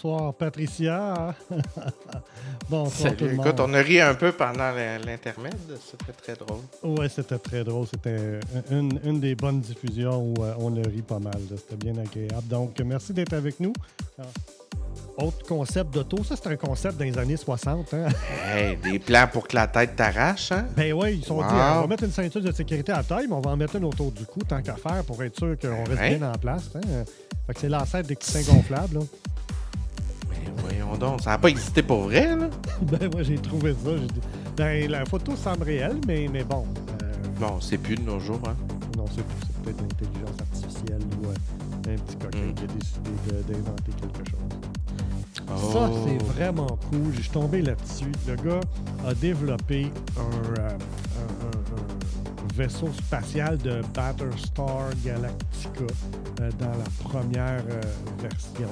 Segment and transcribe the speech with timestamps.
[0.00, 1.34] Bonsoir, Patricia.
[2.70, 3.46] Bonsoir tout le monde.
[3.46, 4.70] Écoute, on a ri un peu pendant
[5.04, 5.56] l'intermède.
[5.84, 6.60] C'était très drôle.
[6.84, 7.84] Oui, c'était très drôle.
[7.88, 8.38] C'était
[8.70, 11.40] une, des bonnes diffusions où euh, on a ri pas mal.
[11.56, 12.46] C'était bien agréable.
[12.46, 13.72] Donc, merci d'être avec nous.
[14.20, 14.22] Ah.
[15.16, 17.92] Autre concept d'auto, ça c'est un concept dans les années 60.
[17.94, 18.06] Hein?
[18.46, 20.66] Hey, des plans pour que la tête t'arrache, hein?
[20.76, 23.34] Ben oui, ils sont dit, on va mettre une ceinture de sécurité à taille, mais
[23.34, 25.84] on va en mettre une autour du cou, tant qu'à faire, pour être sûr qu'on
[25.84, 26.70] reste bien en place.
[26.76, 27.04] Hein?
[27.48, 29.00] Fait que c'est l'ancêtre des coussins gonflables.
[29.00, 29.00] Là.
[30.62, 32.48] Voyons donc, ça n'a pas existé pour vrai, là?
[32.82, 33.90] ben, moi, j'ai trouvé ça.
[34.56, 36.66] Ben, la photo semble réelle, mais, mais bon.
[37.02, 37.12] Euh...
[37.38, 38.56] Bon, c'est plus de nos jours, hein?
[38.96, 39.24] Non, c'est
[39.62, 42.54] peut-être l'intelligence artificielle ou euh, un petit coquin hmm.
[42.54, 43.10] qui a décidé
[43.48, 45.72] d'inventer quelque chose.
[45.72, 46.06] Ça, oh.
[46.06, 47.12] c'est vraiment cool.
[47.14, 48.12] Je suis tombé là-dessus.
[48.26, 48.60] Le gars
[49.06, 50.70] a développé un, euh,
[52.58, 55.84] vaisseau spatial de Battlestar Galactica
[56.40, 57.80] euh, dans la première euh,
[58.18, 58.68] version.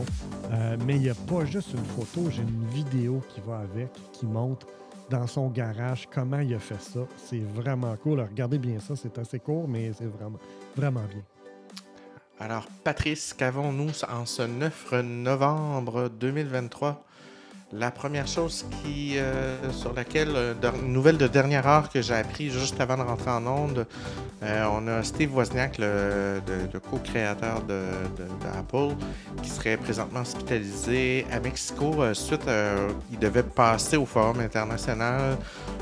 [0.50, 3.88] Euh, mais il n'y a pas juste une photo, j'ai une vidéo qui va avec,
[4.12, 4.66] qui montre
[5.08, 7.06] dans son garage comment il a fait ça.
[7.16, 8.20] C'est vraiment cool.
[8.22, 10.40] regardez bien ça, c'est assez court, mais c'est vraiment,
[10.74, 11.22] vraiment bien.
[12.40, 17.04] Alors, Patrice, qu'avons-nous en ce 9 novembre 2023?
[17.72, 22.14] La première chose qui, euh, sur laquelle, euh, une nouvelle de dernière heure que j'ai
[22.14, 23.86] appris juste avant de rentrer en onde,
[24.44, 26.40] euh, on a Steve Wozniak, le,
[26.88, 28.94] co-créateur d'Apple,
[29.42, 32.04] qui serait présentement hospitalisé à Mexico.
[32.14, 32.48] suite,
[33.10, 35.36] il devait passer au Forum international,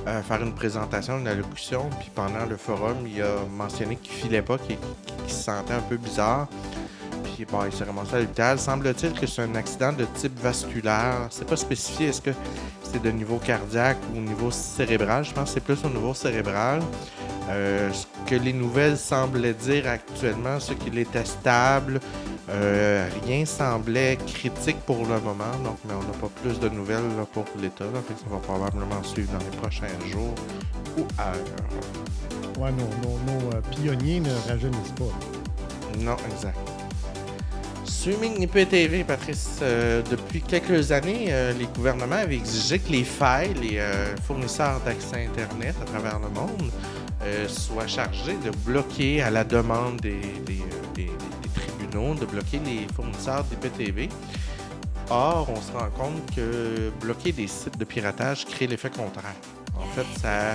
[0.06, 4.56] faire une présentation, une allocution, puis pendant le forum, il a mentionné qu'il filait pas,
[4.56, 4.78] qu'il
[5.26, 6.48] se sentait un peu bizarre
[7.50, 8.58] bon, il s'est ramassé à l'hôpital.
[8.58, 11.26] Semble-t-il que c'est un accident de type vasculaire.
[11.30, 12.30] C'est pas spécifié, est-ce que
[12.82, 15.24] c'est de niveau cardiaque ou au niveau cérébral?
[15.24, 16.80] Je pense que c'est plus au niveau cérébral.
[17.50, 22.00] Euh, ce que les nouvelles semblaient dire actuellement, c'est qu'il était stable.
[22.50, 27.02] Euh, rien semblait critique pour le moment, donc mais on n'a pas plus de nouvelles
[27.32, 27.84] pour l'État.
[28.08, 30.34] Ça va probablement suivre dans les prochains jours
[30.98, 31.34] ou heures.
[32.58, 35.98] Ouais, nos, nos, euh, pionniers ne rajeunissent pas.
[35.98, 36.58] Non, exact.
[37.84, 43.54] Streaming IPTV, Patrice, euh, depuis quelques années, euh, les gouvernements avaient exigé que les failles,
[43.54, 46.70] les euh, fournisseurs d'accès Internet à travers le monde,
[47.48, 50.20] soient chargés de bloquer à la demande des,
[51.54, 54.10] tribunaux, de bloquer les fournisseurs d'IPTV.
[55.08, 59.36] Or, on se rend compte que bloquer des sites de piratage crée l'effet contraire.
[59.74, 60.54] En fait, ça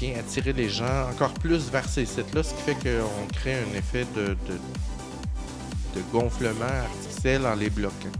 [0.00, 3.78] vient attirer les gens encore plus vers ces sites-là, ce qui fait qu'on crée un
[3.78, 4.36] effet de
[6.12, 8.12] gonflement artificiel en les bloquant.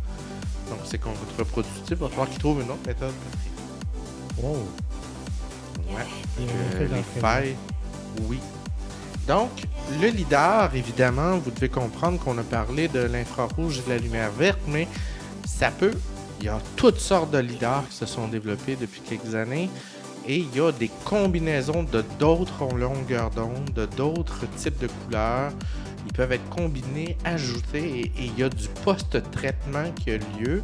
[0.68, 1.82] Donc c'est contre-productif.
[1.90, 3.12] Il va falloir qu'ils trouvent une autre méthode.
[4.42, 4.56] Oh.
[5.88, 6.06] Ouais.
[6.40, 7.56] Euh, les failles,
[8.22, 8.38] oui.
[9.26, 9.50] Donc,
[10.00, 14.30] le LIDAR, évidemment, vous devez comprendre qu'on a parlé de l'infrarouge et de la lumière
[14.32, 14.88] verte, mais
[15.46, 15.94] ça peut.
[16.40, 19.70] Il y a toutes sortes de LIDAR qui se sont développés depuis quelques années
[20.26, 25.52] et il y a des combinaisons de d'autres longueurs d'onde, de d'autres types de couleurs.
[26.12, 30.62] Ils peuvent être combinés, ajoutés et il y a du post-traitement qui a lieu.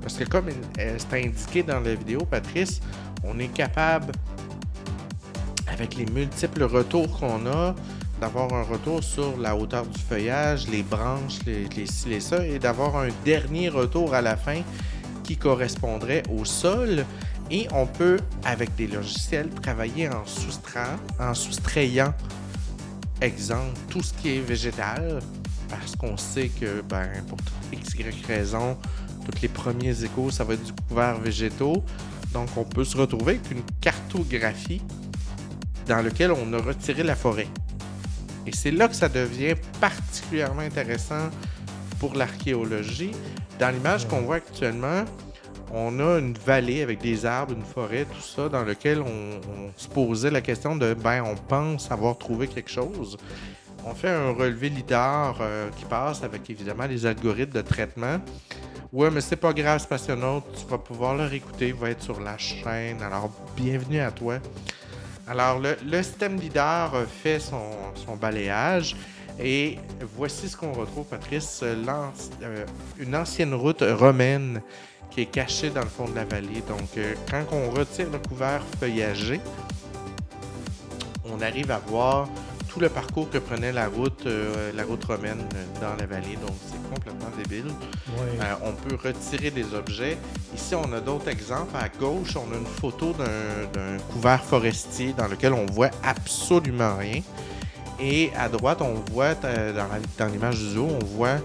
[0.00, 2.80] Parce que comme euh, c'est indiqué dans la vidéo, Patrice,
[3.22, 4.12] on est capable,
[5.66, 7.74] avec les multiples retours qu'on a,
[8.22, 11.68] d'avoir un retour sur la hauteur du feuillage, les branches, les,
[12.10, 14.62] et ça, et d'avoir un dernier retour à la fin
[15.24, 17.04] qui correspondrait au sol.
[17.50, 20.24] Et on peut, avec des logiciels, travailler en,
[21.20, 22.14] en soustrayant
[23.20, 25.20] exemple, tout ce qui est végétal,
[25.68, 27.38] parce qu'on sait que ben, pour
[27.72, 28.76] x, y raison,
[29.24, 31.84] tous les premiers échos, ça va être du couvert végétaux.
[32.32, 34.82] Donc, on peut se retrouver avec une cartographie
[35.86, 37.48] dans laquelle on a retiré la forêt.
[38.46, 41.30] Et c'est là que ça devient particulièrement intéressant
[41.98, 43.12] pour l'archéologie.
[43.58, 45.04] Dans l'image qu'on voit actuellement,
[45.72, 49.88] on a une vallée avec des arbres, une forêt, tout ça, dans lequel on, se
[49.88, 53.16] posait la question de, ben, on pense avoir trouvé quelque chose.
[53.84, 58.18] On fait un relevé LIDAR euh, qui passe avec évidemment les algorithmes de traitement.
[58.92, 62.20] Ouais, mais c'est pas grave, Spationaute, tu vas pouvoir le réécouter, il va être sur
[62.20, 63.02] la chaîne.
[63.02, 64.38] Alors, bienvenue à toi.
[65.28, 68.96] Alors, le, système LIDAR fait son, balayage.
[69.38, 69.78] Et
[70.16, 71.60] voici ce qu'on retrouve, Patrice.
[71.62, 72.64] Euh,
[72.98, 74.62] une ancienne route romaine
[75.10, 76.62] qui est caché dans le fond de la vallée.
[76.68, 79.40] Donc, euh, quand on retire le couvert feuillagé,
[81.24, 82.28] on arrive à voir
[82.68, 86.36] tout le parcours que prenait la route, euh, la route romaine euh, dans la vallée.
[86.36, 87.72] Donc, c'est complètement débile.
[88.62, 90.18] on peut retirer des objets.
[90.54, 91.74] Ici, on a d'autres exemples.
[91.76, 97.22] À gauche, on a une photo d'un couvert forestier dans lequel on voit absolument rien.
[97.98, 101.38] Et à droite, on voit, dans l'image du zoo, on voit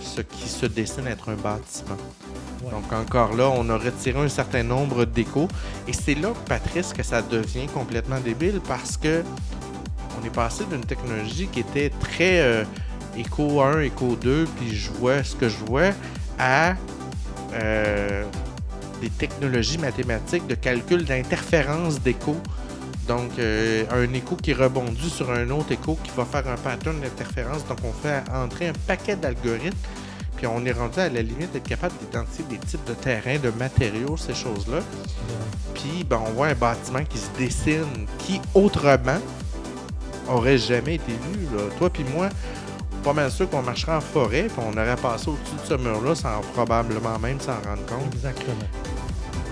[0.00, 1.96] ce qui se dessine être un bâtiment.
[2.70, 5.48] Donc encore là, on a retiré un certain nombre d'échos.
[5.88, 9.22] Et c'est là, Patrice, que ça devient complètement débile parce que
[10.20, 12.64] on est passé d'une technologie qui était très euh,
[13.16, 15.90] écho 1, écho 2, puis je vois ce que je vois,
[16.38, 16.74] à
[17.54, 18.24] euh,
[19.00, 22.36] des technologies mathématiques de calcul d'interférence d'écho.
[23.10, 27.00] Donc, euh, un écho qui rebondit sur un autre écho qui va faire un pattern
[27.00, 27.66] d'interférence.
[27.66, 29.76] Donc, on fait entrer un paquet d'algorithmes
[30.36, 33.50] puis on est rendu à la limite d'être capable d'identifier des types de terrains, de
[33.50, 34.78] matériaux, ces choses-là.
[35.74, 39.18] Puis ben, on voit un bâtiment qui se dessine, qui autrement
[40.28, 41.48] aurait jamais été vu.
[41.78, 42.28] Toi puis moi,
[43.02, 46.14] pas mal sûr qu'on marcherait en forêt, puis on aurait passé au-dessus de ce mur-là
[46.14, 48.14] sans probablement même s'en rendre compte.
[48.14, 48.54] Exactement.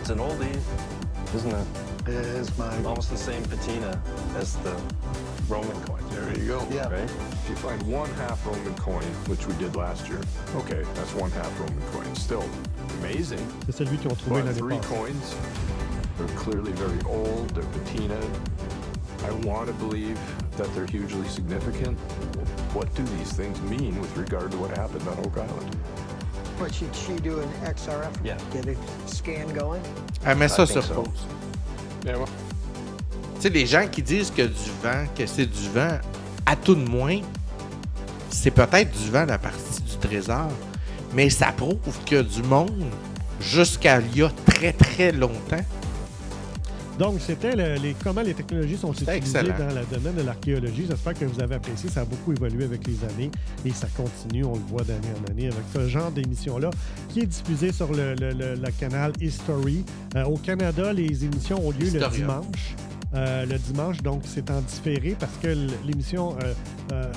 [0.01, 0.47] It's an oldie,
[1.35, 1.88] isn't it?
[2.09, 2.75] It is my...
[2.85, 4.01] Almost the same patina
[4.37, 4.75] as the
[5.47, 6.03] Roman coin.
[6.11, 6.67] There you go.
[6.71, 6.89] Yeah.
[6.89, 7.03] Right?
[7.03, 10.21] If you find one half Roman coin, which we did last year,
[10.57, 12.15] okay, that's one half Roman coin.
[12.15, 12.45] Still
[13.01, 13.47] amazing.
[13.67, 15.37] C'est celui qu'ils ont trouvé l'année three coins,
[16.17, 18.19] they're clearly very old, they're patina.
[19.25, 20.19] I want to believe
[20.57, 21.99] that they're hugely significant.
[22.73, 25.75] What do these things mean with regard to what happened on Oak Island?
[26.57, 28.13] What, should she do an XRF?
[28.25, 28.39] Yeah.
[28.51, 28.77] Get a
[29.07, 29.83] scan going?
[30.25, 31.27] Elle met ça sur pause.
[32.15, 35.99] Tu sais, les gens qui disent que du vent, que c'est du vent,
[36.47, 37.21] à tout de moins,
[38.31, 40.49] c'est peut-être du vent la partie du trésor,
[41.15, 41.77] mais ça prouve
[42.07, 42.85] que du monde,
[43.41, 45.65] jusqu'à il y a très très longtemps.
[46.99, 50.87] Donc, c'était les, comment les technologies sont utilisées dans le domaine de l'archéologie.
[50.89, 51.89] J'espère que vous avez apprécié.
[51.89, 53.31] Ça a beaucoup évolué avec les années
[53.65, 56.71] et ça continue, on le voit d'année en année, avec ce genre d'émission-là
[57.11, 59.85] qui est diffusé sur le, canal History.
[60.17, 62.75] Euh, au Canada, les émissions ont lieu le dimanche.
[63.15, 64.03] Euh, le dimanche.
[64.03, 65.49] Donc, c'est en différé parce que
[65.87, 66.53] l'émission euh,
[66.93, 67.13] euh,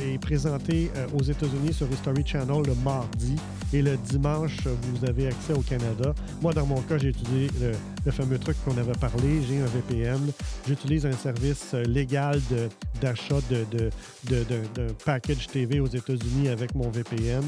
[0.00, 3.36] est présentée aux États-Unis sur History Channel le mardi
[3.72, 6.14] et le dimanche, vous avez accès au Canada.
[6.40, 7.72] Moi, dans mon cas, j'ai utilisé le,
[8.10, 9.42] fameux truc qu'on avait parlé.
[9.48, 10.20] J'ai un VPN.
[10.66, 12.40] J'utilise un service légal
[13.00, 13.90] d'achat de,
[14.28, 17.44] de, package TV aux États-Unis avec mon VPN.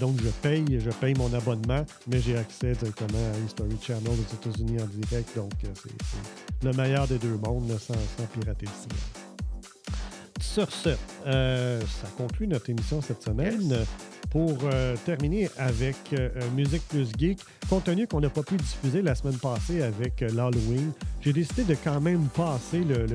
[0.00, 4.34] donc, je paye, je paye mon abonnement, mais j'ai accès directement à History Channel aux
[4.34, 5.36] États-Unis en direct.
[5.36, 7.94] Donc, c'est le meilleur des deux monde sans,
[8.32, 8.98] pirater le signal.
[10.40, 10.90] Sur ce,
[11.26, 13.84] euh, ça conclut notre émission cette semaine.
[14.30, 19.00] Pour euh, terminer avec euh, Musique plus Geek, compte tenu qu'on n'a pas pu diffuser
[19.00, 20.92] la semaine passée avec l'Halloween,
[21.22, 23.06] j'ai décidé de quand même passer le,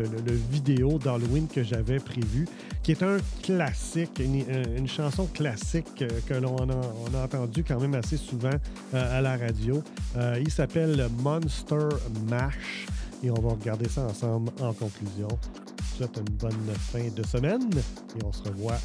[0.51, 2.47] vidéo d'Halloween que j'avais prévu,
[2.81, 7.93] qui est un classique, une, chanson classique que l'on a, on a entendu quand même
[7.93, 8.51] assez souvent
[8.91, 9.81] à la radio.
[10.39, 11.89] il s'appelle Monster
[12.29, 12.85] Mash
[13.23, 15.27] et on va regarder ça ensemble en conclusion.
[15.29, 17.69] Je vous souhaite une bonne fin de semaine
[18.19, 18.77] et on se revoit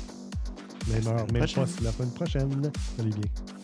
[0.89, 2.73] même heure, même poste la semaine prochaine.
[2.97, 3.58] Salut bien.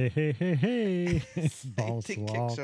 [0.00, 1.22] Hey, hey, hey, hey!
[1.76, 2.56] Bonsoir.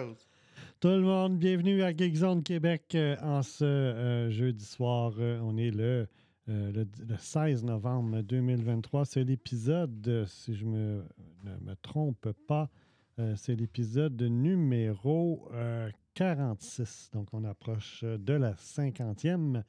[0.81, 5.13] Tout le monde, bienvenue à Geekzone Québec euh, en ce euh, jeudi soir.
[5.19, 6.09] Euh, on est le,
[6.47, 6.87] le,
[7.19, 9.05] 16 novembre 2023.
[9.05, 11.05] C'est l'épisode, si je me,
[11.45, 12.71] ne me trompe pas,
[13.35, 15.47] c'est l'épisode numéro
[16.15, 17.11] 46.
[17.13, 19.63] Donc, on approche de la 50e.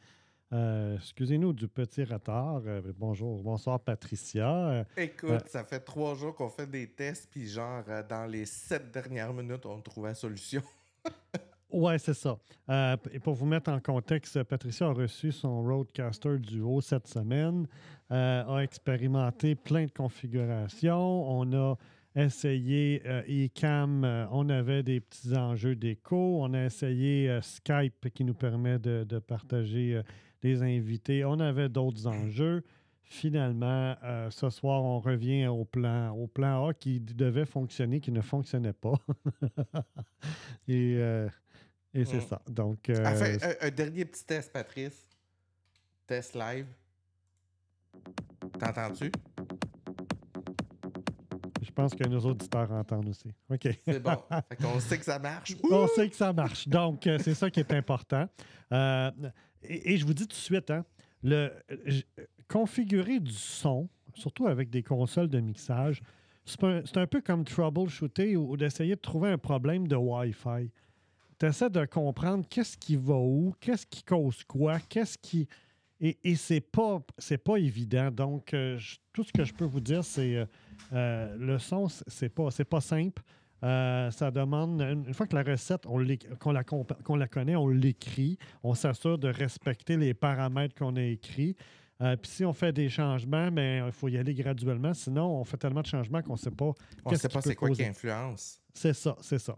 [0.54, 2.62] Euh, excusez-nous du petit retard.
[2.66, 4.50] Euh, bonjour, bonsoir Patricia.
[4.50, 8.89] Euh, Écoute, ça fait trois jours qu'on fait des tests, puis genre, dans les sept
[8.92, 10.62] dernières minutes, on trouve la solution.
[11.72, 12.38] ouais, c'est ça.
[13.12, 17.68] et pour vous mettre en contexte, Patricia a reçu son Roadcaster Duo cette semaine,
[18.10, 21.30] a expérimenté plein de configurations.
[21.30, 21.75] On a
[22.16, 26.42] essayé eCam, on avait des petits enjeux d'écho.
[26.42, 30.01] On a essayé Skype qui nous permet de, de partager
[30.41, 31.25] des invités.
[31.25, 32.63] On avait d'autres enjeux.
[33.10, 38.12] Finalement, euh, ce soir, on revient au plan, au plan A qui devait fonctionner, qui
[38.12, 38.96] ne fonctionnait pas.
[40.67, 41.29] et, euh,
[41.94, 42.41] et c'est ça.
[42.50, 45.08] Donc, euh, un, dernier petit test, Patrice.
[46.06, 46.67] Test live.
[48.60, 49.10] T'entends-tu?
[51.62, 53.34] Je pense que nos auditeurs entendent aussi.
[53.50, 53.70] OK.
[53.86, 54.17] C'est bon.
[54.50, 55.56] fait qu'on sait que ça marche.
[55.63, 56.67] On sait que ça marche.
[56.67, 58.27] Donc, c'est ça qui est important.
[58.74, 59.12] Euh,
[59.64, 60.86] et, je vous dis tout de suite, hein,
[61.24, 61.52] le,
[62.48, 66.02] configurer du son, surtout avec des consoles de mixage,
[66.46, 70.72] c'est un, peu comme troubleshooter ou, ou d'essayer de trouver un problème de Wi-Fi.
[71.40, 75.48] Tu essaies de comprendre qu'est-ce qui va où, qu'est-ce qui cause quoi, qu'est-ce qui.
[76.00, 77.02] Et, c'est pas,
[77.44, 78.12] pas évident.
[78.12, 78.80] Donc, euh,
[79.12, 80.46] tout ce que je peux vous dire, c'est euh,
[80.94, 83.22] euh, le son, c'est- pas, pas simple.
[83.64, 85.84] Euh, ça demande, une fois que la recette,
[86.40, 88.38] qu'on la, la connaît, on l'écrit.
[88.64, 91.56] On s'assure de respecter les paramètres qu'on a écrits.
[92.02, 94.94] Euh, Puis si on fait des changements, ben, il faut y aller graduellement.
[94.94, 96.72] Sinon, on fait tellement de changements qu'on ne sait pas.
[97.04, 98.62] On qu'est-ce sait pas c'est quoi qui influence.
[98.74, 99.58] C'est ça, c'est ça.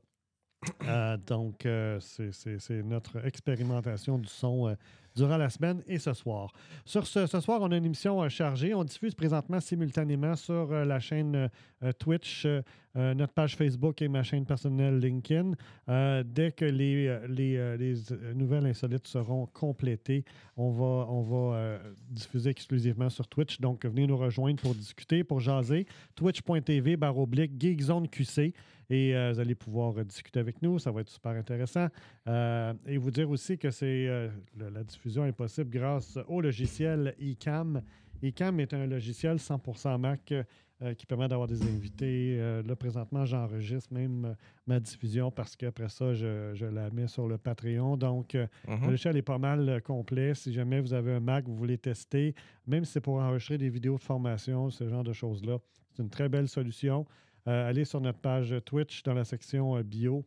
[0.86, 1.68] Euh, donc,
[2.00, 4.76] c'est- notre expérimentation du son
[5.20, 6.52] durant la semaine et ce soir.
[6.86, 8.74] Sur ce, soir, on a une émission euh, chargée.
[8.74, 11.50] On diffuse présentement simultanément sur euh, la chaîne
[11.84, 12.48] euh, Twitch,
[12.96, 15.52] notre page Facebook et ma chaîne personnelle LinkedIn.
[16.26, 17.94] Dès que les, les, les,
[18.34, 20.26] nouvelles insolites seront complétées,
[20.58, 23.62] on va, on va diffuser exclusivement sur Twitch.
[23.62, 25.86] Donc, venez nous rejoindre pour discuter, pour jaser.
[26.16, 28.54] Twitch.tv barre oblique Geekzone QC
[28.90, 30.80] et euh, vous allez pouvoir euh, discuter avec nous.
[30.80, 31.88] Ça va être super intéressant.
[32.28, 34.08] Euh, et vous dire aussi que c'est
[34.58, 37.82] la diffusion est possible grâce au logiciel eCam.
[38.24, 40.34] eCam est un logiciel 100% Mac
[40.98, 42.38] qui permet d'avoir des invités.
[42.66, 44.34] Là, présentement, j'enregistre même
[44.66, 47.98] ma diffusion parce qu'après ça, je, je la mets sur le Patreon.
[47.98, 48.82] Donc, Mhm.
[48.84, 50.34] le logiciel est pas mal complet.
[50.36, 52.34] Si jamais vous avez un Mac, vous voulez tester,
[52.66, 55.58] même si c'est pour enregistrer des vidéos de formation, ce genre de choses-là,
[55.94, 57.06] c'est une très belle solution.
[57.48, 60.26] Euh, allez sur notre page Twitch dans la section euh, bio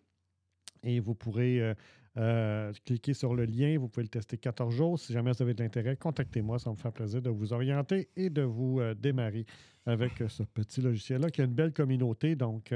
[0.82, 1.74] et vous pourrez euh,
[2.16, 3.78] euh, cliquer sur le lien.
[3.78, 4.98] Vous pouvez le tester 14 jours.
[4.98, 6.58] Si jamais vous avez de l'intérêt, contactez-moi.
[6.58, 9.46] Ça va me faire plaisir de vous orienter et de vous euh, démarrer
[9.86, 12.34] avec euh, ce petit logiciel-là qui a une belle communauté.
[12.36, 12.74] Donc,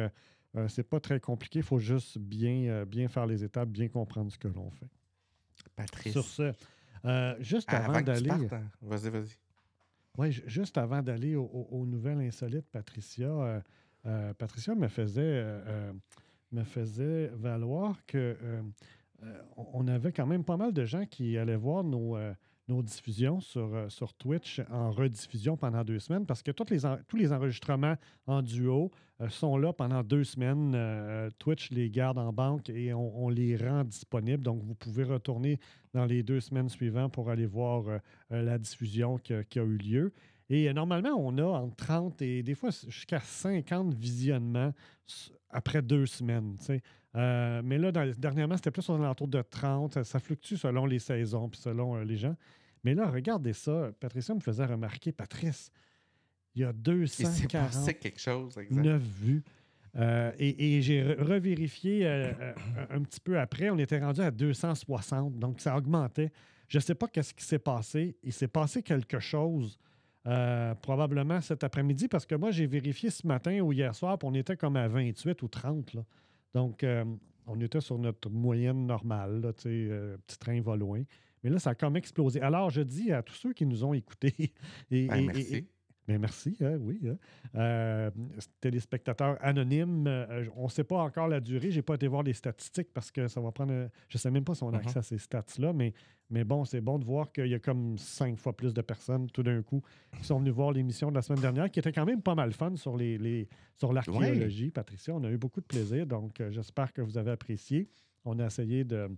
[0.68, 1.58] c'est pas très compliqué.
[1.58, 4.88] Il faut juste bien, bien faire les étapes, bien comprendre ce que l'on fait.
[5.74, 6.12] Patrice.
[6.12, 6.52] Sur ce,
[7.40, 8.30] juste Ah, avant d'aller.
[8.30, 8.62] hein.
[8.80, 9.36] Vas-y, vas-y.
[10.16, 13.62] Oui, ju- juste avant d'aller au- au- aux, nouvelles insolites, Patricia,
[14.06, 15.92] euh, Patricia me faisait, euh, euh,
[16.52, 18.36] me faisait valoir que
[19.56, 22.18] on avait quand même pas mal de gens qui allaient voir nos,
[22.68, 27.96] nos diffusions sur, Twitch en rediffusion pendant deux semaines parce que tous les enregistrements
[28.26, 28.90] en duo
[29.30, 31.32] sont là pendant deux semaines.
[31.38, 34.42] Twitch les garde en banque et on, les rend disponibles.
[34.42, 35.58] Donc, vous pouvez retourner
[35.94, 37.84] dans les deux semaines suivantes pour aller voir
[38.28, 40.12] la diffusion qui a eu lieu.
[40.48, 44.72] Et euh, normalement, on a entre 30 et des fois jusqu'à 50 visionnements
[45.50, 46.56] après deux semaines.
[47.16, 49.94] Euh, mais là, dans- dernièrement, c'était plus aux alentours de 30.
[49.94, 52.36] Ça, ça fluctue selon les saisons puis selon euh, les gens.
[52.84, 53.90] Mais là, regardez ça.
[53.98, 55.70] Patricia me faisait remarquer, Patrice,
[56.54, 58.82] il y a Il s'est 240 passé quelque chose, exact.
[58.84, 59.42] 9 vues.
[59.96, 62.54] Euh, et et j'ai re- revérifié euh, euh,
[62.90, 63.70] un un petit peu après.
[63.70, 66.30] On était rendu à 260, donc ça augmentait.
[66.68, 68.14] Je ne sais pas qu'est-ce qui s'est passé.
[68.22, 69.78] Il s'est passé quelque chose
[70.26, 74.28] euh, probablement cet après-midi parce que moi, j'ai vérifié ce matin ou hier soir, puis
[74.30, 75.94] on était comme à 28 ou 30.
[75.94, 76.04] là.
[76.54, 77.04] Donc, euh,
[77.46, 79.40] on était sur notre moyenne normale.
[79.40, 81.02] Là, euh, petit train va loin.
[81.44, 82.40] Mais là, ça a comme explosé.
[82.40, 84.34] Alors, je dis à tous ceux qui nous ont écoutés
[84.90, 85.54] et, Ben, et- merci.
[85.56, 85.66] et-
[86.08, 87.00] mais merci, hein, oui.
[87.08, 87.16] hein.
[87.56, 88.10] Euh,
[88.60, 91.70] téléspectateurs anonymes, euh, on ne sait pas encore la durée.
[91.70, 93.72] Je n'ai pas été voir les statistiques parce que ça va prendre.
[94.08, 94.98] Je ne sais même pas si on a accès Mhm.
[94.98, 95.92] à ces stats-là, mais,
[96.30, 99.28] mais bon, c'est bon de voir qu'il y a comme cinq fois plus de personnes
[99.30, 99.82] tout d'un coup
[100.16, 102.52] qui sont venues voir l'émission de la semaine dernière, qui était quand même pas mal
[102.52, 104.70] fun sur les, les- sur l'archéologie.
[104.70, 107.88] Patricia, on a eu beaucoup de plaisir, donc euh, j'espère que vous avez apprécié.
[108.24, 109.08] On a essayé de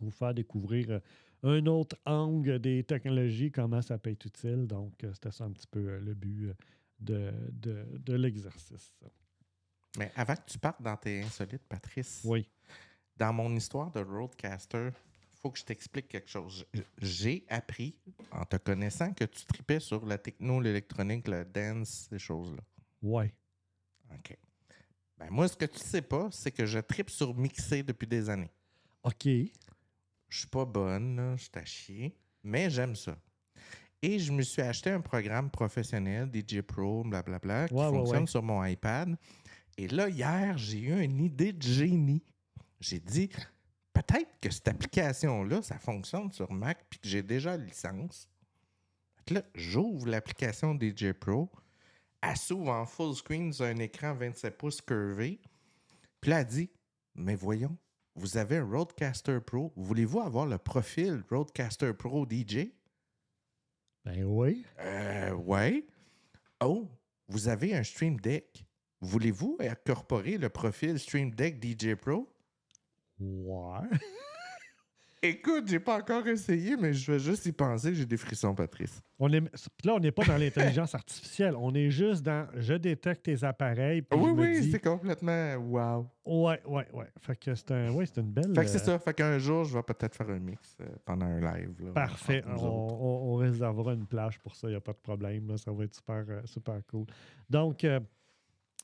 [0.00, 0.98] vous faire découvrir euh,
[1.42, 4.66] un autre angle des technologies, comment ça peut être utile.
[4.66, 6.54] Donc, euh, c'était ça un petit peu euh, le but euh,
[7.00, 8.92] de, de, de l'exercice.
[9.98, 12.48] Mais avant que tu partes dans tes insolites, Patrice, Oui.
[13.16, 14.90] dans mon histoire de roadcaster,
[15.40, 16.66] faut que je t'explique quelque chose.
[17.00, 17.94] J'ai appris,
[18.32, 22.62] en te connaissant, que tu tripais sur la techno, l'électronique, le dance, ces choses-là.
[23.02, 23.32] Ouais.
[24.12, 24.36] OK.
[25.18, 28.28] Ben moi, ce que tu sais pas, c'est que je tripe sur mixer depuis des
[28.28, 28.50] années.
[29.02, 29.28] OK.
[30.28, 33.16] Je suis pas bonne, là, je suis à chier, mais j'aime ça.
[34.02, 38.26] Et je me suis acheté un programme professionnel, DJ Pro, blablabla, qui Ouais, fonctionne ouais.
[38.26, 39.16] sur mon iPad.
[39.78, 42.22] Et là, hier, j'ai eu une idée de génie.
[42.80, 43.28] J'ai dit,
[43.92, 48.28] peut-être que cette application-là, ça fonctionne sur Mac, puis que j'ai déjà la licence.
[49.30, 51.50] Là, j'ouvre l'application DJ Pro.
[52.22, 55.40] Elle s'ouvre en full screen sur un écran 27 pouces curvé.
[56.20, 56.70] Puis là, elle dit,
[57.14, 57.76] mais voyons,
[58.16, 59.72] vous avez un Roadcaster Pro.
[59.76, 62.70] Voulez-vous avoir le profil Roadcaster Pro DJ?
[64.04, 64.64] Ben oui.
[64.80, 65.86] Euh, ouais.
[66.60, 66.88] Oh,
[67.28, 68.64] vous avez un Stream Deck.
[69.00, 72.32] Voulez-vous incorporer le profil Stream Deck DJ Pro?
[73.20, 73.88] Ouais.
[75.22, 77.94] Écoute, j'ai pas encore essayé, mais je vais juste y penser.
[77.94, 79.00] J'ai des frissons, Patrice.
[79.18, 79.40] On est,
[79.84, 81.54] là, on n'est pas dans l'intelligence artificielle.
[81.56, 84.02] On est juste dans je détecte tes appareils.
[84.14, 86.06] oui, oui, dis- c'est complètement wow.
[86.26, 87.08] Ouais, ouais, ouais.
[87.20, 88.54] Fait que c'est un, ouais, une belle.
[88.54, 88.98] Fait que c'est euh, ça.
[88.98, 91.72] Fait qu'un jour, je vais peut-être faire un mix euh, pendant un live.
[91.82, 92.44] là, Parfait.
[92.46, 93.42] On, on-
[93.92, 95.48] une plage pour ça, il n'y a pas de problème.
[95.48, 95.56] là.
[95.56, 97.06] Ça va être super, euh, super cool.
[97.48, 98.00] Donc, euh,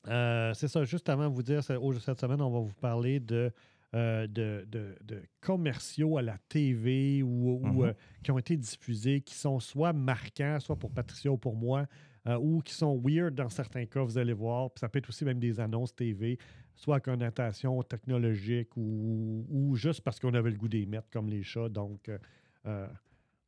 [0.08, 0.84] euh, c'est ça.
[0.84, 3.52] Juste avant de vous dire, cette semaine, on va vous parler de,
[3.94, 7.82] euh, de, de- de commerciaux à la TV ou, ou, Mhm.
[7.82, 11.86] euh, qui ont été diffusés, qui sont soit marquants, soit pour Patricia ou pour moi,
[12.26, 14.70] euh, ou qui sont weird dans certains cas, vous allez voir.
[14.70, 16.38] Puis ça peut être aussi même des annonces TV,
[16.74, 21.28] soit à connotation technologique ou, ou juste parce qu'on avait le goût des mettre comme
[21.28, 21.68] les chats.
[21.68, 22.10] Donc,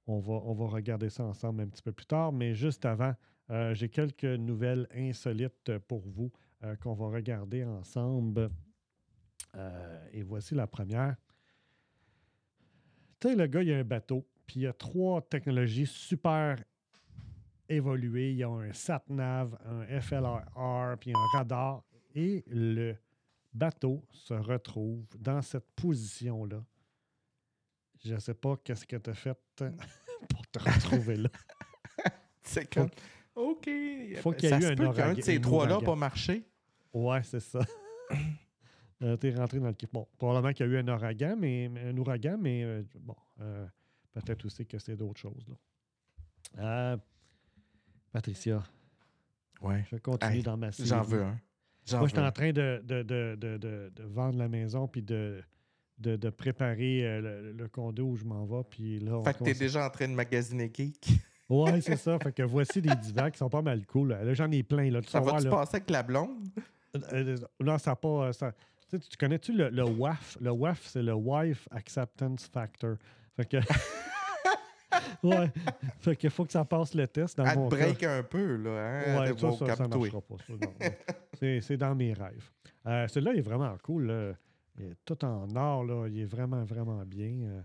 [0.07, 2.33] on, va, on va regarder ça ensemble un petit peu plus tard.
[2.33, 3.15] Mais juste avant,
[3.73, 6.31] j'ai quelques nouvelles insolites pour vous
[6.83, 8.51] qu'on va regarder ensemble.
[9.57, 11.17] Euh, et voici la première.
[13.21, 15.87] Tu sais, le gars, il y a un bateau, puis il y a trois technologies
[15.87, 16.63] super
[17.69, 18.33] évoluées.
[18.33, 21.83] Il y a un SAT-NAV, un FLR, puis un radar.
[22.15, 22.97] Et le
[23.53, 26.65] bateau se retrouve dans cette position-là.
[28.05, 29.39] Je ne sais pas qu'est-ce que tu as fait
[30.29, 31.29] pour te retrouver là.
[32.43, 32.91] C'est comme.
[33.35, 33.69] OK.
[34.21, 36.45] faut qu'il y ait eu un ouragan- de ces un trois-là pas marché.
[36.93, 37.61] Ouais, c'est ça.
[39.05, 41.97] Euh, T'es rentré dans le Bon, probablement qu'il y a eu un ouragan, mais un
[41.99, 43.67] ouragan, mais euh, bon, euh,
[44.13, 45.45] peut-être aussi que c'est d'autres choses.
[45.49, 45.55] Là.
[46.59, 46.97] Euh,
[48.13, 48.63] Patricia,
[49.61, 49.85] Ouais.
[49.91, 50.89] je continue Hey, dans ma série.
[50.89, 51.39] J'en veux un.
[51.91, 55.43] Moi, veux j'étais en train de, de, de, de, vendre la maison puis de,
[55.99, 58.63] de, de préparer le, le condo où je m'en vais.
[58.71, 61.09] Puis là, on Fait que t'es déjà en train de magasiner geek.
[61.49, 62.19] Ouais, c'est ça.
[62.21, 64.09] Fait que voici des divans qui sont pas mal cool.
[64.11, 64.91] Là, Là, j'en ai plein.
[64.91, 65.03] Là.
[65.03, 66.39] Tu Ça va-tu passer avec la blonde?
[67.13, 68.33] Euh, non, ça n'a pas.
[68.33, 68.53] Ça...
[68.91, 70.37] Tu, sais, tu connais-tu le, le WAF?
[70.41, 72.97] Le WAF, c'est le Wife Acceptance Factor.
[73.37, 73.57] Fait que.
[75.23, 75.51] ouais.
[76.01, 77.37] Fait qu'il faut que ça passe le test.
[77.39, 77.85] Dans Elle mon te cas.
[77.87, 78.71] break un peu, là.
[78.71, 79.21] Hein?
[79.21, 80.35] Ouais, ça, ça, marchera pas.
[81.39, 82.51] C'est- C'est dans mes rêves.
[82.87, 84.07] Euh, Celui-là est vraiment cool.
[84.07, 84.33] là.
[84.79, 85.85] Il est tout en or.
[85.85, 86.07] Là.
[86.09, 87.33] Il est vraiment, vraiment bien.
[87.43, 87.61] Euh,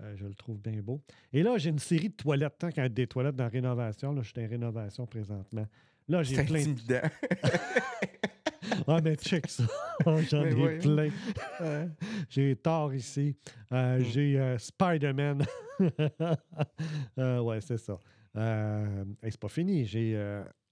[0.00, 1.00] euh, je le trouve bien beau.
[1.32, 2.58] Et là, j'ai une série de toilettes.
[2.58, 5.66] Tant qu'il y a des toilettes dans la rénovation, là, je suis en rénovation présentement.
[6.08, 7.00] Là, j'ai C'est plein de.
[8.88, 9.64] Ah, mais check ça.
[10.30, 11.08] J'en Mais ai plein.
[11.60, 11.86] Euh,
[12.28, 13.34] j'ai Thor ici.
[13.72, 14.04] Euh, Mm.
[14.04, 15.42] J'ai euh, Spider-Man.
[17.18, 17.98] Euh, ouais, c'est ça.
[18.34, 19.84] Hey, c'est pas fini.
[19.86, 20.10] J'ai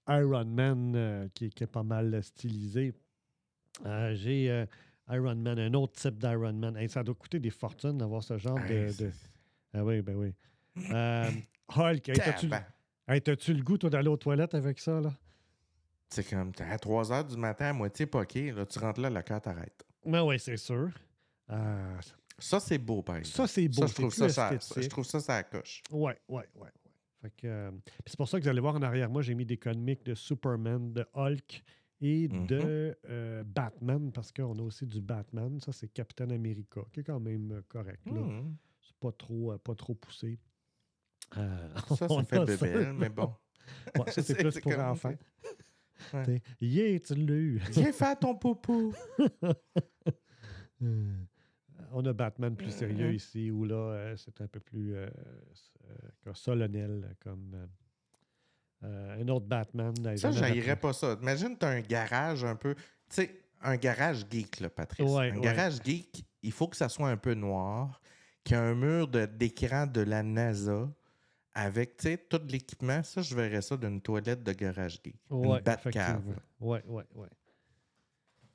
[0.08, 2.92] Iron Man qui, qui est pas mal stylisé.
[4.12, 4.66] J'ai
[5.10, 6.76] Iron Man, un autre type d'Iron Man.
[6.76, 9.12] Hey, ça doit coûter des fortunes d'avoir ce genre de, Hey, de- c'est-
[9.72, 10.34] Ah oui, ben oui.
[11.74, 12.02] Hulk,
[13.22, 15.12] t'as-tu le goût, toi, d'aller aux toilettes avec ça, là?
[16.10, 19.22] C'est comme, à 3 h du matin, à moitié poqué, là, tu rentres là, le
[19.22, 19.84] cœur t'arrête.
[20.06, 20.90] Ben oui, c'est sûr.
[21.50, 22.00] Euh,
[22.38, 23.36] Ça, c'est beau, par exemple.
[23.36, 23.80] ça, c'est beau.
[23.82, 25.82] Ça, je trouve ça, ça, je trouve ça, ça coche.
[25.90, 26.68] Ouais, ouais, ouais,
[27.24, 27.30] ouais.
[27.44, 27.70] Euh,
[28.06, 30.14] c'est pour ça que vous allez voir en arrière, moi, j'ai mis des comics de
[30.14, 31.64] Superman, de Hulk
[32.02, 32.46] et Mhm.
[32.46, 35.58] de euh, Batman, parce qu'on a aussi du Batman.
[35.60, 38.04] Ça, c'est Captain America, qui est quand même correct.
[38.04, 38.54] Hmm.
[38.82, 40.38] C'est pas trop, pas trop poussé.
[41.34, 41.48] Ça,
[41.96, 43.34] ça fait a bébelle, mais bon.
[43.98, 45.14] Ouais, ça, c'est plus pour enfants.
[46.12, 46.42] Ouais.
[46.60, 47.58] Yeah, tu l'as eu.
[47.70, 48.92] Viens faire ton popo.
[50.82, 51.14] Euh,
[51.92, 55.08] On a Batman plus sérieux ici, où là, euh, c'est un peu plus euh,
[56.34, 57.68] solennel, comme
[58.82, 59.94] euh, un autre Batman.
[60.16, 61.16] Ça, j'haïrais pas ça.
[61.22, 62.74] Imagine, t'as un garage un peu.
[62.74, 65.08] Tu sais, un garage geek, là, Patrice.
[65.10, 65.40] Ouais, un ouais.
[65.40, 68.00] garage geek, il faut que ça soit un peu noir,
[68.42, 70.90] qu'il y ait un mur de- d'écran de, la NASA
[71.54, 71.96] avec,
[72.28, 73.02] tout l'équipement.
[73.02, 75.16] Ça, je verrais ça d'une toilette de garage geek.
[75.30, 76.24] Ouais, une Batcave.
[76.60, 77.28] Ouais, ouais, ouais.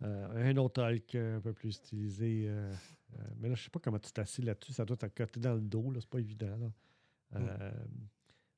[0.01, 2.45] Euh, un autre Hulk euh, un peu plus stylisé.
[2.47, 2.71] euh,
[3.17, 4.71] euh, mais là, je sais pas comment tu t'assis là-dessus.
[4.73, 5.91] Ça doit côté dans le dos.
[5.91, 6.57] là, C'est pas évident.
[6.57, 6.71] Là.
[7.35, 7.71] Euh,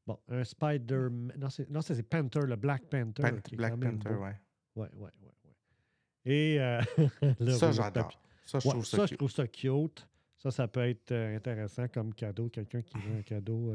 [0.07, 1.07] Bon, un Spider...
[1.11, 3.21] Non, c'est non, ça, c'est Panther, le Black Panther.
[3.21, 4.09] Pan- qui est Black Panther.
[4.09, 4.35] Ouais,
[4.75, 5.55] ouais, ouais, ouais.
[6.25, 6.57] Et
[7.39, 8.19] le Ça, j'adore.
[8.45, 9.17] Ça, je Ouais, trouve ça, ça, je cute.
[9.19, 10.07] trouve ça cute.
[10.37, 12.49] Ça, ça peut être intéressant comme cadeau.
[12.49, 13.73] Quelqu'un qui veut un cadeau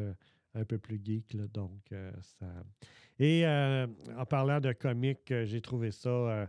[0.57, 1.35] un peu plus geek.
[1.35, 2.47] là, donc, euh, ça...
[3.19, 6.49] Et euh, en parlant de comics, euh, j'ai trouvé ça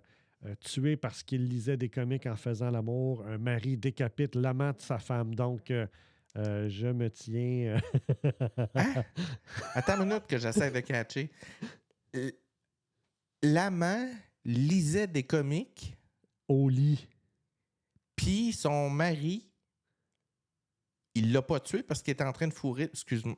[0.62, 3.26] tué parce qu'il lisait des comics en faisant l'amour.
[3.26, 5.34] Un mari décapite l'amant de sa femme.
[5.34, 5.72] Donc,
[6.38, 7.80] euh, je me tiens.
[8.76, 9.04] Hein?
[9.74, 11.32] Attends une minute que j'essaie de catcher.
[13.42, 14.10] L'amant
[14.46, 15.98] lisait des comics,
[16.48, 17.08] au lit.
[18.16, 19.50] puis son mari,
[21.16, 22.84] il l'a pas tué parce qu'il était en train de fourrer.
[22.84, 23.38] Excuse-moi.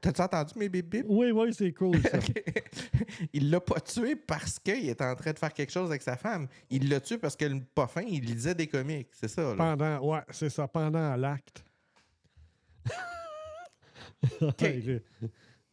[0.00, 1.06] T'as-tu entendu mes bip bip?
[1.08, 2.00] Oui, oui, c'est cool.
[2.02, 2.18] Ça.
[3.32, 6.16] il l'a pas tué parce qu'il était en train de faire quelque chose avec sa
[6.16, 6.46] femme.
[6.68, 9.08] Il l'a tué parce que le pas fin, il lisait des comics.
[9.12, 9.42] C'est ça.
[9.42, 9.56] Là.
[9.56, 11.64] Pendant, ouais, c'est ça, pendant l'acte.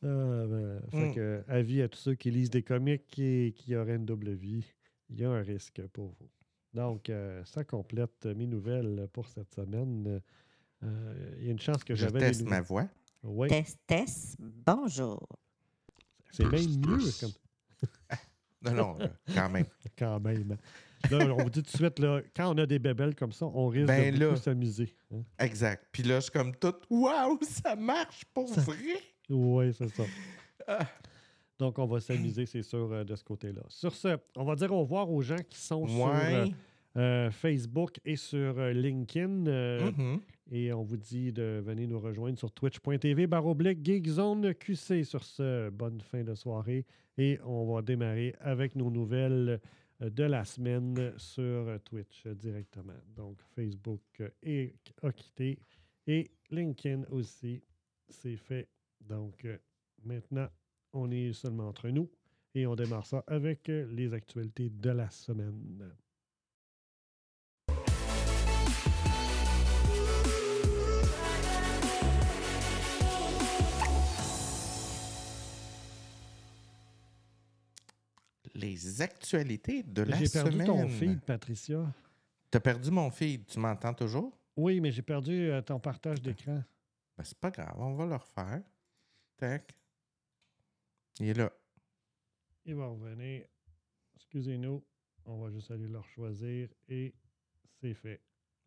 [0.03, 1.15] Ah, ben, fait Mm.
[1.15, 4.63] que, avis à tous ceux qui lisent des comics et qui auraient une double vie,
[5.09, 6.29] il y a un risque pour vous.
[6.73, 10.21] Donc, euh, ça complète mes nouvelles pour cette semaine.
[10.83, 12.87] Euh, Il y a une chance que Je j'avais des teste ma voix.
[13.23, 15.27] Oui, Test, test, bonjour.
[16.31, 17.31] c'est même mieux comme,
[18.63, 18.97] Non, non,
[19.33, 19.65] quand même.
[19.97, 20.55] quand même.
[21.11, 23.45] Là, on vous dit tout de suite, là, quand on a des bébelles comme ça,
[23.45, 24.95] on risque Ben de beaucoup s'amuser.
[25.13, 25.21] hein.
[25.39, 25.85] Exact.
[25.91, 26.73] Puis là, je suis comme tout.
[26.89, 28.75] Waouh, ça marche pour Ça- vrai.
[29.29, 30.03] Oui, c'est ça.
[30.67, 30.87] Ah.
[31.59, 33.61] Donc, on va s'amuser, c'est sûr, euh, de ce côté-là.
[33.67, 36.45] Sur ce, on va dire au revoir aux gens qui sont sur euh,
[36.97, 39.47] euh, Facebook et sur LinkedIn.
[39.47, 40.21] euh, Mhm.
[40.49, 45.03] Et on vous dit de venir nous rejoindre sur twitch.tv baroblique Geekzone QC.
[45.03, 46.85] Sur ce, bonne fin de soirée.
[47.17, 49.59] Et on va démarrer avec nos nouvelles
[50.01, 52.93] euh, de la semaine sur Twitch directement.
[53.15, 55.59] Donc, Facebook euh, est- a quitté
[56.05, 57.61] et LinkedIn aussi,
[58.07, 58.69] c'est fait.
[59.01, 59.57] Donc, euh,
[60.03, 60.47] maintenant,
[60.93, 62.09] on est seulement entre nous
[62.55, 65.91] et on démarre ça avec les actualités de la semaine.
[78.57, 80.89] Les actualités de la J'ai perdu ton semaine.
[80.89, 81.93] feed, Patricia.
[82.49, 83.45] T'as perdu mon feed.
[83.45, 84.35] Tu m'entends toujours?
[84.55, 86.63] Oui, mais j'ai perdu euh, ton partage d'écran.
[87.15, 87.75] Ben, c'est pas grave.
[87.77, 88.63] On va le refaire.
[89.37, 89.75] Tac.
[91.19, 91.51] Il est là.
[92.65, 93.45] Il va revenir.
[94.15, 94.83] Excusez-nous.
[95.25, 97.13] On va juste aller le choisir et
[97.79, 98.21] c'est fait.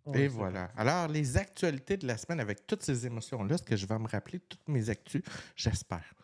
[0.04, 0.66] On Et voilà.
[0.76, 4.06] Alors, les actualités de la semaine avec toutes ces émotions-là, est-ce que je vais me
[4.06, 5.22] rappeler toutes mes actus?
[5.56, 6.14] J'espère.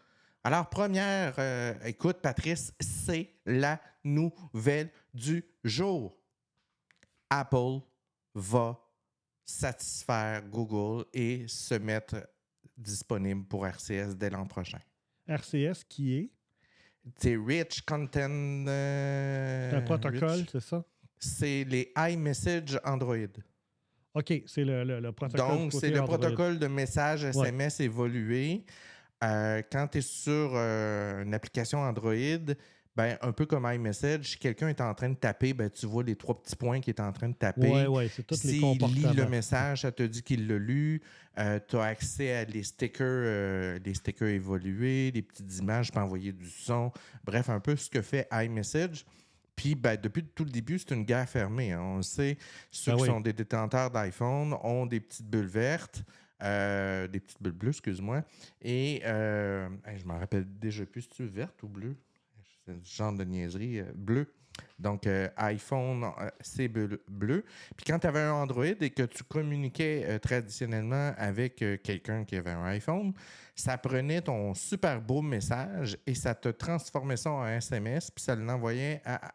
[0.46, 6.16] Alors, première, euh, écoute, Patrice, c'est la nouvelle du jour.
[7.28, 7.80] Apple
[8.32, 8.78] va
[9.44, 12.28] satisfaire Google et se mettre
[12.78, 14.78] disponible pour RCS dès l'an prochain.
[15.26, 16.30] RCS qui est?
[17.18, 18.66] C'est Rich Content.
[18.68, 20.84] euh, un protocole, c'est ça?
[21.18, 23.16] C'est les iMessage Android.
[24.14, 25.58] OK, c'est le, le- le protocole.
[25.58, 26.18] Donc, c'est le Android.
[26.18, 28.64] protocole de message SMS évolué.
[29.24, 32.14] Euh, quand tu es sur euh, une application Android,
[32.94, 36.02] ben, un peu comme iMessage, si quelqu'un est en train de taper, ben, tu vois
[36.02, 37.70] les trois petits points qu'il est en train de taper.
[37.70, 39.10] Oui, oui, c'est tous les comportements.
[39.10, 41.02] lit le message, ça te dit qu'il l'a lu.
[41.68, 46.00] tu as accès à les stickers, euh, les stickers évolués, les petites images, tu peux
[46.00, 46.90] envoyer du son.
[47.24, 49.04] Bref, un peu ce que fait iMessage.
[49.54, 51.72] Puis, ben, depuis tout le début, c'est une guerre fermée.
[51.72, 51.80] hein.
[51.82, 52.36] On le sait,
[52.70, 53.08] ceux Ah qui oui.
[53.08, 56.02] sont des détenteurs d'iPhone ont des petites bulles vertes,
[56.42, 58.22] euh, des petites bulles bleues, excuse-moi.
[58.62, 61.96] Et euh, hey, je m'en rappelle déjà plus, si tu verte ou bleu?
[62.64, 63.80] C'est le genre de niaiserie.
[63.80, 64.32] euh, bleu.
[64.78, 66.06] Donc, iPhone,
[66.40, 67.44] c'est bleu, bleu.
[67.76, 72.52] Puis quand tu avais un Android et que tu communiquais traditionnellement avec quelqu'un qui avait
[72.52, 73.12] un iPhone,
[73.54, 78.34] ça prenait ton super beau message et ça te transformait ça en SMS, puis ça
[78.34, 79.34] l'envoyait à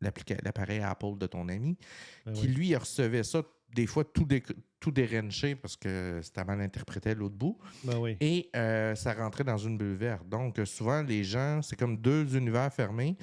[0.00, 1.76] l'appareil Apple de ton ami,
[2.24, 2.54] Ben qui oui.
[2.54, 3.42] lui recevait ça
[3.74, 4.42] des fois tout, dé
[4.80, 7.58] tout dérenché parce que c'était mal interprété à l'autre bout.
[7.84, 8.16] Ben oui.
[8.20, 10.26] Et euh, ça rentrait dans une bulle verte.
[10.28, 13.16] Donc, euh, souvent, les gens, c'est comme deux univers fermés.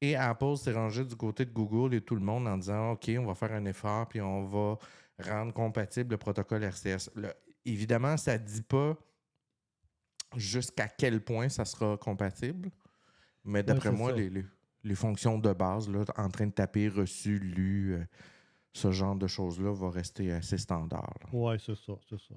[0.00, 3.10] Et Apple s'est rangé du côté de Google et tout le monde en disant OK,
[3.18, 4.78] on va faire un effort puis on va
[5.18, 7.08] rendre compatible le protocole RCS.
[7.64, 8.96] Évidemment, ça ne dit pas
[10.36, 12.70] jusqu'à quel point ça sera compatible.
[13.44, 14.16] Mais d'après moi, ça.
[14.16, 14.44] les, les-
[14.84, 18.04] les fonctions de base, là, en train de taper reçu, lu, euh,
[18.76, 21.14] ce genre de choses-là, va rester assez standard.
[21.32, 22.34] Oui, c'est ça, c'est ça.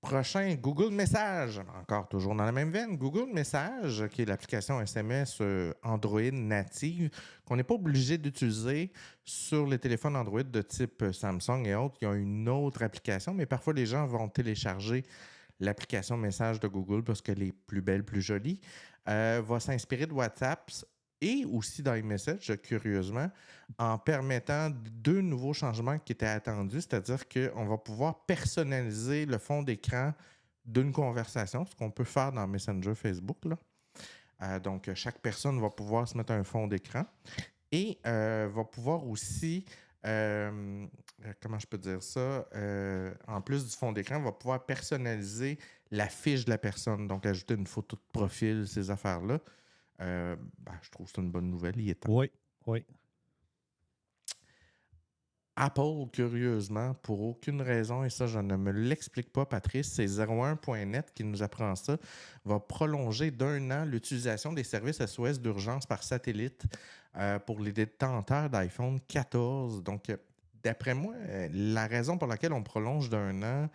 [0.00, 1.60] Prochain, Google Message.
[1.80, 2.96] Encore toujours dans la même veine.
[2.96, 7.10] Google Message, qui est l'application SMS euh, Android native,
[7.44, 8.92] qu'on n'est pas obligé d'utiliser
[9.24, 11.96] sur les téléphones Android de type euh, Samsung et autres.
[12.02, 15.04] Il y a une autre application, mais parfois les gens vont télécharger
[15.60, 18.60] l'application Message de Google parce qu'elle est plus belle, plus jolie.
[19.08, 20.70] Euh, va s'inspirer de WhatsApp
[21.20, 23.30] et aussi d'iMessage, curieusement,
[23.78, 29.62] en permettant deux nouveaux changements qui étaient attendus, c'est-à-dire qu'on va pouvoir personnaliser le fond
[29.62, 30.12] d'écran
[30.66, 33.38] d'une conversation, ce qu'on peut faire dans Messenger Facebook.
[34.42, 37.04] Euh, donc, chaque personne va pouvoir se mettre un fond d'écran
[37.72, 39.64] et euh, va pouvoir aussi,
[40.04, 40.86] euh,
[41.40, 42.46] comment je peux dire ça,
[43.26, 45.58] en plus du fond d'écran, va pouvoir personnaliser
[45.90, 49.38] la fiche de la personne, donc ajouter une photo de profil, ces affaires-là.
[50.00, 51.74] Euh, ben, je trouve que c'est une bonne nouvelle.
[51.76, 52.12] Il est temps.
[52.12, 52.30] Oui,
[52.66, 52.84] oui.
[55.58, 61.12] Apple, curieusement, pour aucune raison, et ça, je ne me l'explique pas, Patrice, c'est 01.net
[61.14, 61.96] qui nous apprend ça,
[62.44, 66.66] va prolonger d'un an l'utilisation des services SOS d'urgence par satellite
[67.16, 69.82] euh, pour les détenteurs d'iPhone 14.
[69.82, 70.18] Donc, euh,
[70.62, 71.14] d'après moi,
[71.50, 73.70] la raison pour laquelle on prolonge d'un an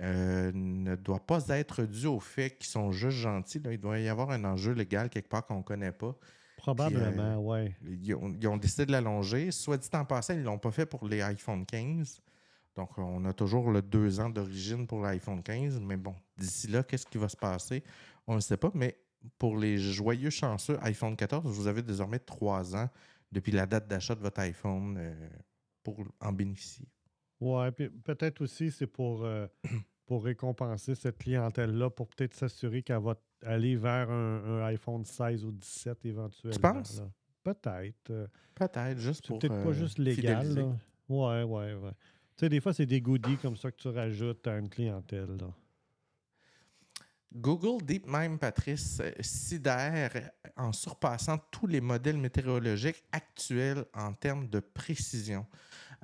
[0.00, 3.60] ne doit pas être due au fait qu'ils sont juste gentils.
[3.70, 6.16] Il doit y avoir un enjeu légal quelque part qu'on ne connaît pas.
[6.58, 7.72] Probablement, oui.
[8.02, 9.50] Ils ont, décidé de l'allonger.
[9.50, 12.20] Soit dit en passant, ils ne l'ont pas fait pour les iPhone 15.
[12.76, 15.80] Donc, on a toujours le deux ans d'origine pour l'iPhone 15.
[15.80, 17.82] Mais bon, d'ici là, qu'est-ce qui va se passer?
[18.26, 18.70] On ne sait pas.
[18.74, 18.96] Mais
[19.38, 22.88] pour les joyeux chanceux iPhone 14, vous avez désormais trois ans
[23.30, 25.28] depuis la date d'achat de votre iPhone euh,
[25.82, 26.86] pour en bénéficier.
[27.40, 29.46] Oui, puis peut-être aussi c'est pour, euh,
[30.06, 35.52] pour récompenser cette clientèle-là, pour peut-être s'assurer qu'elle va aller vers un, iPhone 16 ou
[35.52, 36.54] 17 éventuellement.
[36.54, 37.02] Tu penses?
[37.42, 38.10] Peut-être.
[38.10, 39.38] Euh, peut-être, juste pour.
[39.38, 40.52] peut-être pas juste légal.
[40.58, 40.74] Oui,
[41.08, 41.92] Ouais, ouais, ouais.
[42.36, 45.36] Tu sais, des fois, c'est des goodies comme ça que tu rajoutes à une clientèle.
[45.40, 45.48] Là.
[47.34, 54.60] Google DeepMind, Patrice, euh, sidère en surpassant tous les modèles météorologiques actuels en termes de
[54.60, 55.46] précision.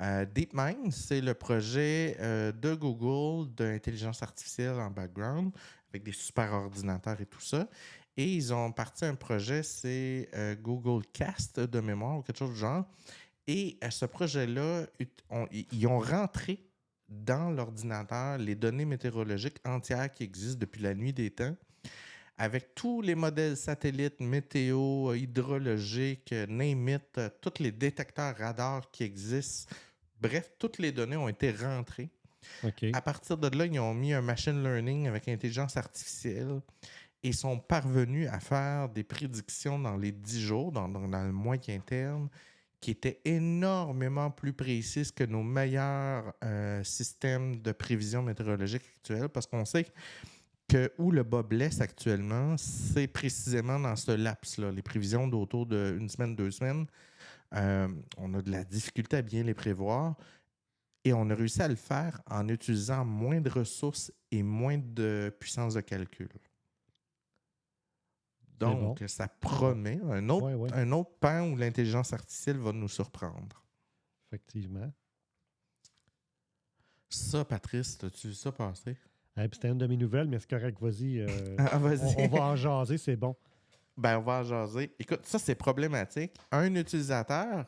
[0.00, 5.52] Euh, DeepMind, c'est le projet euh, de Google d'intelligence artificielle en background,
[5.90, 7.68] avec des super ordinateurs et tout ça.
[8.16, 10.28] Et ils ont parti un projet, c'est
[10.62, 12.84] Google Cast de mémoire ou quelque chose du genre.
[13.48, 14.86] Et à ce projet-là,
[15.72, 16.64] ils ont rentré
[17.08, 21.56] dans l'ordinateur les données météorologiques entières qui existent depuis la nuit des temps,
[22.36, 29.74] avec tous les modèles satellites, météo, hydrologiques, name it, tous les détecteurs radars qui existent.
[30.20, 32.10] Bref, toutes les données ont été rentrées.
[32.92, 36.60] À partir de là, ils ont mis un machine learning avec intelligence artificielle
[37.22, 41.78] et sont parvenus à faire des prédictions dans les 10 jours, dans, dans le moyen
[41.80, 42.28] terme,
[42.80, 49.46] qui était énormément plus précise que nos meilleurs euh, systèmes de prévision météorologique actuels, parce
[49.46, 49.90] qu'on sait que
[50.98, 56.34] où le bas blesse actuellement, c'est précisément dans ce laps-là, les prévisions d'autour d'une semaine,
[56.34, 56.86] deux semaines.
[57.54, 60.16] Euh, on a de la difficulté à bien les prévoir
[61.04, 65.34] et on a réussi à le faire en utilisant moins de ressources et moins de
[65.38, 66.30] puissance de calcul.
[68.58, 73.64] Donc, ça promet un autre, un autre pan où l'intelligence artificielle va nous surprendre.
[74.28, 74.92] Effectivement.
[77.10, 78.96] Ça, Patrice, as-tu vu ça passer?
[79.36, 81.20] C'était une de mes nouvelles, mais c'est correct, vas-y.
[81.20, 81.26] Euh,
[81.58, 83.34] ah, vas on, va en jaser, c'est bon.
[83.96, 84.94] Ben, on va en jaser.
[84.98, 86.32] Écoute, ça, c'est problématique.
[86.52, 87.66] Un utilisateur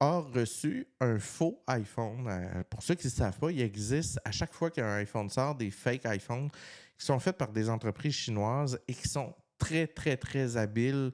[0.00, 2.26] a reçu un faux iPhone.
[2.28, 5.54] Euh, pour ceux qui ne savent pas, il existe à chaque fois qu'un iPhone sort
[5.54, 6.50] des fake iPhones
[6.98, 11.12] qui sont faits par des entreprises chinoises et qui sont très, très, très habile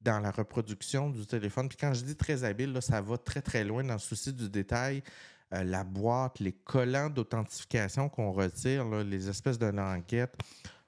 [0.00, 1.68] dans la reproduction du téléphone.
[1.68, 4.32] Puis quand je dis très habile, là, ça va très, très loin dans le souci
[4.32, 5.02] du détail.
[5.52, 10.36] Euh, la boîte, les collants d'authentification qu'on retire, les espèces de languettes,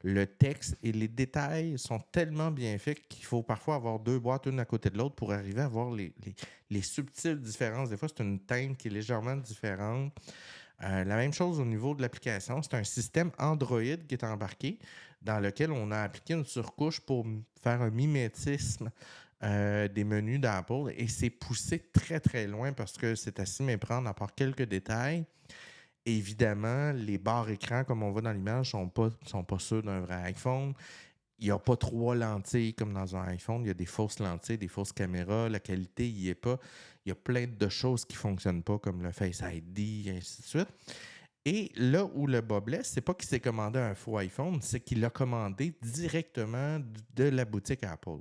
[0.05, 4.46] le texte et les détails sont tellement bien faits qu'il faut parfois avoir deux boîtes
[4.46, 6.12] une à côté de l'autre pour arriver à voir les,
[6.70, 7.90] les, subtiles différences.
[7.90, 10.12] Des fois, c'est une teinte qui est légèrement différente.
[10.83, 14.81] Euh, la même chose au niveau de l'application, c'est un système Android qui est embarqué
[15.20, 17.25] dans lequel on a appliqué une surcouche pour
[17.62, 18.90] faire un mimétisme
[19.44, 23.62] euh, des menus d'Apple et c'est poussé très très loin parce que c'est à s'y
[23.62, 25.24] méprendre à part quelques détails.
[26.05, 30.00] Évidemment, les barres écrans, comme on voit dans l'image, ne sont pas, sont ceux d'un
[30.00, 30.74] vrai iPhone.
[31.38, 33.62] Il n'y a pas trois lentilles comme dans un iPhone.
[33.64, 35.48] Il y a des fausses lentilles, des fausses caméras.
[35.48, 36.59] La qualité n'y est pas.
[37.05, 40.16] Il y a plein de choses qui ne fonctionnent pas, comme le Face ID, et
[40.18, 40.68] ainsi de suite.
[41.44, 44.78] Et là où le bas blesse, c'est pas qu'il s'est commandé un faux iPhone, c'est
[44.78, 46.81] qu'il l'a commandé directement
[47.14, 48.20] de la boutique Apple.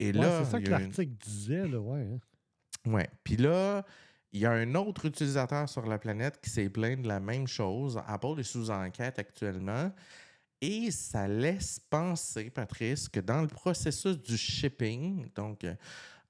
[0.00, 2.06] Et là, c'est ça que l'article disait, là, ouais.
[2.12, 2.90] Hein.
[2.90, 3.08] Ouais.
[3.22, 3.84] Puis là,
[4.32, 7.46] il y a un autre utilisateur sur la planète qui s'est plaint de la même
[7.46, 8.00] chose.
[8.06, 9.92] Apple est sous enquête actuellement.
[10.60, 15.64] Et ça laisse penser, Patrice, que dans le processus du shipping, donc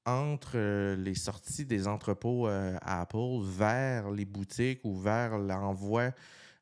[0.06, 6.12] entre euh, les sorties des entrepôts euh, Apple vers les boutiques ou vers l'envoi.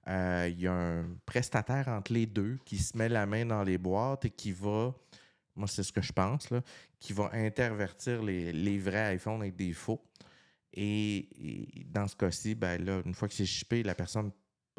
[0.09, 3.63] Euh, il y a un prestataire entre les deux qui se met la main dans
[3.63, 4.95] les boîtes et qui va,
[5.55, 6.63] moi c'est ce que je pense, là,
[7.01, 10.03] qui va intervertir les, vrais iPhones avec des faux.
[10.73, 11.29] Et,
[11.87, 14.31] dans ce cas-ci, ben là, une fois que c'est shippé, la personne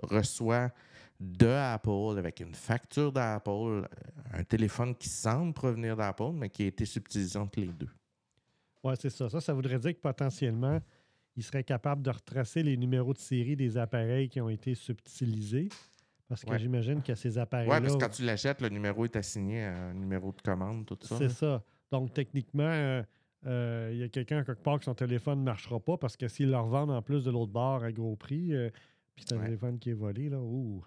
[0.01, 0.71] reçoit
[1.19, 3.87] de Apple avec une facture d'Apple,
[4.31, 7.89] un téléphone qui semble provenir d'Apple, mais qui a été subtilisé entre les deux.
[8.83, 9.29] Oui, c'est ça.
[9.29, 10.79] Ça, ça voudrait dire que potentiellement,
[11.35, 15.69] il serait capable de retracer les numéros de série des appareils qui ont été subtilisés.
[16.29, 17.75] Parce que j'imagine que ces appareils-là.
[17.75, 20.85] Oui, parce que quand tu l'achètes, le numéro est assigné à un numéro de commande,
[20.85, 21.17] tout ça.
[21.17, 21.63] C'est ça.
[21.91, 23.03] Donc, techniquement, euh,
[23.45, 26.27] euh, il y a quelqu'un quelque part que son téléphone ne marchera pas parce que
[26.27, 28.69] s'il le revendent en plus de l'autre bord à gros prix, euh,
[29.15, 29.45] puis c'est un Ouais.
[29.45, 30.83] téléphone qui est volé, là, ouh.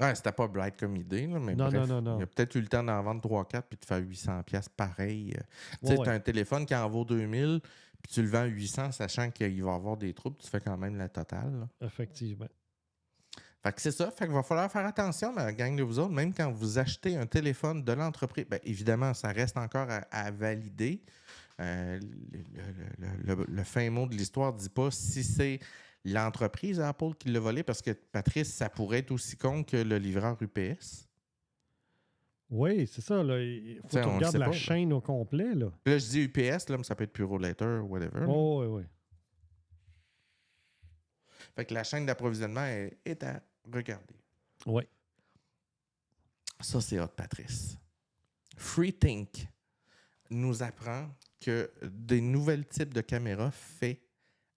[0.00, 2.18] Ouais, c'était pas bright comme idée, là, mais Non, bref, non, non, non.
[2.20, 5.34] il a peut-être eu le temps d'en vendre 3-4 puis de faire 800 pièces pareil.
[5.80, 7.60] Tu sais, Ouais, un téléphone qui en vaut 2000
[8.00, 10.60] puis tu le vends à 800 sachant qu'il va y avoir des troubles, tu fais
[10.60, 11.52] quand même la totale.
[11.58, 11.68] là.
[11.84, 12.46] Effectivement.
[13.62, 14.10] Fait que c'est ça.
[14.12, 17.16] Fait qu'il va falloir faire attention, la gang de vous autres, même quand vous achetez
[17.16, 18.46] un téléphone de l'entreprise.
[18.48, 21.02] Bien, évidemment, ça reste encore à, à valider.
[21.60, 21.98] Euh,
[22.32, 25.58] le, le- le- le- le fin mot de l'histoire ne dit pas si c'est
[26.04, 29.98] l'entreprise Apple qui l'a volé, parce que Patrice, ça pourrait être aussi con que le
[29.98, 31.08] livreur UPS.
[32.50, 33.22] Oui, c'est ça.
[33.24, 33.40] Là.
[33.42, 34.56] Il faut T'sais, que tu regardes la pas, là.
[34.56, 35.52] chaîne au complet.
[35.54, 35.66] Là.
[35.84, 38.24] Là, je dis UPS, là, mais ça peut être Puro Later, whatever.
[38.28, 38.82] Oh, oui, oui.
[41.56, 44.16] Fait que la chaîne d'approvisionnement est, est à regarder.
[44.66, 44.82] Oui.
[46.60, 47.76] Ça, c'est hot, Patrice.
[48.56, 49.48] FreeThink
[50.30, 51.08] nous apprend
[51.40, 54.00] que des nouvelles types de caméras faits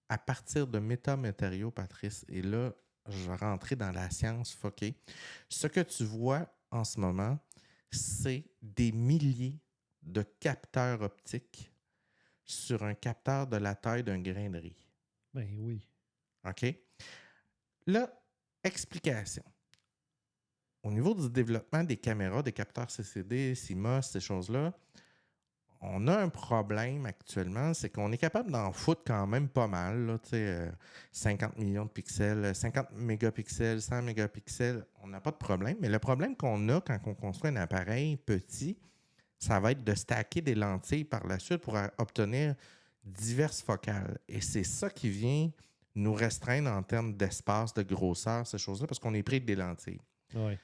[0.09, 2.25] à partir de métamatériaux, Patrice.
[2.27, 2.73] Et là,
[3.07, 4.95] je vais rentrer dans la science foquée.
[5.47, 7.39] Ce que tu vois en ce moment,
[7.91, 9.59] c'est des milliers
[10.01, 11.71] de capteurs optiques
[12.43, 14.87] sur un capteur de la taille d'un grain de riz.
[15.33, 15.87] Ben oui.
[16.43, 16.65] OK?
[17.87, 18.11] Là,
[18.63, 19.43] explication.
[20.83, 24.73] Au niveau du développement des caméras, des capteurs CCD, CMOS, ces choses-là,
[25.81, 30.05] on a un problème actuellement, c'est qu'on est capable d'en foutre quand même pas mal.
[30.05, 30.71] là, tu sais, euh,
[31.11, 35.77] 50 millions de pixels, 50 mégapixels, 100 mégapixels, on n'a pas de problème.
[35.81, 38.77] Mais le problème qu'on a quand on construit un appareil petit,
[39.39, 42.53] ça va être de stacker des lentilles par la suite pour obtenir
[43.03, 44.19] diverses focales.
[44.27, 45.49] Et c'est ça qui vient
[45.95, 49.55] nous restreindre en termes d'espace, de grosseur, ces choses-là, parce qu'on est pris avec des
[49.55, 49.99] lentilles.
[50.35, 50.57] Oui.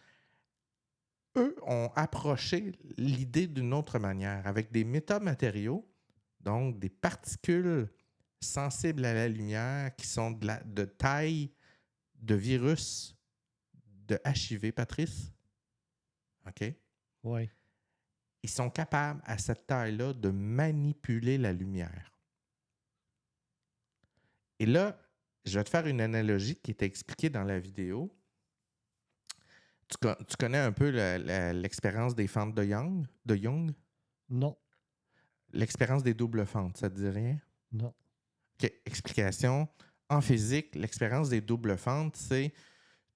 [1.36, 5.88] Eux ont approché l'idée d'une autre manière, avec des métamatériaux,
[6.40, 7.92] donc des particules
[8.42, 11.52] sensibles à la lumière qui sont de, la- de taille
[12.16, 13.16] de virus
[14.08, 15.32] de HIV, Patrice.
[16.48, 16.74] OK?
[17.24, 17.50] Oui.
[18.44, 22.18] Ils sont capables, à cette taille-là, de manipuler la lumière.
[24.60, 24.98] Et là,
[25.50, 28.14] je vais te faire une analogie qui est expliquée dans la vidéo.
[29.90, 30.90] Tu, co- tu connais un peu
[31.54, 33.06] l'expérience des fentes de Young?
[33.26, 33.72] De Young?
[34.30, 34.58] Non.
[35.54, 37.40] L'expérience des doubles fentes, ça te dit rien?
[37.72, 37.94] Non.
[38.62, 39.68] OK, explication.
[40.10, 42.54] En physique, l'expérience des doubles fentes, c'est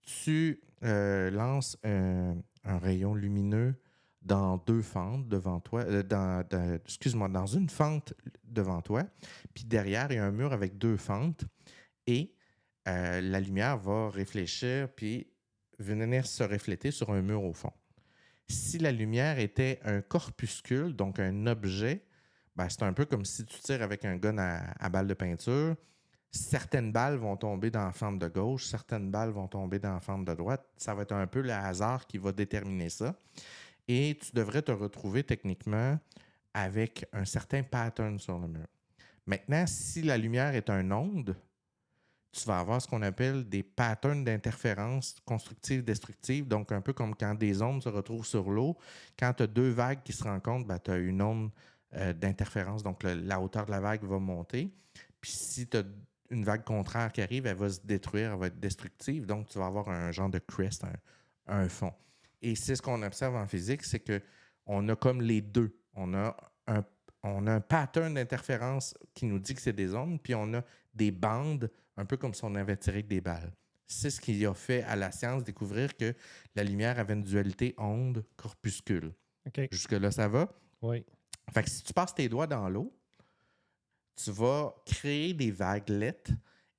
[0.02, 3.76] tu euh, lances un, un rayon lumineux
[4.22, 8.14] dans deux fentes devant toi, euh, dans, dans- excuse-moi, dans une fente
[8.44, 9.04] devant toi,
[9.54, 11.46] puis derrière, il y a un mur avec deux fentes,
[12.08, 12.34] et
[12.86, 15.28] la lumière va réfléchir, puis
[15.78, 17.74] venir se refléter sur un mur au fond.
[18.48, 22.06] Si la lumière était un corpuscule, donc un objet,
[22.56, 25.14] ben, c'est un peu comme si tu tires avec un gun à, à balle de
[25.14, 25.76] peinture.
[26.32, 30.00] Certaines balles vont tomber dans la fente de gauche, certaines balles vont tomber dans la
[30.00, 30.66] fente de droite.
[30.78, 33.16] Ça va être un peu le hasard qui va déterminer ça.
[33.88, 35.98] Et tu devrais te retrouver techniquement
[36.54, 38.68] avec un certain pattern sur le mur.
[39.26, 41.36] Maintenant, si la lumière est un onde,
[42.32, 47.16] tu vas avoir ce qu'on appelle des patterns d'interférence constructive destructive donc un peu comme
[47.16, 48.78] quand des ondes se retrouvent sur l'eau.
[49.20, 51.52] Quand tu as deux vagues qui se rencontrent, tu as une onde
[51.96, 54.74] euh, d'interférence, donc la hauteur de la vague va monter.
[55.20, 55.84] Puis si tu as
[56.30, 59.60] une vague contraire qui arrive, elle va se détruire, elle va être destructive, donc tu
[59.60, 60.94] vas avoir un genre de crest, un,
[61.48, 61.94] un fond.
[62.42, 64.22] Et c'est ce qu'on observe en physique, c'est que
[64.66, 65.76] on a comme les deux.
[65.94, 66.36] On a
[66.68, 66.84] un,
[67.24, 70.64] on a un pattern d'interférence qui nous dit que c'est des ondes, puis on a
[70.94, 73.52] des bandes, un peu comme si on avait tiré des balles.
[73.88, 76.16] C'est ce qui a fait à la science découvrir que
[76.56, 79.14] la lumière avait une dualité onde-corpuscule.
[79.72, 80.54] Jusque-là, ça va?
[80.82, 81.04] Oui.
[81.54, 82.96] Fait que si tu passes tes doigts dans l'eau,
[84.16, 86.32] tu vas créer des vaguelettes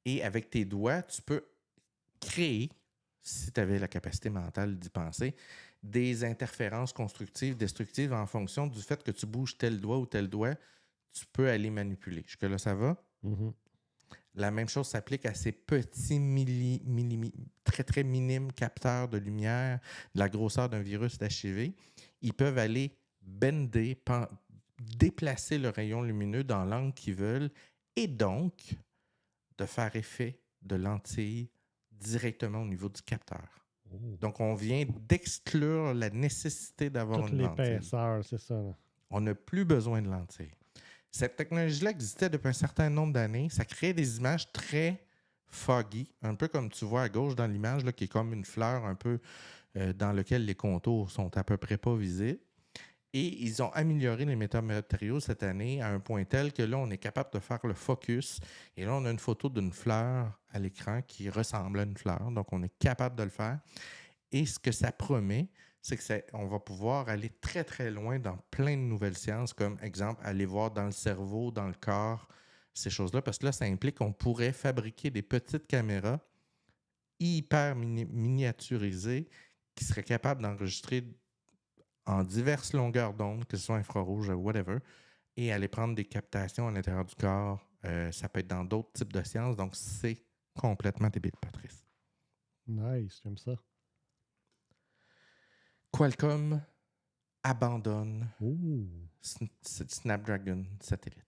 [0.05, 1.45] et avec tes doigts, tu peux
[2.20, 2.70] créer,
[3.20, 5.34] si tu avais la capacité mentale d'y penser,
[5.82, 10.28] des interférences constructives, destructives en fonction du fait que tu bouges tel doigt ou tel
[10.28, 10.55] doigt,
[11.12, 12.22] tu peux aller manipuler.
[12.26, 12.97] Jusque-là, ça va?
[13.22, 13.53] Mhm.
[14.34, 17.34] La même chose s'applique à ces petits milli, milli-
[17.64, 19.78] très très minimes capteurs de lumière
[20.14, 21.72] de la grosseur d'un virus d'HIV.
[22.22, 23.96] Ils peuvent aller bender,
[24.78, 27.50] déplacer le rayon lumineux dans l'angle qu'ils veulent
[27.96, 28.74] et donc
[29.58, 31.50] de faire effet de lentilles
[31.90, 33.46] directement au niveau du capteur.
[33.92, 33.98] Oh.
[34.20, 37.64] Donc on vient d'exclure la nécessité d'avoir une lentille.
[37.66, 38.54] l'épaisseur, c'est ça.
[38.54, 38.74] là.
[39.10, 40.50] On n'a plus besoin de lentilles.
[41.12, 43.50] Cette technologie-là existait depuis un certain nombre d'années.
[43.50, 45.04] Ça créait des images très
[45.46, 48.86] foggy, un peu comme tu vois à gauche dans l'image, qui est comme une fleur
[48.86, 49.20] un peu
[49.76, 52.40] euh, dans laquelle les contours sont à peu près pas visibles.
[53.12, 56.90] Et ils ont amélioré les métamatériaux cette année à un point tel que là, on
[56.90, 58.40] est capable de faire le focus.
[58.74, 62.30] Et là, on a une photo d'une fleur à l'écran qui ressemble à une fleur.
[62.30, 63.60] Donc, on est capable de le faire.
[64.30, 65.50] Et ce que ça promet,
[65.83, 70.20] c'est qu'on va pouvoir aller très, très loin dans plein de nouvelles sciences, comme exemple,
[70.24, 72.28] aller voir dans le cerveau, dans le corps,
[72.72, 76.20] ces choses-là, parce que là, ça implique qu'on pourrait fabriquer des petites caméras
[77.18, 79.28] hyper miniaturisées
[79.74, 81.05] qui seraient capables d'enregistrer
[82.07, 84.78] en diverses longueurs d'onde, que ce soit infrarouge ou whatever,
[85.37, 87.68] et aller prendre des captations à l'intérieur du corps.
[87.85, 90.24] Euh, ça peut être dans d'autres types de sciences, donc c'est
[90.55, 91.85] complètement débile, Patrice.
[92.66, 93.57] Nice, j'aime ça.
[95.93, 96.61] Qualcomm
[97.43, 98.28] abandonne
[99.61, 101.22] Snapdragon satellite.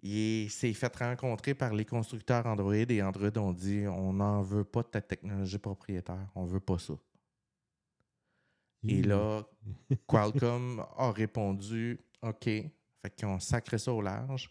[0.00, 4.64] Il s'est fait rencontrer par les constructeurs Android et Android ont dit on n'en veut
[4.64, 6.94] pas de ta technologie propriétaire, on veut pas ça.
[8.86, 9.42] Et là,
[10.06, 12.70] Qualcomm a répondu OK, fait
[13.16, 14.50] qu'ils ont sacré ça au large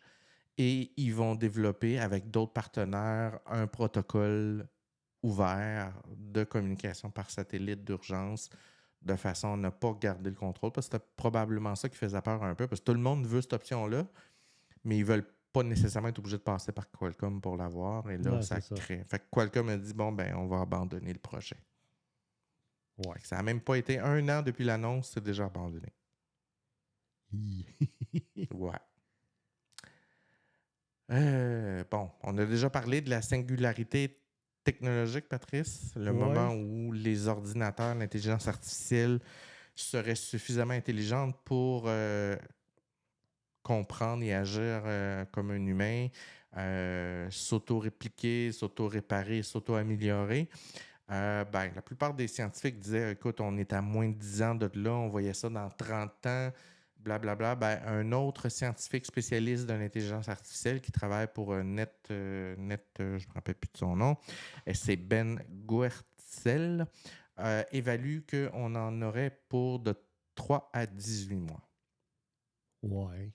[0.58, 4.68] et ils vont développer avec d'autres partenaires un protocole
[5.24, 8.50] ouvert de communication par satellite d'urgence
[9.02, 10.72] de façon à ne pas garder le contrôle.
[10.72, 13.26] Parce que c'était probablement ça qui faisait peur un peu, parce que tout le monde
[13.26, 14.06] veut cette option-là,
[14.84, 18.10] mais ils veulent pas nécessairement être obligés de passer par Qualcomm pour l'avoir.
[18.10, 19.04] Et là, ça crée.
[19.06, 21.58] Fait que Qualcomm a dit bon, ben, on va abandonner le projet.
[23.06, 23.18] Ouais.
[23.24, 25.94] Ça n'a même pas été un an depuis l'annonce, c'est déjà abandonné.
[28.52, 28.80] ouais.
[31.12, 34.20] Euh, bon, on a déjà parlé de la singularité
[34.68, 39.18] technologique, Patrice, le moment où les ordinateurs, l'intelligence artificielle
[39.74, 42.36] seraient suffisamment intelligentes pour euh,
[43.64, 46.08] comprendre et agir euh, comme un humain,
[46.58, 50.50] euh, s'auto-répliquer, s'auto-réparer, s'auto-améliorer.
[51.08, 54.70] ben, la plupart des scientifiques disaient écoute, on est à moins de 10 ans de
[54.76, 56.52] là, on voyait ça dans 30 ans
[57.00, 62.56] blablabla, ben, un autre scientifique spécialiste de l'intelligence artificielle qui travaille pour euh, Net, euh,
[62.58, 64.18] Net euh, je ne me rappelle plus de son nom,
[64.74, 66.86] c'est Ben Guertzel,
[67.72, 69.96] évalue qu'on en aurait pour de
[70.36, 71.70] 3 à 18 mois.
[72.82, 73.32] Ouais.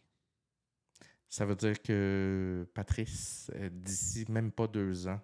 [1.29, 5.21] Ça veut dire que, Patrice, d'ici même pas deux ans,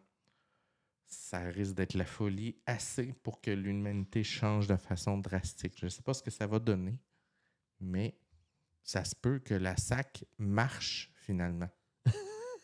[1.09, 5.74] ça risque d'être la folie assez pour que l'humanité change de façon drastique.
[5.78, 7.01] Je ne sais pas ce que ça va donner,
[7.80, 8.18] mais
[8.89, 11.68] ça se peut que la SAC marche finalement.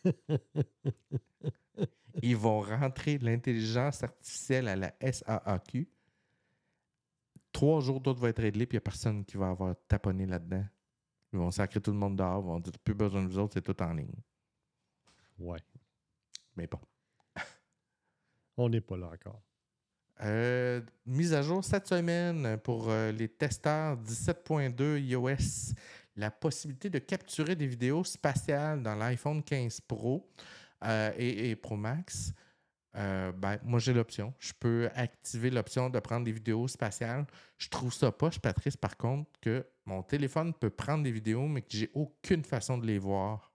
[2.22, 5.86] Ils vont rentrer l'intelligence artificielle à la SAAQ.
[7.52, 10.24] Trois jours d'autres vont être réglés, puis il n'y a personne qui va avoir taponné
[10.24, 10.64] là-dedans.
[11.34, 13.52] Ils vont sacrer tout le monde dehors, ils vont dire plus besoin de vous autres,
[13.52, 14.16] c'est tout en ligne.
[15.38, 15.60] Ouais.
[16.56, 16.80] Mais bon.
[18.56, 19.42] On n'est pas là encore.
[20.22, 25.74] Euh, mise à jour cette semaine pour euh, les testeurs 17.2 iOS
[26.16, 30.28] la possibilité de capturer des vidéos spatiales dans l'iPhone 15 Pro
[30.84, 32.32] euh, et, Pro Max.
[32.96, 34.32] Euh, ben, moi, j'ai l'option.
[34.38, 37.26] Je peux activer l'option de prendre des vidéos spatiales.
[37.58, 41.62] Je trouve ça poche, Patrice, par contre, que mon téléphone peut prendre des vidéos, mais
[41.62, 43.52] que j'ai aucune façon de les voir.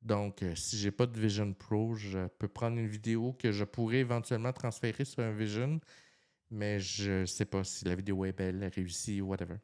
[0.00, 3.64] Donc, euh, si j'ai pas de Vision Pro, je peux prendre une vidéo que je
[3.64, 5.78] pourrais éventuellement transférer sur un Vision,
[6.50, 9.56] mais je sais pas si la vidéo est belle, réussie, whatever.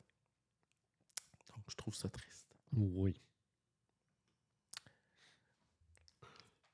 [1.69, 2.57] Je trouve ça triste.
[2.73, 3.21] Oui.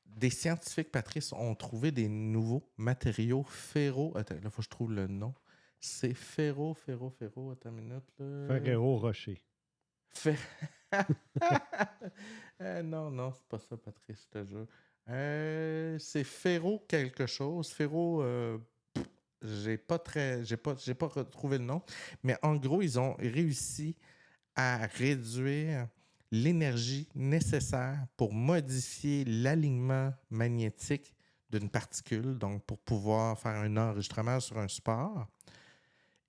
[0.05, 4.13] Des scientifiques, Patrice, ont trouvé des nouveaux matériaux ferro.
[4.17, 5.35] Attends, là, il faut que je trouve le nom.
[5.81, 7.51] C'est ferro, ferro, ferro.
[7.51, 8.13] Attends une minute.
[8.19, 9.43] Ferrero Rocher.
[10.11, 10.39] Fer...
[12.61, 14.67] euh, non, non, c'est pas ça, Patrice, je te jure.
[15.09, 17.71] Euh, c'est ferro quelque chose.
[17.71, 18.23] Ferro.
[18.23, 18.59] Euh,
[19.43, 20.45] j'ai pas très.
[20.45, 21.83] J'ai pas, j'ai pas retrouvé le nom.
[22.23, 23.97] Mais en gros, ils ont réussi
[24.55, 25.89] à réduire
[26.31, 31.15] l'énergie nécessaire pour modifier l'alignement magnétique
[31.51, 35.27] d'une particule, donc pour pouvoir faire un enregistrement sur un support.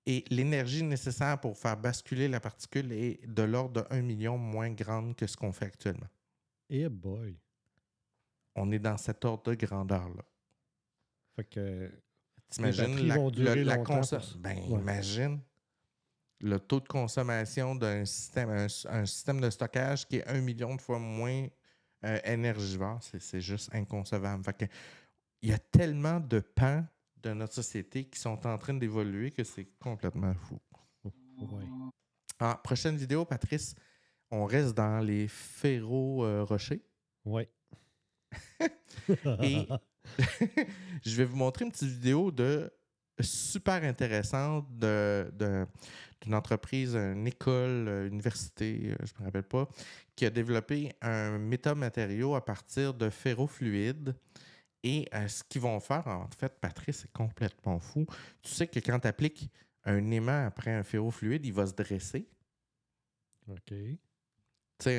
[0.06, 4.70] Et l'énergie nécessaire pour faire basculer la particule est de l'ordre de 1 million moins
[4.70, 6.08] grande que ce qu'on fait actuellement.
[6.68, 7.38] Eh boy!
[8.54, 10.24] On est dans cet ordre de grandeur-là.
[11.34, 11.90] Fait que.
[12.50, 13.78] T'imagines la, la,
[14.38, 15.40] Ben, imagine
[16.44, 20.80] le taux de consommation d'un système, un, système de stockage qui est un million de
[20.80, 21.46] fois moins
[22.04, 24.44] euh, énergivore, c'est juste inconcevable.
[25.40, 26.84] il y a tellement de pans
[27.22, 30.60] de notre société qui sont en train d'évoluer que c'est complètement fou.
[32.38, 33.74] Ah, prochaine vidéo, Patrice,
[34.30, 36.84] on reste dans les ferro-rochers.
[37.24, 37.48] oui.
[39.42, 39.66] Et
[41.04, 42.70] je vais vous montrer une petite vidéo de
[43.20, 49.68] super intéressante d'une entreprise, une école, une université, je ne me rappelle pas,
[50.16, 54.14] qui a développé un métamatériau à partir de ferrofluide.
[54.82, 58.06] Et ce qu'ils vont faire, en fait, Patrice, c'est complètement fou.
[58.42, 59.50] Tu sais que quand tu appliques
[59.84, 62.28] un aimant après un ferrofluide, il va se dresser.
[63.48, 63.68] OK.
[63.68, 63.96] Tu
[64.78, 64.96] sais,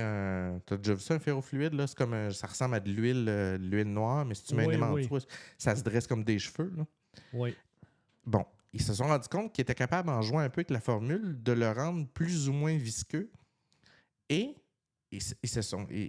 [0.65, 1.73] tu as déjà vu ça, un ferrofluide?
[1.73, 1.85] Là?
[1.95, 4.91] Comme ça ressemble à de l'huile euh, l'huile noire, mais si tu mets un aimant
[4.91, 5.19] en dessous,
[5.57, 6.71] ça se dresse comme des cheveux.
[6.75, 6.85] Là.
[7.33, 7.55] Oui.
[8.25, 10.81] Bon, ils se sont rendus compte qu'ils étaient capables, en jouant un peu avec la
[10.81, 13.31] formule, de le rendre plus ou moins visqueux.
[14.29, 14.55] Et
[15.11, 15.21] ils,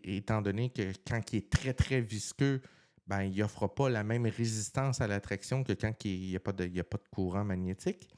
[0.05, 2.61] étant donné que quand il est très, très visqueux,
[3.07, 6.53] ben, il n'offre pas la même résistance à l'attraction que quand il n'y a, pas
[6.53, 8.09] de, a pas de courant magnétique.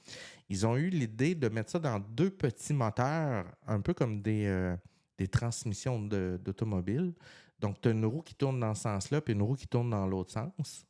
[0.49, 4.47] Ils ont eu l'idée de mettre ça dans deux petits moteurs, un peu comme des,
[4.47, 4.75] euh,
[5.19, 7.13] des transmissions d'automobile.
[7.59, 9.91] Donc, tu as une roue qui tourne dans ce sens-là, puis une roue qui tourne
[9.91, 10.87] dans l'autre sens.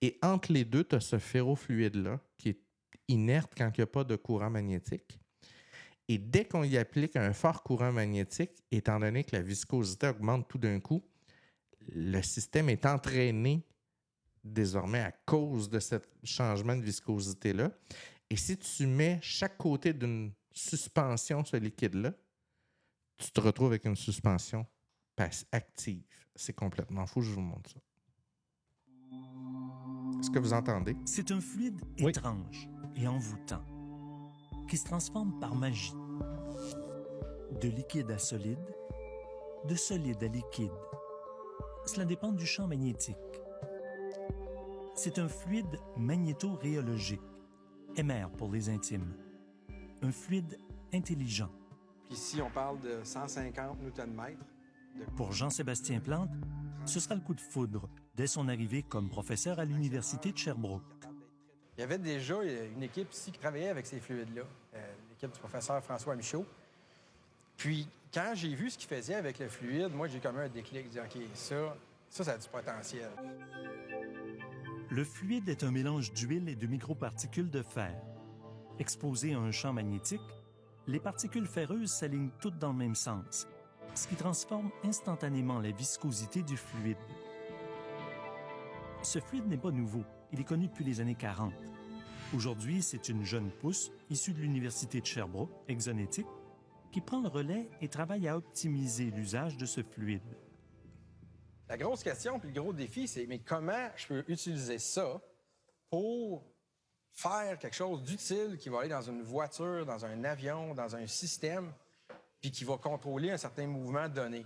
[0.00, 2.60] Et entre les deux, tu as ce ferrofluide-là qui est
[3.08, 5.18] inerte quand il n'y a pas de courant magnétique.
[6.08, 10.48] Et dès qu'on y applique un fort courant magnétique, étant donné que la viscosité augmente
[10.48, 11.02] tout d'un coup,
[11.88, 13.64] le système est entraîné
[14.44, 17.70] désormais à cause de ce changement de viscosité-là.
[18.30, 22.12] Et si tu mets chaque côté d'une suspension, ce liquide-là,
[23.18, 24.66] tu te retrouves avec une suspension
[25.52, 26.02] active.
[26.34, 27.80] C'est complètement fou, je vous montre ça.
[30.20, 30.96] Est-ce que vous entendez?
[31.04, 33.62] C'est un fluide étrange et envoûtant
[34.68, 35.94] qui se transforme par magie.
[37.60, 38.58] De liquide à solide,
[39.68, 40.70] de solide à liquide.
[41.86, 43.16] Cela dépend du champ magnétique.
[44.94, 47.20] C'est un fluide magnéto-rhéologique,
[47.96, 49.14] MR pour les intimes.
[50.02, 50.58] Un fluide
[50.92, 51.50] intelligent.
[52.10, 54.36] Ici, on parle de 150 Nm.
[55.16, 56.30] Pour Jean-Sébastien Plante,
[56.84, 60.82] ce sera le coup de foudre dès son arrivée comme professeur à l'Université de Sherbrooke.
[61.76, 64.42] Il y avait déjà une équipe ici qui travaillait avec ces fluides-là,
[64.74, 66.46] euh, l'équipe du professeur François Michaud.
[67.58, 70.88] Puis, quand j'ai vu ce qu'il faisait avec le fluide, moi, j'ai comme un déclic,
[70.88, 71.76] dit OK, ça,
[72.08, 73.10] ça, ça a du potentiel.
[74.88, 77.94] Le fluide est un mélange d'huile et de microparticules de fer.
[78.78, 80.20] Exposé à un champ magnétique,
[80.86, 83.46] les particules ferreuses s'alignent toutes dans le même sens,
[83.94, 86.96] ce qui transforme instantanément la viscosité du fluide.
[89.06, 90.02] Ce fluide n'est pas nouveau,
[90.32, 91.52] il est connu depuis les années 40.
[92.34, 96.26] Aujourd'hui, c'est une jeune pousse issue de l'Université de Sherbrooke, Exonétique,
[96.90, 100.36] qui prend le relais et travaille à optimiser l'usage de ce fluide.
[101.68, 105.20] La grosse question puis le gros défi, c'est mais comment je peux utiliser ça
[105.88, 106.44] pour
[107.12, 111.06] faire quelque chose d'utile qui va aller dans une voiture, dans un avion, dans un
[111.06, 111.72] système,
[112.40, 114.44] puis qui va contrôler un certain mouvement donné?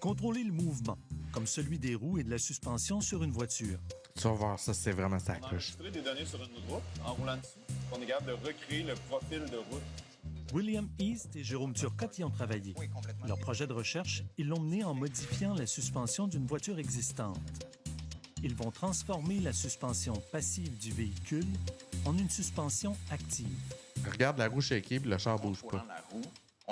[0.00, 0.96] Contrôler le mouvement,
[1.32, 3.78] comme celui des roues et de la suspension sur une voiture.
[4.16, 5.36] Tu vas voir, ça, c'est vraiment ça.
[5.42, 7.58] On a des données sur une route en roulant dessus.
[7.90, 9.82] On est capable de recréer le profil de route
[10.52, 12.74] William East et Jérôme Turcotte y ont travaillé.
[13.26, 17.40] Leur projet de recherche, ils l'ont mené en modifiant la suspension d'une voiture existante.
[18.42, 21.46] Ils vont transformer la suspension passive du véhicule
[22.04, 23.46] en une suspension active.
[24.10, 25.84] Regarde la roue chez le char bouge pas.
[25.88, 26.22] La roue,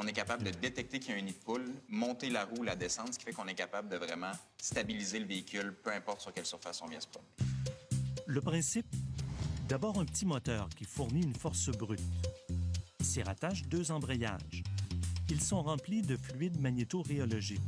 [0.01, 2.63] on est capable de détecter qu'il y a un nid de poule, monter la roue,
[2.63, 6.23] la descendre, ce qui fait qu'on est capable de vraiment stabiliser le véhicule, peu importe
[6.23, 7.29] sur quelle surface on vient se promener.
[8.27, 8.87] Le principe
[9.69, 12.01] D'abord un petit moteur qui fournit une force brute
[13.03, 14.63] s'y rattachent deux embrayages.
[15.29, 17.61] Ils sont remplis de fluide magnéto-rhéologique.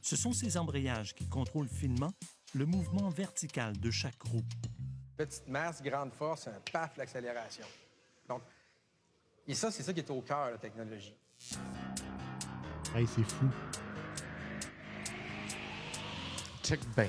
[0.00, 2.12] Ce sont ces embrayages qui contrôlent finement
[2.54, 4.44] le mouvement vertical de chaque roue.
[5.16, 7.66] Petite masse, grande force, un paf, l'accélération.
[8.28, 8.42] Donc,
[9.46, 11.14] et ça, c'est ça qui est au cœur de la technologie.
[12.94, 13.46] Hey, c'est fou.
[16.62, 17.08] Check bien.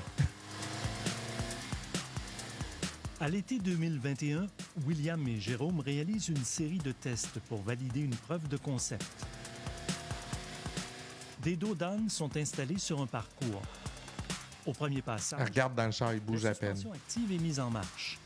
[3.20, 4.48] À l'été 2021,
[4.84, 9.06] William et Jérôme réalisent une série de tests pour valider une preuve de concept.
[11.42, 13.62] Des dos d'âne sont installés sur un parcours.
[14.66, 16.76] Au premier passage, regarde dans le char, il bouge à peine.
[16.94, 18.18] active est mise en marche.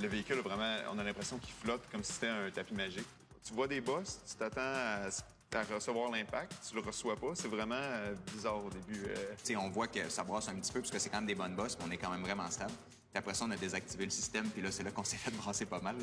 [0.00, 3.06] Le véhicule, vraiment, on a l'impression qu'il flotte comme si c'était un tapis magique.
[3.42, 5.08] Tu vois des bosses, tu t'attends à,
[5.74, 7.28] recevoir l'impact, tu le reçois pas.
[7.34, 9.06] C'est vraiment euh, bizarre au début.
[9.06, 9.56] Euh.
[9.58, 11.54] on voit que ça brasse un petit peu parce que c'est quand même des bonnes
[11.54, 12.72] bosses, mais on est quand même vraiment stable.
[13.10, 15.30] Puis après ça, on a désactivé le système, puis là, c'est là qu'on s'est fait
[15.30, 15.96] brasser pas mal.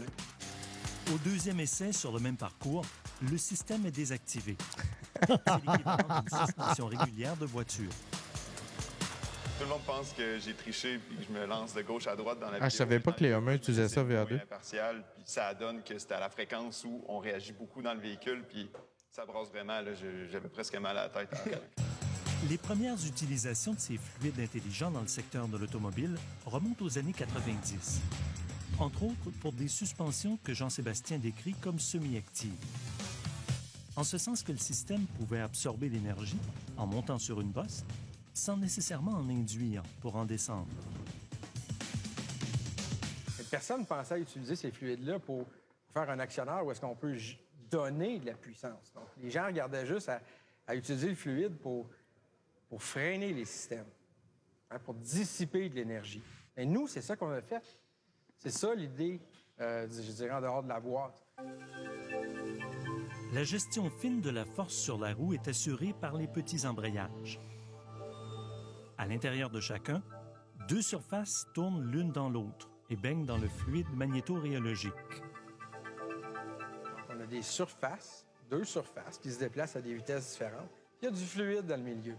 [1.14, 2.86] Au deuxième essai, sur le même parcours,
[3.22, 4.58] le système est désactivé.
[5.28, 7.92] c'est l'équivalent d'une suspension régulière de voiture.
[9.64, 12.18] Tout le monde pense que j'ai triché puis que je me lance de gauche à
[12.18, 14.42] droite dans la Ah, je savais pas que les humains utilisaient ça VR2.
[14.42, 18.02] Impartial, puis ça donne que c'était à la fréquence où on réagit beaucoup dans le
[18.02, 18.70] véhicule, puis
[19.10, 19.80] ça brasse vraiment.
[20.30, 21.30] J'avais presque mal à la tête.
[22.50, 27.14] Les premières utilisations de ces fluides intelligents dans le secteur de l'automobile remontent aux années
[27.14, 28.02] 90.
[28.80, 32.52] entre autres pour des suspensions que Jean-Sébastien décrit comme semi-actives.
[33.96, 36.40] En ce sens que le système pouvait absorber l'énergie
[36.76, 37.86] en montant sur une bosse
[38.34, 40.68] sans nécessairement en induire pour en descendre.
[43.50, 45.46] Personne ne pensait à utiliser ces fluides-là pour
[45.94, 47.16] faire un actionnaire où est-ce qu'on peut
[47.70, 48.92] donner de la puissance.
[48.96, 50.10] Donc, les gens regardaient juste
[50.68, 51.88] à, utiliser le fluide pour,
[52.68, 53.86] pour freiner les systèmes,
[54.72, 56.24] hein, pour dissiper de l'énergie.
[56.58, 57.78] Et nous, c'est ça qu'on a fait.
[58.38, 59.20] C'est ça l'idée,
[59.60, 61.24] euh, je dirais, en dehors de la boîte.
[63.34, 67.40] La gestion fine de la force sur la roue est assurée par les petits embrayages.
[69.04, 70.02] À l'intérieur de chacun,
[70.70, 74.94] deux surfaces tournent l'une dans l'autre et baignent dans le fluide magnéto-rhéologique.
[77.10, 80.70] On a des surfaces, deux surfaces, qui se déplacent à des vitesses différentes.
[81.02, 82.16] Il y a du fluide dans le milieu.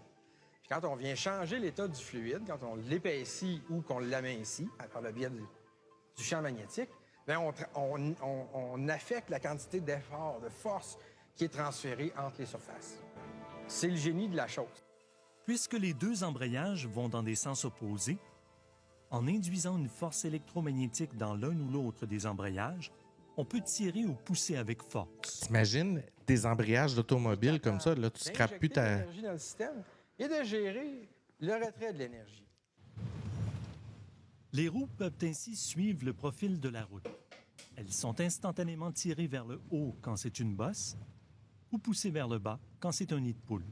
[0.69, 5.11] Quand on vient changer l'état du fluide, quand on l'épaissit ou qu'on l'amincit par le
[5.11, 5.43] biais du,
[6.23, 6.91] champ magnétique,
[7.27, 7.41] bien
[7.75, 10.99] on, affecte la quantité d'effort, de force
[11.35, 13.03] qui est transférée entre les surfaces.
[13.69, 14.84] C'est le génie de la chose.
[15.47, 18.19] Puisque les deux embrayages vont dans des sens opposés,
[19.11, 22.91] en induisant une force électromagnétique dans l'un ou l'autre des embrayages,
[23.37, 25.41] on peut tirer ou pousser avec force.
[25.41, 28.99] T'imagines des embrayages d'automobile comme ça, là, tu scrapes plus ta...
[28.99, 29.85] l'énergie dans le système
[30.19, 31.09] et de gérer
[31.41, 32.47] le retrait de l'énergie.
[34.53, 37.09] Les roues peuvent ainsi suivre le profil de la route.
[37.77, 40.97] Elles sont instantanément tirées vers le haut quand c'est une bosse
[41.73, 43.65] ou poussées vers le bas quand c'est un nid de poule.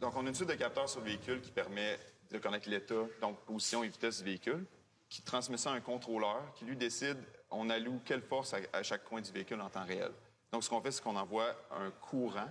[0.00, 1.98] Donc, on a une suite de capteurs sur le véhicule qui permet
[2.30, 4.64] de connaître l'état, donc position et vitesse du véhicule,
[5.08, 7.16] qui transmet ça à un contrôleur qui, lui, décide
[7.50, 10.12] on alloue quelle force à, chaque coin du véhicule en temps réel.
[10.52, 12.48] Donc, ce qu'on fait, c'est qu'on envoie un courant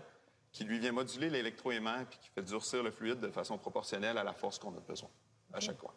[0.52, 4.24] qui, lui, vient moduler l'électroaimant puis qui fait durcir le fluide de façon proportionnelle à
[4.24, 5.10] la force qu'on a besoin
[5.54, 5.94] à chaque coin.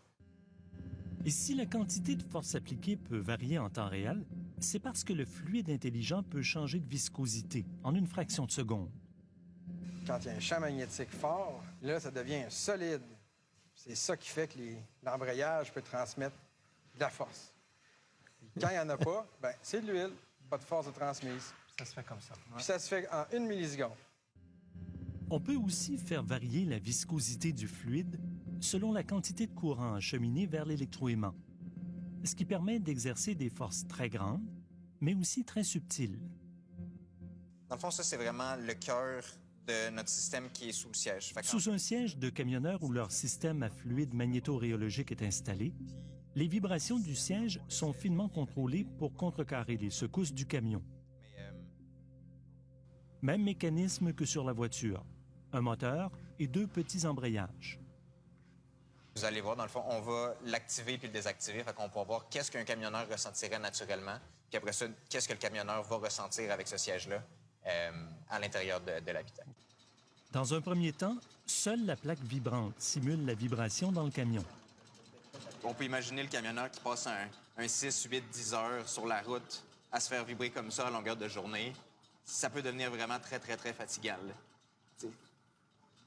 [1.24, 4.24] Et si la quantité de force appliquée peut varier en temps réel,
[4.58, 8.90] c'est parce que le fluide intelligent peut changer de viscosité en une fraction de seconde
[10.06, 13.02] quand il y a un champ magnétique fort, là, ça devient solide.
[13.74, 14.58] C'est ça qui fait que
[15.02, 16.36] l'embrayage peut transmettre
[16.94, 17.52] de la force.
[18.60, 20.12] quand il n'y en a pas, ben, c'est de l'huile,
[20.48, 21.52] pas de force de transmise.
[21.78, 22.34] Ça se fait comme ça.
[22.54, 23.96] Puis ça se fait en une milliseconde.
[25.30, 28.20] On peut aussi faire varier la viscosité du fluide
[28.60, 31.34] selon la quantité de courant acheminé vers l'électroaimant,
[32.24, 34.44] ce qui permet d'exercer des forces très grandes,
[35.00, 36.18] mais aussi très subtiles.
[37.68, 39.22] Dans le fond, ça, c'est vraiment le cœur
[39.92, 41.32] notre système qui est sous le siège.
[41.42, 45.72] Sous un siège de camionneur où leur système à fluide magnéto-rhéologique est installé,
[46.34, 50.82] les vibrations du siège sont finement contrôlées pour contrecarrer les secousses du camion.
[51.38, 51.50] Euh,
[53.22, 55.04] Même mécanisme que sur la voiture.
[55.52, 57.80] Un moteur et deux petits embrayages.
[59.16, 61.64] Vous allez voir, dans le fond, on va l'activer puis le désactiver.
[61.64, 64.18] Fait qu'on pourra voir qu'est-ce qu'un camionneur ressentirait naturellement.
[64.48, 67.22] Puis après ça, qu'est-ce que le camionneur va ressentir avec ce siège-là.
[67.66, 67.90] Euh,
[68.30, 69.48] à l'intérieur de, l'habitacle.
[70.32, 74.44] Dans un premier temps, seule la plaque vibrante simule la vibration dans le camion.
[75.64, 79.64] On peut imaginer le camionneur qui passe un, 6, 8, 10 heures sur la route
[79.92, 81.74] à se faire vibrer comme ça à longueur de journée.
[82.24, 84.16] Ça peut devenir vraiment très, très, très fatigant.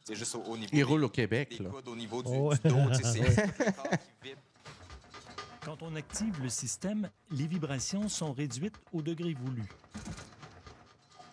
[0.05, 0.71] C'est juste au, niveau.
[0.73, 1.59] Il roule au Québec.
[1.59, 1.69] Là.
[1.85, 3.21] au niveau du, oh, dos, c'est
[5.61, 9.63] Quand on active le système, les vibrations sont réduites au degré voulu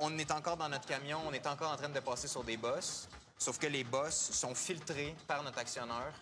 [0.00, 2.56] on est encore dans notre camion, on est encore en train de passer sur des
[2.56, 6.12] bosses, sauf que les bosses sont filtrées par notre actionneur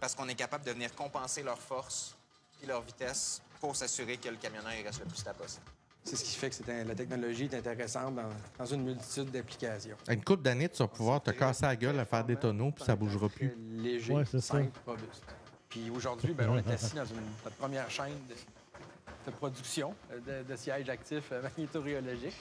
[0.00, 2.14] parce qu'on est capable de venir compenser leur force
[2.62, 5.64] et leur vitesse pour s'assurer que le camionneur reste le plus stable possible.
[6.04, 8.16] C'est ce qui fait que la technologie est intéressante
[8.58, 9.96] dans, une multitude d'applications.
[10.08, 12.84] Une coupe d'années, tu vas pouvoir te casser la gueule à faire des tonneaux, puis
[12.84, 13.54] ça bougera plus.
[13.76, 15.24] Léger, simple, robuste.
[15.68, 18.14] Puis aujourd'hui, ben, on est assis dans une, notre première chaîne
[19.26, 22.40] de, production de, de sièges actifs magnétorhéologiques.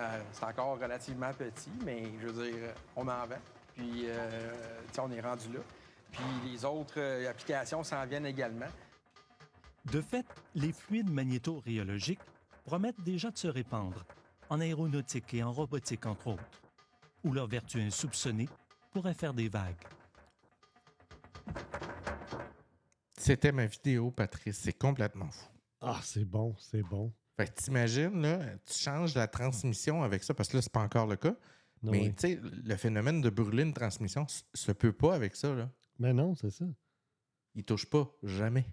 [0.00, 3.36] Euh, c'est encore relativement petit, mais je veux dire, on en vend.
[3.74, 4.52] Puis, euh,
[4.98, 5.60] on est rendu là.
[6.10, 8.68] Puis les autres euh, applications s'en viennent également.
[9.92, 12.20] De fait, les fluides magnéto-rhéologiques
[12.64, 14.04] promettent déjà de se répandre,
[14.48, 16.62] en aéronautique et en robotique entre autres,
[17.22, 18.48] où leur vertu insoupçonnée
[18.92, 19.86] pourrait faire des vagues.
[23.18, 24.60] C'était ma vidéo, Patrice.
[24.60, 25.46] C'est complètement fou.
[25.82, 27.12] Ah, c'est bon, c'est bon.
[27.40, 30.82] Fait que t'imagines, là, tu changes la transmission avec ça, parce que là, c'est pas
[30.82, 31.34] encore le cas.
[31.82, 35.70] mais tu sais, le phénomène de brûler une transmission se peut pas avec ça, là.
[35.98, 36.66] Mais non, c'est ça.
[37.54, 38.66] Il touche pas, jamais.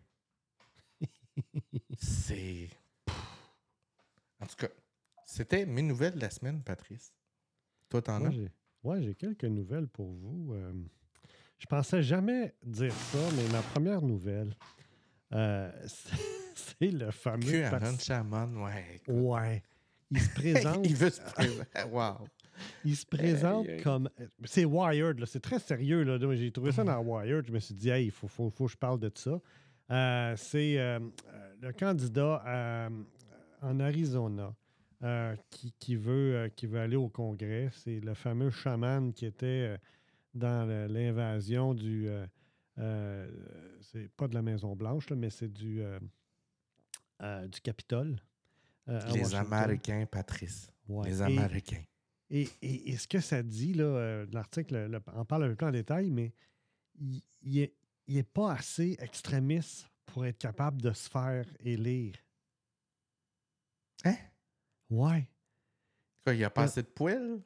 [1.97, 2.69] c'est.
[4.41, 4.67] En tout cas,
[5.25, 7.13] c'était mes nouvelles de la semaine, Patrice.
[7.87, 8.33] Toi, t'en as?
[8.83, 10.51] Ouais, j'ai quelques nouvelles pour vous.
[10.55, 10.73] Euh,
[11.57, 14.53] je pensais jamais dire ça, mais ma première nouvelle,
[15.31, 15.71] euh,
[16.79, 17.69] c'est le fameux.
[17.69, 19.01] QAnon Shaman, ouais.
[19.07, 19.63] Ouais.
[20.11, 20.85] Il se présente.
[20.85, 21.83] il veut se présenter.
[21.91, 22.27] Wow.
[22.85, 24.09] Il se présente comme.
[24.45, 26.03] C'est Wired, c'est très sérieux.
[26.03, 26.17] Là.
[26.35, 27.45] J'ai trouvé ça dans Wired.
[27.45, 29.39] Je me suis dit, hey, il faut, faut, faut, que je parle de ça.
[29.89, 30.99] Euh, c'est euh,
[31.61, 32.89] le candidat euh,
[33.61, 34.53] en Arizona
[35.49, 37.69] qui, qui, veut, qui veut aller au Congrès.
[37.71, 39.77] C'est le fameux chaman qui était
[40.33, 42.09] dans l'invasion du.
[42.75, 45.83] c'est pas de la Maison-Blanche, mais c'est du,
[47.19, 48.17] du Capitole.
[48.87, 50.71] Les Américains, Patrice.
[51.03, 51.83] Les Américains.
[52.29, 56.33] Et, et, ce que ça dit, là, l'article en parle un peu en détail, mais
[56.99, 57.73] il, il, est,
[58.07, 62.15] n'est pas assez extrémiste pour être capable de se faire élire.
[64.03, 64.15] Hein?
[64.89, 65.27] Ouais.
[66.27, 67.41] il n'y a pas euh, assez de poils?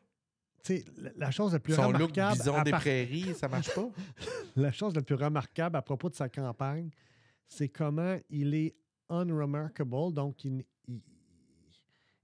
[0.64, 2.30] sais, la chose la plus Son remarquable.
[2.30, 3.90] Look bison des prairies, ça marche pas?
[4.56, 6.90] la chose la plus remarquable à propos de sa campagne,
[7.48, 8.76] c'est comment il est
[9.12, 10.64] unremarkable, donc il,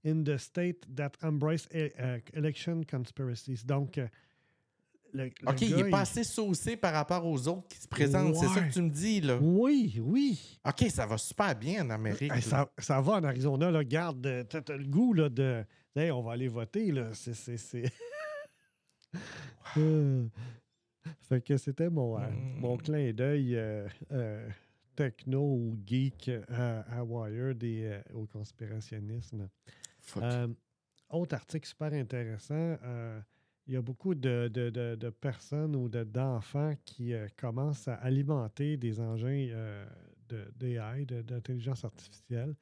[0.04, 3.64] in the state that embrace euh, election conspiracies.
[3.64, 4.06] Donc, euh,
[5.46, 8.36] OK, il est pas assez saucé par rapport aux autres qui se présentent.
[8.36, 9.38] C'est ça que tu me dis, là?
[9.40, 10.58] Oui, oui.
[10.66, 12.32] OK, ça va super bien en Amérique.
[12.42, 13.84] ça, ça, va en Arizona, là.
[13.84, 15.64] Garde, euh, t'as le goût, là, de...
[15.96, 17.10] Hey, on va aller voter, là.
[17.12, 17.92] C'est...
[19.76, 20.26] Euh,
[21.28, 22.60] fait que c'était mon, euh, hmm.
[22.60, 23.58] mon clin d'œil
[24.98, 29.48] techno ou geek à, à Wired et au conspirationnisme.
[31.10, 32.76] autre article super intéressant
[33.68, 39.48] il y a beaucoup de, personnes ou d'enfants qui euh, commencent à alimenter des engins
[39.50, 39.84] euh,
[40.56, 42.54] d'AI, d'intelligence artificielle.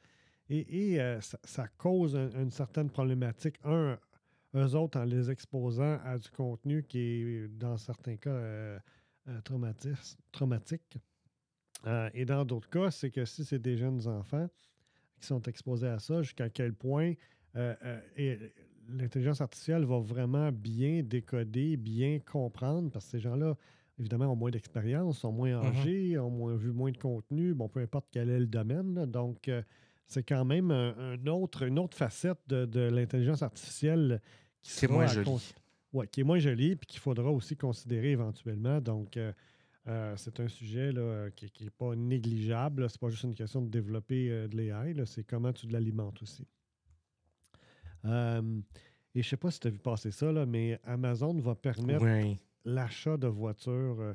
[0.49, 3.57] Et, euh, ça, cause une certaine problématique.
[3.65, 3.99] Un,
[4.55, 8.79] eux autres, en les exposant à du contenu qui est, dans certains cas,
[10.33, 10.99] traumatique.
[12.15, 14.49] Et dans d'autres cas, c'est que si c'est des jeunes enfants
[15.21, 17.15] qui sont exposés à ça, jusqu'à quel point
[18.89, 23.57] l'intelligence artificielle va vraiment bien décoder, bien comprendre, parce que ces gens-là,
[23.99, 25.67] évidemment, ont moins d'expérience, sont moins mm-hmm.
[25.67, 29.07] âgés, ont moins, vu moins de contenu, bon, peu importe quel est le domaine.
[29.07, 29.63] donc, euh,
[30.09, 34.23] c'est quand même un, autre, une autre facette de, l'intelligence artificielle
[34.63, 35.55] qui, est moins jolie.
[35.93, 38.81] Ouais, qui est moins jolie, puis qu'il faudra aussi considérer éventuellement.
[38.81, 39.19] Donc,
[39.89, 42.89] euh, euh, c'est un sujet là, qui n'est pas négligeable.
[42.91, 46.47] C'est pas juste une question de développer de l'AI, c'est comment tu l'alimentes aussi.
[48.07, 48.61] Euh,
[49.15, 51.55] et je ne sais pas si tu as vu passer ça, là, mais Amazon va
[51.55, 52.05] permettre
[52.65, 54.01] l'achat de voitures.
[54.01, 54.15] Euh,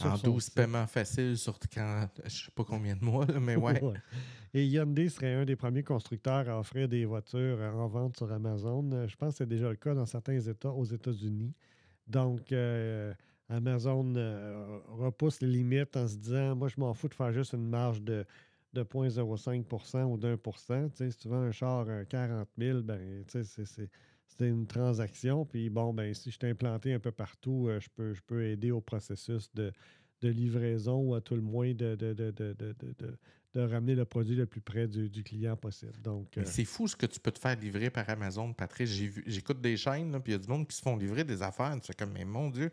[0.00, 3.80] en 12 paiements faciles sur quand, je ne sais pas combien de mois, mais ouais.
[4.52, 8.90] Et Hyundai serait un des premiers constructeurs à offrir des voitures en vente sur Amazon.
[8.92, 11.54] Euh, je pense que c'est déjà le cas dans certains États aux États-Unis.
[12.06, 12.52] Donc,
[13.48, 14.12] Amazon
[14.88, 18.02] repousse les limites en se disant Moi, je m'en fous de faire juste une marge
[18.02, 18.24] de
[18.74, 20.88] de 0,05 ou d'un pour cent.
[20.94, 23.88] Si tu vends un char à 40 000, ben, c'est
[24.40, 25.46] une transaction.
[25.46, 28.44] Puis bon, ben, si je t'ai implanté un peu partout, euh, je, peux, je peux
[28.44, 29.72] aider au processus de,
[30.28, 35.22] livraison ou à tout le moins de, de, ramener le produit le plus près du,
[35.22, 35.92] client possible.
[36.02, 38.90] Donc, euh, C'est fou ce que tu peux te faire livrer par Amazon, Patrice.
[39.26, 41.74] J'écoute des chaînes, puis il y a du monde qui se font livrer des affaires.
[41.80, 42.70] Tu fais comme, mais mon Dieu,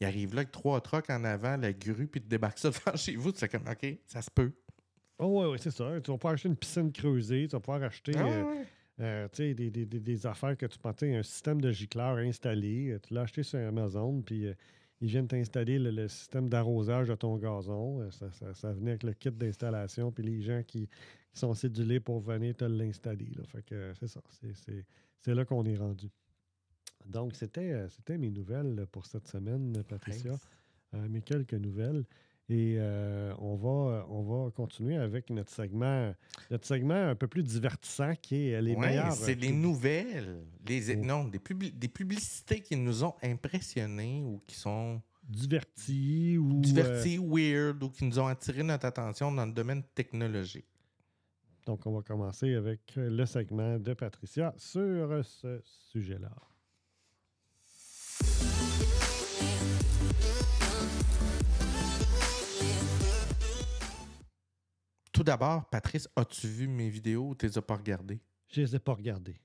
[0.00, 2.96] il arrive là avec trois trucks en avant, la grue, puis tu débarques ça devant
[2.96, 3.32] chez vous.
[3.32, 4.52] Tu fais comme, OK, ça se peut.
[5.18, 6.00] Oh, oui, c'est ça.
[6.00, 8.64] Tu vas pouvoir acheter une piscine creusée, tu vas pouvoir acheter ah, euh,
[9.00, 12.96] euh, des, des, des, affaires que tu pensais, un système de gicleur installé.
[13.06, 14.46] Tu l'as acheté sur Amazon, puis
[15.02, 18.08] ils viennent t'installer le, système d'arrosage de ton gazon.
[18.12, 20.88] Ça, ça, venait avec le kit d'installation, puis les gens qui,
[21.34, 23.30] sont cédulés pour venir te l'installer.
[23.46, 24.20] Fait que c'est ça.
[25.18, 26.08] C'est là qu'on est rendu.
[27.06, 30.38] Donc, c'était mes nouvelles pour cette semaine, Patricia.
[30.92, 32.04] mes quelques nouvelles.
[32.48, 36.12] Et euh, on, va, on va continuer avec notre segment,
[36.50, 39.12] notre segment un peu plus divertissant qui est les meilleurs.
[39.12, 41.40] C'est les nouvelles, les, non, des,
[41.70, 45.00] des publicités qui nous ont impressionnés ou qui sont.
[45.28, 46.60] Divertis ou.
[46.60, 50.66] Divertis, euh, weird ou qui nous ont attiré notre attention dans le domaine technologique.
[51.64, 56.32] Donc, on va commencer avec le segment de Patricia sur ce sujet-là.
[65.22, 68.20] Tout d'abord, Patrice, as-tu vu mes vidéos ou tu les as pas regardées?
[68.48, 69.40] Je les ai pas regardées.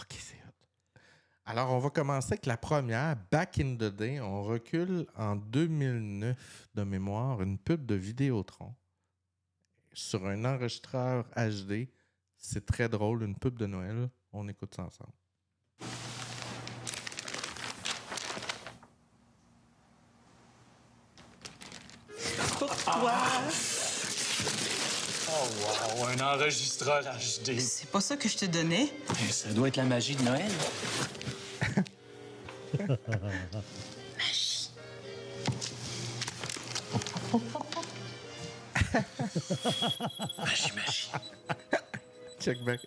[0.00, 1.00] OK, c'est hot.
[1.44, 4.20] Alors, on va commencer avec la première, Back in the Day.
[4.20, 8.74] On recule en 2009 de mémoire, une pub de Vidéotron
[9.92, 11.90] sur un enregistreur HD.
[12.38, 14.08] C'est très drôle, une pub de Noël.
[14.32, 15.12] On écoute ça ensemble.
[22.58, 23.12] Pourquoi
[25.40, 27.60] Oh, wow, un enregistreur HD.
[27.60, 28.92] C'est pas ça que je te donnais.
[29.30, 30.50] Ça doit être la magie de Noël.
[34.16, 34.70] Magie.
[40.38, 41.10] magie, magie.
[42.40, 42.80] Check back.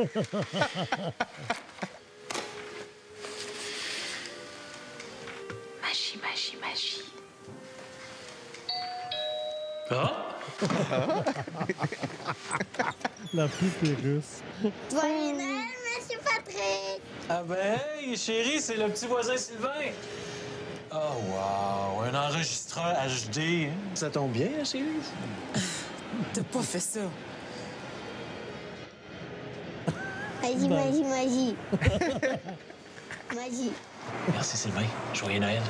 [5.82, 7.04] Magie, magie, magie.
[9.90, 10.26] Ah!
[13.34, 14.42] La poupée russe.
[14.90, 17.02] Joyeux Noël, Monsieur Patrick!
[17.28, 19.92] Ah ben, hey, chérie, c'est le petit voisin Sylvain.
[20.92, 20.96] Oh,
[21.28, 23.38] wow, un enregistreur HD.
[23.68, 23.74] hein?
[23.94, 24.86] Ça tombe bien, chérie?
[26.32, 27.00] T'as pas fait ça.
[30.42, 31.56] Magie, magie, magie.
[33.34, 33.72] magie.
[34.32, 34.86] Merci, Sylvain.
[35.12, 35.62] Joyeux Noël.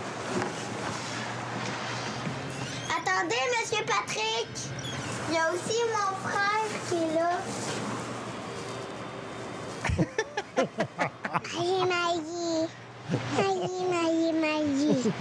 [2.88, 4.48] Attendez, Monsieur Patrick!
[5.28, 7.32] Il y a aussi mon frère qui est là.
[11.42, 12.68] magie, magie.
[13.36, 15.12] Magie, magie, magie.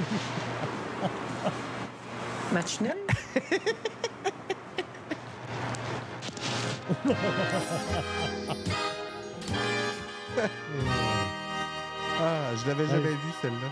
[2.52, 2.98] Match nul?
[12.22, 13.72] Ah, je l'avais jamais vu celle-là.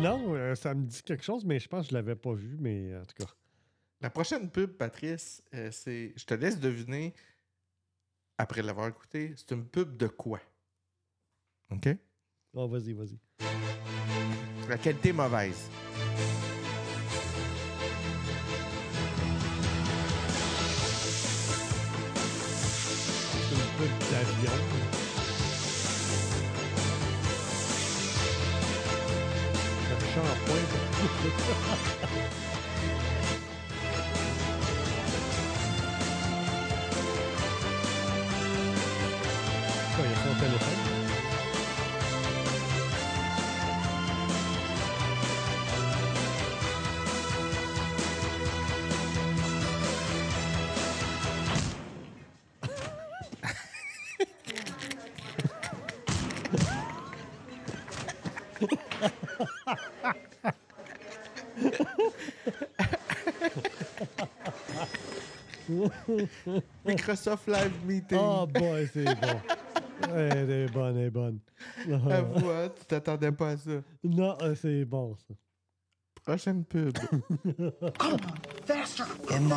[0.00, 2.56] Non, euh, ça me dit quelque chose, mais je pense que je l'avais pas vu,
[2.60, 3.30] mais en tout cas.
[4.00, 6.12] La prochaine pub, Patrice, euh, c'est.
[6.16, 7.14] Je te laisse deviner,
[8.38, 10.40] après l'avoir écouté, c'est une pub de quoi?
[11.70, 11.88] OK?
[12.54, 13.18] Oh, vas-y, vas-y.
[14.68, 15.70] La qualité mauvaise.
[23.32, 24.81] C'est une pub d'avion.
[30.14, 30.62] Le shampoing.
[39.96, 40.81] Quoi, il y a
[66.84, 68.18] Microsoft Live Meeting.
[68.20, 69.40] Oh boy, c'est bon.
[70.14, 71.38] Elle est bonne, elle est bonne.
[72.10, 73.70] Avoue, hein, tu t'attendais pas à ça.
[74.02, 75.34] Non, euh, c'est bon, ça.
[76.24, 76.96] Prochaine pub.
[78.64, 79.04] Faster!
[79.30, 79.56] Emma.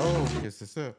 [0.00, 0.92] Oh, ok, c'est ça.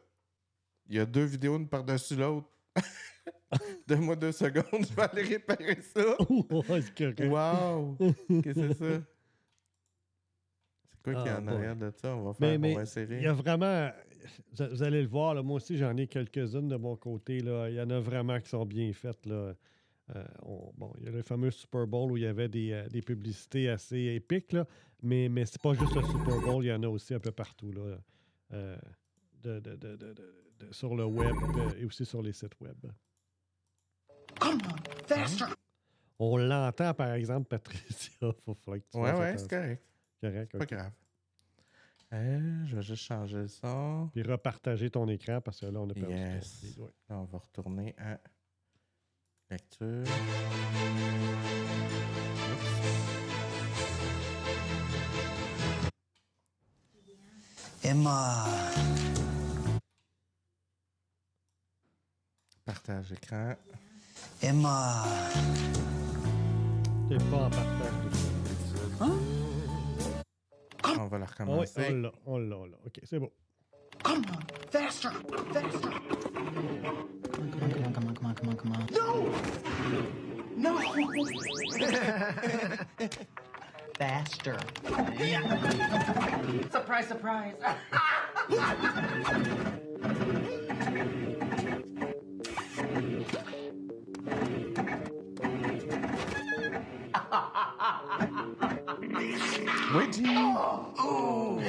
[0.89, 2.47] Il y a deux vidéos une par-dessus l'autre.
[3.87, 6.01] Donne-moi deux secondes, je vais aller réparer ça.
[6.97, 7.25] C'est.
[7.27, 7.97] Wow!
[7.99, 9.01] Qu'est-ce que c'est ça?
[10.91, 12.15] C'est quoi qui est Ah, en arrière de ça?
[12.15, 13.17] On va faire, Mais, on mais va insérer.
[13.17, 13.89] il y a vraiment.
[14.57, 17.39] Vous vous allez le voir, là, moi aussi, j'en ai quelques-unes de mon côté.
[17.41, 17.69] Là.
[17.69, 19.25] Il y en a vraiment qui sont bien faites.
[19.25, 19.53] Là.
[20.15, 22.71] Euh, on- bon, il y a le fameux Super Bowl où il y avait des,
[22.71, 24.65] euh, des publicités assez épiques, là,
[25.03, 27.31] mais, mais c'est pas juste le Super Bowl, il y en a aussi un peu
[27.31, 27.71] partout.
[27.73, 27.97] Là,
[28.53, 28.77] euh,
[29.43, 31.35] de, de- de- de- de- de- sur le web
[31.77, 32.77] et aussi sur les sites web.
[34.39, 35.45] Come on, faster!
[36.19, 38.11] On l'entend, par exemple, Patricia.
[38.45, 39.83] Faut falloir que tu Ouais, ouais, c'est correct.
[40.57, 40.91] Pas grave.
[42.13, 44.09] Euh, je vais juste changer le son.
[44.13, 46.75] Puis repartager ton écran parce que là, on a perdu Yes.
[46.75, 46.91] ton ouais.
[47.09, 48.17] Là, on va retourner à
[49.49, 50.05] lecture.
[57.83, 58.45] Emma.
[62.65, 63.55] Partage écran.
[64.41, 65.03] Emma.
[67.09, 68.15] T'es pas en partage de
[68.99, 69.05] ça.
[70.99, 71.87] On va la Ah oui, recommencer.
[71.89, 72.77] on l'a, on l'a, on l'a.
[72.85, 73.29] OK, c'est bon.
[74.03, 74.39] Come on,
[74.71, 75.11] faster!
[75.53, 75.89] Faster!
[77.31, 77.45] Come
[77.85, 78.85] on, come on, come on, come on, come on.
[78.91, 79.31] No!
[83.97, 84.57] faster.
[86.71, 87.53] surprise, surprise!
[99.95, 100.23] Oui, G.
[100.27, 101.61] Oh!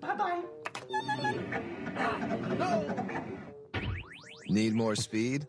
[0.00, 0.40] bye bye!
[4.48, 5.46] Need more speed?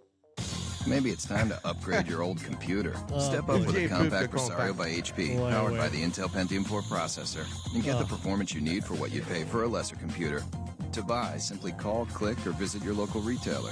[0.88, 2.93] Maybe it's time to upgrade your old computer.
[3.12, 4.78] Oh, Step up with a compact put the Rosario compact.
[4.78, 8.08] by HP, Ouais, powered by the Intel Pentium 4 processor, and get the Oh.
[8.08, 10.43] performance you need for what you'd pay for a lesser computer.
[10.91, 13.72] to buy, simply call, click, or visit your local retailer.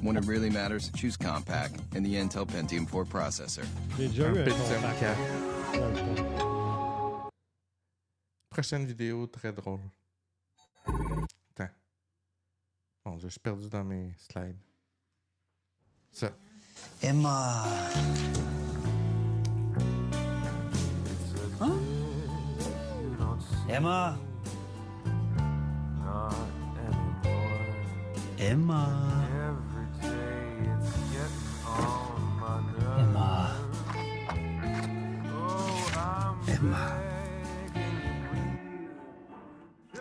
[0.00, 3.64] When it really matters, choose Compact and the Intel Pentium 4 processor.
[3.96, 5.00] J'ai déjà eu un Pentium contact.
[5.00, 5.16] 4.
[5.72, 7.30] dans le temps.
[8.50, 9.80] Prochaine vidéo très drôle.
[10.86, 11.70] Attends.
[13.04, 14.58] Bon, je suis perdu dans mes slides.
[16.12, 16.30] Ça.
[17.02, 17.64] Emma.
[21.60, 21.78] Hein?
[23.68, 24.18] Emma.
[26.04, 26.28] Ah.
[28.42, 28.90] Emma.
[32.98, 33.54] Emma.
[36.48, 36.98] Emma.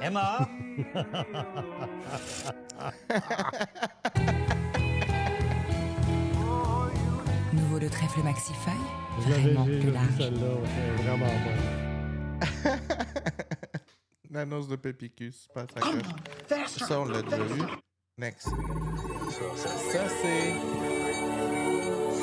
[0.02, 0.42] Emma?
[7.54, 8.72] Nouveau de trèfle Maxify,
[9.20, 10.18] vraiment plus vu large.
[10.18, 11.56] celle-là, c'est vraiment bon.
[14.32, 15.48] L'annonce de Pépicus.
[15.54, 15.68] Pas
[16.48, 17.62] ça, ça, on l'a déjà vu.
[18.22, 18.50] Next.
[19.56, 20.54] Ça, c'est.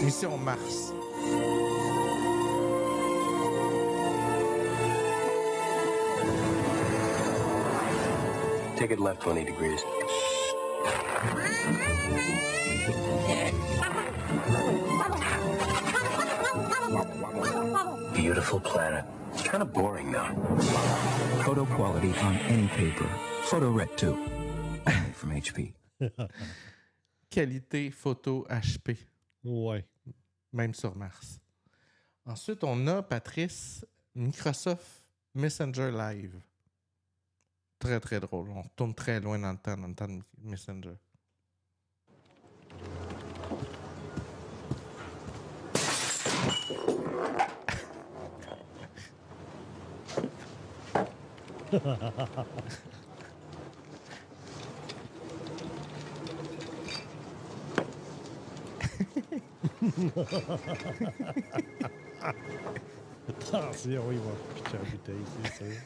[0.05, 0.93] Mission Mars.
[8.77, 9.81] Take it left 20 degrees.
[18.15, 19.05] Beautiful planet.
[19.43, 20.29] Kind of boring though.
[21.43, 23.09] Photo quality on any paper.
[23.43, 24.17] Photo Ret 2.
[24.87, 25.78] Only from HP.
[27.31, 28.97] Qualité photo HP.
[29.45, 29.85] Ouais.
[30.53, 31.41] Même sur Mars.
[32.25, 33.85] Ensuite, on a, Patrice,
[34.15, 36.41] Microsoft Messenger Live.
[37.79, 38.51] Très, très drôle.
[38.51, 40.97] On retourne très loin dans le temps, dans le temps de Messenger.
[63.29, 65.25] Attention, va pitcher la bouteille,
[65.57, 65.79] c'est.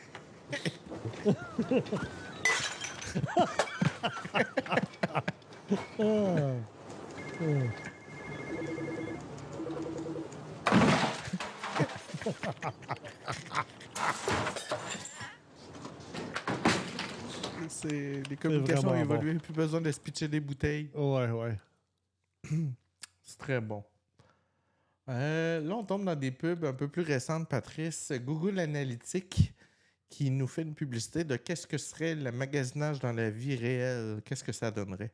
[5.98, 6.52] Ah.
[17.68, 19.00] C'est les communications ont bon.
[19.00, 20.88] évolué, plus besoin de se pitcher des bouteilles.
[20.94, 21.58] Ouais, ouais.
[23.22, 23.84] C'est très bon.
[25.08, 28.12] Euh, là, on tombe dans des pubs un peu plus récentes, Patrice.
[28.12, 29.52] Google Analytics
[30.08, 34.20] qui nous fait une publicité de qu'est-ce que serait le magasinage dans la vie réelle.
[34.24, 35.10] Qu'est-ce que ça donnerait?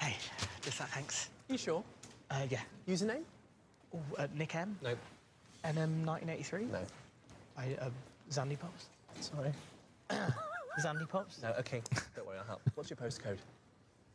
[0.00, 0.16] Hey,
[0.62, 1.30] just that, thanks.
[1.48, 1.84] You sure?
[2.30, 2.60] Uh, yeah.
[2.88, 3.22] Username?
[3.94, 4.76] Oh, uh, Nick M?
[4.82, 4.96] No.
[5.64, 6.70] NM1983?
[6.70, 6.80] No.
[7.56, 7.90] I, uh,
[8.30, 8.88] Zandy Pops?
[9.20, 9.52] Sorry.
[10.80, 11.42] Zandy Pops?
[11.42, 11.82] No, okay.
[12.14, 12.60] Don't worry, I'll help.
[12.74, 13.38] What's your postcode?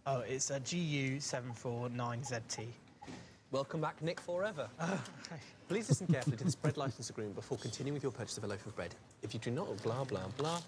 [0.06, 2.66] Oh, it's a GU749ZT.
[3.52, 4.68] Welcome back, Nick Forever.
[4.80, 5.02] Oh,
[5.68, 8.48] Please listen carefully to this bread license agreement before continuing with your purchase of a
[8.48, 8.94] loaf of bread.
[9.24, 10.60] If you do not, blah, blah, blah.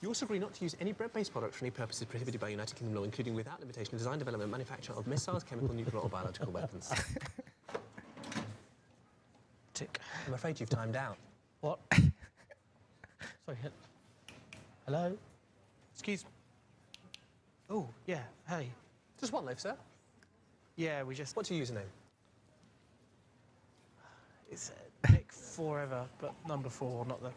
[0.00, 2.74] You also agree not to use any bread-based product for any purposes prohibited by United
[2.74, 6.92] Kingdom law, including without limitation, design, development, manufacture of missiles, chemical, nuclear, or biological weapons.
[9.74, 9.98] Tick.
[10.26, 11.16] I'm afraid you've timed out.
[11.60, 11.78] What?
[13.46, 13.58] Sorry.
[14.86, 15.16] He- Hello?
[15.92, 16.30] Excuse me.
[17.70, 18.22] Oh, yeah.
[18.48, 18.68] Hey.
[19.18, 19.76] Just one loaf, sir.
[20.76, 21.36] Yeah, we just.
[21.36, 21.88] What's your username?
[24.50, 27.30] It's uh, Nick Forever, but number four, not the.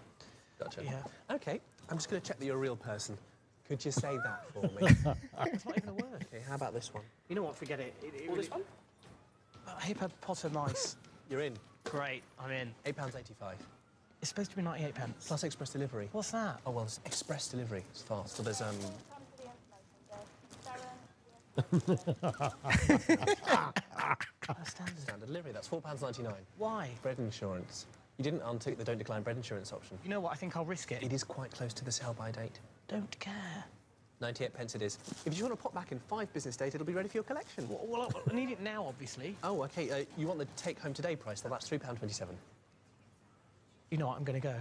[0.59, 0.83] Gotcha.
[0.83, 1.01] Yeah.
[1.29, 3.17] Okay, I'm just going to check that you're a real person.
[3.67, 4.69] Could you say that for me?
[5.45, 6.25] it's not even a word.
[6.33, 7.03] Okay, how about this one?
[7.29, 7.55] You know what?
[7.55, 7.93] Forget it.
[8.03, 8.61] it, it Or this one?
[9.67, 10.97] Uh, Hip Potter Mice.
[11.29, 11.53] You're in.
[11.83, 12.73] Great, I'm in.
[12.85, 13.55] £8.85.
[14.25, 15.27] It's supposed to be 98 pence.
[15.27, 16.09] Plus express delivery.
[16.11, 16.59] What's that?
[16.65, 17.83] Oh, well, it's express delivery.
[17.91, 18.35] It's fast.
[18.35, 18.75] So there's, um...
[24.65, 24.97] standard.
[24.97, 25.51] Standard delivery.
[25.51, 26.33] That's £4.99.
[26.57, 26.89] Why?
[27.03, 27.85] Bread insurance.
[28.17, 29.99] You didn't untick the don't decline bread insurance option.
[30.03, 30.33] You know what?
[30.33, 31.03] I think I'll risk it.
[31.03, 32.59] It is quite close to the sell-by date.
[32.87, 33.63] Don't care.
[34.21, 34.97] 98 pence it is.
[35.27, 37.25] If you want to pop back in five business days, it'll be ready for your
[37.25, 37.69] collection.
[37.69, 39.35] Well, well, I need it now, obviously.
[39.43, 39.91] Oh, OK.
[39.91, 41.43] Uh, you want the take-home today price?
[41.43, 42.25] Well, that's £3.27.
[43.91, 44.17] You know what?
[44.17, 44.55] I'm going to go.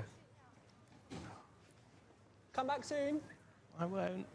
[2.53, 3.21] Come back soon.
[3.79, 4.27] I won't.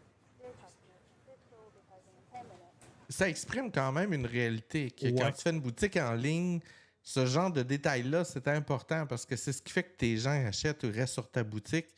[3.08, 4.90] Ça exprime quand même une réalité.
[4.90, 5.14] Que Ouais.
[5.14, 6.60] Quand tu fais une boutique en ligne,
[7.02, 10.46] ce genre de détails-là, c'est important parce que c'est ce qui fait que tes gens
[10.46, 11.88] achètent ou restent sur ta boutique.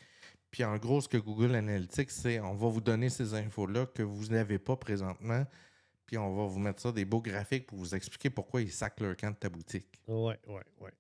[0.51, 4.03] Puis en gros, ce que Google Analytics, c'est on va vous donner ces infos-là que
[4.03, 5.45] vous n'avez pas présentement.
[5.45, 8.73] Puis Puis on va vous mettre ça des beaux graphiques pour vous expliquer pourquoi ils
[8.73, 10.01] sacent leur camp de ta boutique.
[10.07, 10.93] Ouais, ouais, ouais.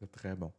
[0.00, 0.52] C'est très bon.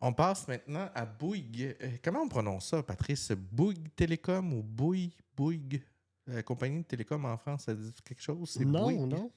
[0.00, 1.76] On passe maintenant à Bouygues.
[1.82, 3.32] Euh, comment on prononce ça, Patrice?
[3.32, 5.12] Bouygues Télécom ou Bouygues?
[5.36, 5.82] Bouygues?
[6.26, 8.50] La compagnie de télécom en France, ça dit quelque chose?
[8.50, 9.00] C'est Non, Bouygues?
[9.10, 9.30] non.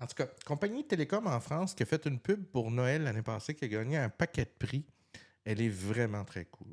[0.00, 3.02] En tout cas, compagnie de télécom en France qui a fait une pub pour Noël
[3.04, 4.84] l'année passée, qui a gagné un paquet de prix.
[5.44, 6.72] Elle est vraiment très cool.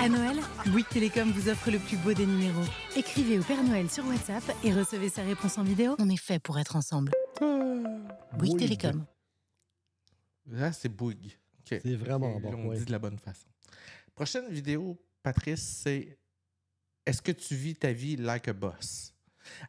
[0.00, 0.36] À Noël,
[0.66, 2.62] Bouygues Télécom vous offre le plus beau des numéros.
[2.96, 5.96] Écrivez au Père Noël sur WhatsApp et recevez sa réponse en vidéo.
[5.98, 7.12] On est fait pour être ensemble.
[7.40, 7.98] Bouygues
[8.38, 8.58] Bouygues.
[8.58, 9.04] Télécom.
[10.46, 11.36] Là, c'est Bouygues.
[11.64, 12.78] C'est vraiment bon, ouais.
[12.78, 13.46] dit de la bonne façon.
[14.14, 16.18] Prochaine vidéo, Patrice, c'est
[17.04, 19.14] Est-ce que tu vis ta vie like a boss?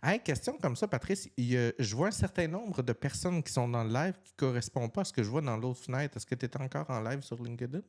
[0.01, 3.41] Hein, question comme ça, Patrice, il y a- je vois un certain nombre de personnes
[3.41, 5.55] qui sont dans le live qui ne correspondent pas à ce que je vois dans
[5.55, 6.17] l'autre fenêtre.
[6.17, 7.79] Est-ce que tu es encore en live sur LinkedIn?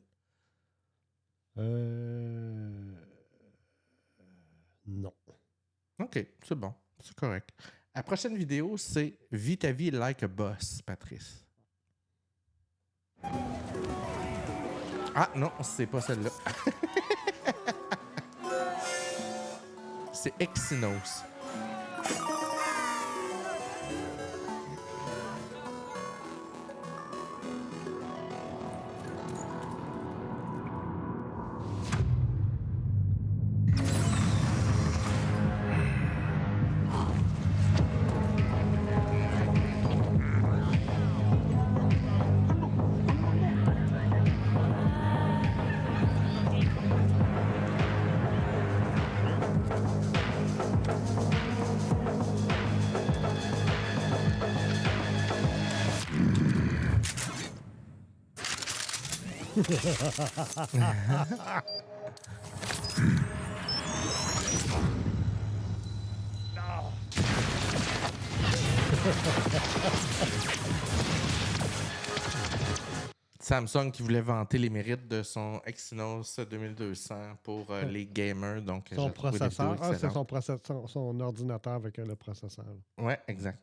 [1.57, 2.93] Euh...
[4.87, 5.13] Non.
[5.99, 6.73] OK, c'est bon.
[6.99, 7.49] C'est correct.
[7.93, 11.45] La prochaine vidéo, c'est Vis ta vie like a boss, Patrice.
[15.13, 16.29] Ah non, c'est pas celle-là.
[20.13, 21.23] c'est Exynos.
[73.39, 78.61] Samsung qui voulait vanter les mérites de son Exynos 2200 pour euh, les gamers.
[78.61, 79.77] Donc, Son la vidéo processeur.
[79.81, 82.65] Ah, c'est son, processeur, son ordinateur avec euh, le processeur.
[82.97, 83.59] Ouais, exact.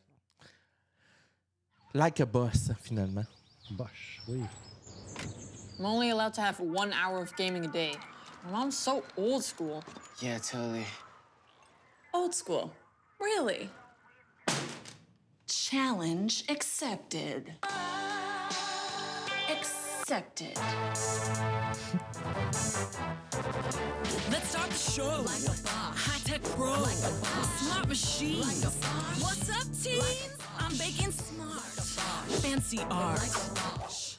[1.93, 3.25] Like a boss, finalement.
[3.71, 4.41] Bosch, oui.
[5.79, 7.93] I'm only allowed to have one hour of gaming a day.
[8.43, 9.81] My mom's so old school.
[10.19, 10.83] Yeah, totally.
[12.13, 12.73] Old school?
[13.17, 13.69] Really?
[15.47, 17.53] Challenge accepted.
[19.49, 20.57] Accepted.
[24.29, 25.25] Let's start the show.
[25.95, 26.75] High tech pro.
[26.83, 28.65] Smart machines.
[29.21, 30.35] What's up, teens?
[30.59, 31.61] I'm baking smart.
[32.41, 34.18] Fancy art.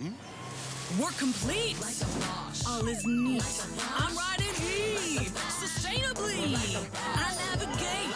[0.00, 1.76] We're complete.
[2.66, 3.44] All is neat.
[3.94, 5.28] I'm riding E.
[5.60, 6.56] Sustainably.
[6.96, 8.14] I navigate.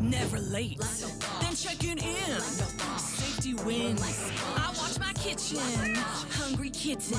[0.00, 0.80] Never late.
[1.40, 2.40] Then checking in.
[2.96, 4.02] Safety wins.
[4.56, 5.58] I watch my kitchen.
[6.38, 7.18] Hungry kitten.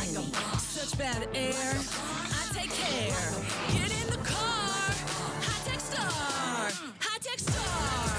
[0.57, 1.53] Such bad air.
[1.53, 3.33] I take care.
[3.71, 4.93] Get in the car.
[5.45, 6.71] High tech star.
[6.99, 8.12] High tech star.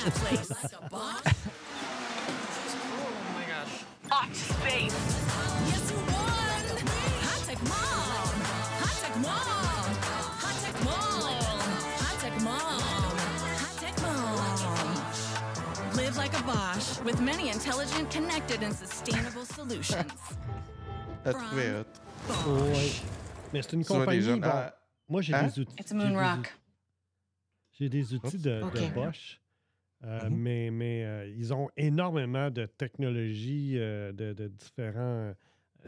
[0.00, 0.50] I own that place.
[0.52, 1.76] Oh
[3.34, 3.74] my gosh.
[4.10, 4.96] Hot space.
[5.68, 6.64] Yes, you won.
[7.26, 8.34] High tech mom.
[8.80, 9.88] High tech mom.
[10.40, 11.28] High tech mom.
[12.00, 12.80] High tech mom.
[13.60, 15.96] High tech mom.
[15.96, 20.12] Live like a Bosch with many intelligent, connected, and sustainable solutions.
[21.24, 21.86] T'as trouvé hot.
[22.46, 23.02] Oui.
[23.52, 24.22] Mais c'est une Tu compagnie.
[24.22, 24.70] jeunes- bon,
[25.08, 25.42] moi, j'ai hein?
[25.42, 25.74] des outils.
[25.78, 26.38] It's a moon rock.
[26.38, 26.46] out-
[27.78, 28.94] J'ai des outils de, de Ok.
[28.94, 29.39] Bosch.
[30.04, 30.36] Euh, Mhm.
[30.36, 35.34] Mais, mais euh, ils ont énormément de technologies, euh, de, de différents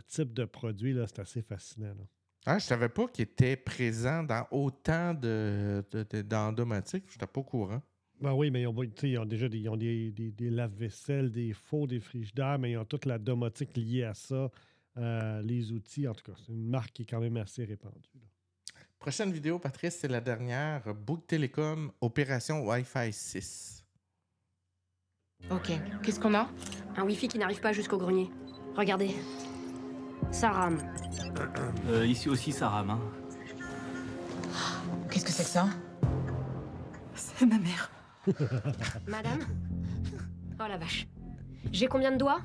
[0.09, 0.93] types de produits.
[0.93, 1.07] là.
[1.07, 1.89] C'est assez fascinant.
[1.95, 2.05] là.
[2.45, 7.05] Ah, je savais pas qu'il était présent dans autant de, de, de- d'endomatiques.
[7.09, 7.81] Je n'étais pas au courant.
[8.21, 11.53] Ben oui, mais ils ont, ils déjà des, ils ont des, des, des lave-vaisselle, des
[11.53, 14.51] fours, des frigidaires, mais ils ont toute la domotique liée à ça,
[15.43, 16.07] les outils.
[16.07, 18.11] En tout cas, c'est une marque qui est quand même assez répandue.
[18.15, 18.27] là.
[18.99, 20.95] Prochaine vidéo, Patrice, c'est la dernière.
[20.95, 23.82] Bouygues Télécom, opération Wi-Fi 6.
[25.51, 26.49] Ok, qu'est-ce qu'on a?
[26.97, 28.31] Un Wi-Fi qui n'arrive pas jusqu'au grenier.
[28.77, 29.15] Regardez.
[30.31, 30.79] Ça rame.
[31.89, 32.91] Euh, ici aussi, ça rame.
[32.91, 33.01] Hein.
[35.11, 35.67] Qu'est-ce que c'est que ça?
[37.15, 37.91] C'est ma mère.
[39.07, 39.41] Madame?
[40.61, 41.07] Oh la vache.
[41.73, 42.41] J'ai combien de doigts?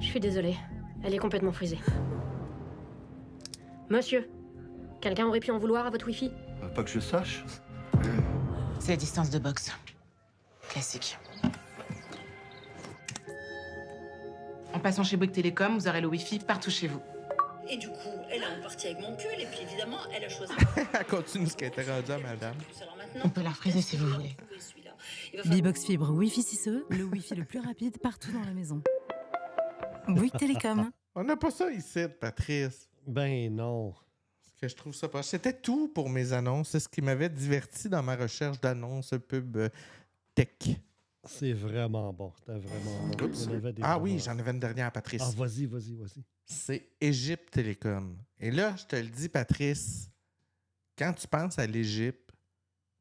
[0.00, 0.56] Je suis désolée.
[1.02, 1.78] Elle est complètement frisée.
[3.90, 4.28] Monsieur,
[5.00, 6.30] quelqu'un aurait pu en vouloir à votre Wi-Fi?
[6.74, 7.44] Pas que je sache.
[8.78, 9.72] C'est la distance de boxe.
[10.70, 11.18] Classique.
[14.72, 17.00] En passant chez Bouygues Télécom, vous aurez le Wi-Fi partout chez vous.
[17.68, 17.94] Et du coup,
[18.30, 20.52] elle est en partie avec mon pull, et puis évidemment, elle a choisi.
[20.76, 22.54] Elle continue ce qui a été rendu à madame.
[23.24, 24.36] On peut la refriser si vous voulez.
[25.44, 28.82] Bibox Fibre Wi-Fi 6E, le Wi-Fi le plus rapide partout dans la maison.
[30.08, 30.90] Bouygues Télécom.
[31.14, 32.88] On n'a pas ça ici, Patrice.
[33.06, 33.92] Ben non.
[33.92, 35.22] Parce que je trouve ça pas.
[35.22, 36.70] C'était tout pour mes annonces.
[36.70, 39.68] C'est ce qui m'avait diverti dans ma recherche d'annonces pub euh,
[40.36, 40.76] tech.
[41.24, 42.32] C'est vraiment bon.
[42.38, 43.30] C'était vraiment bon.
[43.82, 45.22] Ah oui, j'en avais une dernière, Patrice.
[45.24, 46.22] Ah, vas-y, vas-y, vas-y.
[46.44, 48.16] C'est Égypte Télécom.
[48.38, 50.08] Et là, je te le dis, Patrice,
[50.96, 52.30] quand tu penses à l'Égypte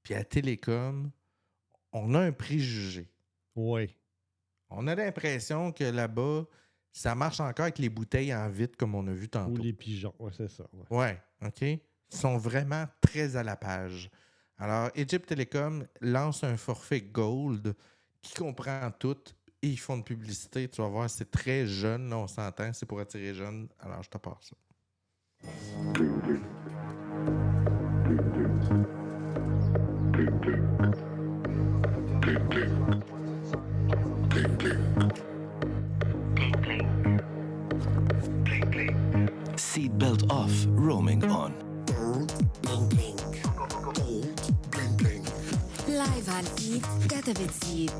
[0.01, 1.11] puis à Télécom,
[1.91, 3.11] on a un préjugé.
[3.55, 3.95] Oui.
[4.69, 6.45] On a l'impression que là-bas,
[6.91, 9.51] ça marche encore avec les bouteilles en vitre, comme on a vu tantôt.
[9.59, 10.15] Ou les pigeons.
[10.17, 10.65] Ouais, c'est ça.
[10.73, 10.97] ouais.
[10.97, 11.61] Ouais, OK?
[11.61, 14.09] Ils sont vraiment très à la page.
[14.57, 17.75] Alors, Egypt Telecom lance un forfait Gold
[18.21, 19.17] qui comprend tout
[19.61, 20.69] et ils font de publicité.
[20.69, 23.67] Tu vas voir, c'est très jeune, là, on s'entend, c'est pour attirer jeunes.
[23.79, 24.55] Alors, je te ça.
[39.57, 41.51] Seatbelt off, roaming on.
[46.24, 47.90] Live على الإيد داتا بتزيد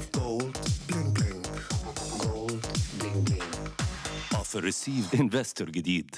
[4.34, 6.16] Offer received investor جديد.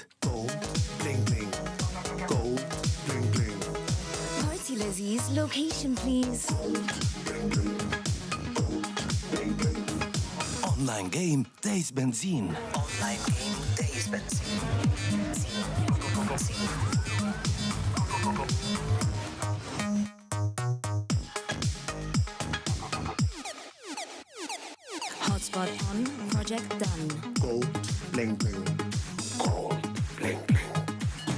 [4.41, 6.41] بارتي لذيذ لوكيشن بليز
[10.63, 12.53] Online game days بنزين.
[12.75, 14.59] Online game days benzine.
[25.47, 25.97] Hotspot on,
[26.31, 27.03] project done.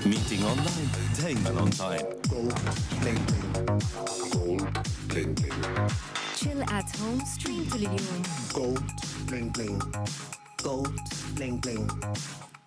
[0.05, 0.87] Meeting online
[1.21, 2.05] دايما on time.
[6.39, 8.23] Chill at home, stream طول اليوم.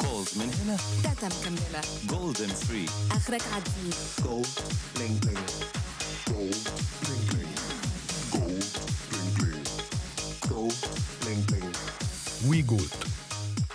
[0.02, 2.90] Calls من هنا داتا مكملة golden free.
[3.12, 3.94] آخرك عديد.
[6.34, 6.50] وي
[7.08, 7.41] جولد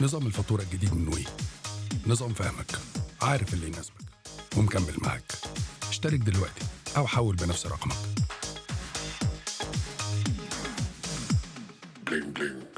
[0.01, 1.24] نظام الفاتورة الجديد من وي
[2.06, 2.78] نظام فاهمك
[3.23, 3.94] عارف اللي يناسبك
[4.56, 5.32] ومكمل معاك
[5.89, 6.65] اشترك دلوقتي
[6.97, 7.97] أو حول بنفس رقمك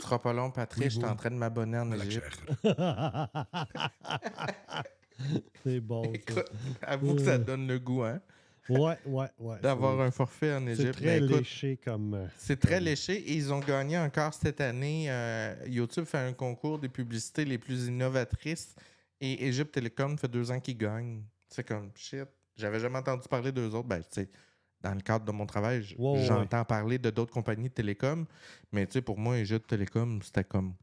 [0.01, 2.41] sera pas long, Patrice, je suis en train de m'abonner en Égypte.
[5.63, 6.03] c'est bon.
[6.13, 6.51] Écoute,
[6.83, 8.21] avoue que ça donne le goût, hein?
[8.69, 9.61] Ouais, ouais, ouais.
[9.61, 10.83] D'avoir c'est- un forfait en Égypte.
[10.83, 12.15] C'est très Ben, écoute, léché comme.
[12.15, 15.07] euh, C'est très léché et ils ont gagné encore cette année.
[15.09, 18.75] euh, YouTube fait un concours des publicités les plus innovatrices
[19.21, 21.23] et Egypt Telecom fait deux ans qu'ils gagnent.
[21.49, 22.27] C'est comme shit.
[22.57, 23.89] J'avais jamais entendu parler d'eux autres.
[23.89, 24.29] Ben, tu sais,
[24.83, 28.25] dans le cadre de mon travail, ouais, j'entends parler de d'autres compagnies de télécom.
[28.73, 30.75] Mais tu sais, pour moi, Egypt Telecom, c'était comme.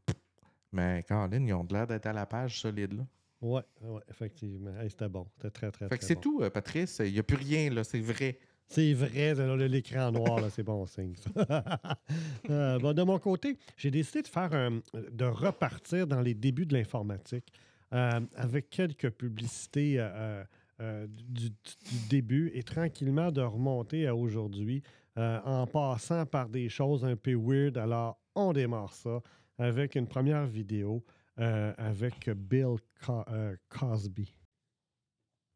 [0.72, 2.92] Mais Caroline, ils ont de l'air d'être à la page solide.
[2.92, 3.06] Là.
[3.40, 4.76] Ouais, ouais, effectivement.
[4.80, 5.26] Hey, c'était bon.
[5.36, 6.20] C'était très, très, Fait que très c'est bon.
[6.20, 7.00] tout, euh, Patrice.
[7.04, 7.84] Il n'y a plus rien, là.
[7.84, 8.38] C'est vrai.
[8.70, 9.34] C'est vrai,
[9.68, 11.14] l'écran noir, là, c'est bon signe.
[11.16, 11.68] ça.
[12.50, 14.80] Euh, bon, de mon côté, j'ai décidé de faire un-
[15.12, 17.52] de repartir dans les débuts de l'informatique
[17.92, 20.44] euh, avec quelques publicités euh,
[21.08, 24.82] du, du début et tranquillement de remonter à aujourd'hui
[25.16, 27.76] en passant par des choses un peu weird.
[27.76, 29.20] Alors, on démarre ça
[29.58, 31.02] avec une première vidéo
[31.40, 34.32] euh, avec Bill Co- euh, Cosby.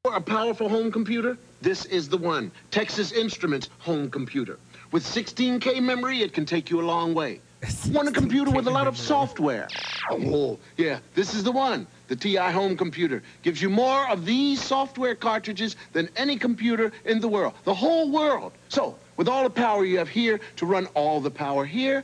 [0.04, 1.38] For a powerful home computer?
[1.60, 2.50] This is the one.
[2.72, 4.59] Texas Instruments home computer.
[4.90, 7.40] With 16K memory, it can take you a long way.
[7.92, 9.68] Want a computer with a lot of software?
[10.10, 11.86] Oh, yeah, this is the one.
[12.09, 17.20] The TI Home Computer gives you more of these software cartridges than any computer in
[17.20, 18.52] the world, the whole world.
[18.68, 22.02] So, with all the power you have here to run all the power here,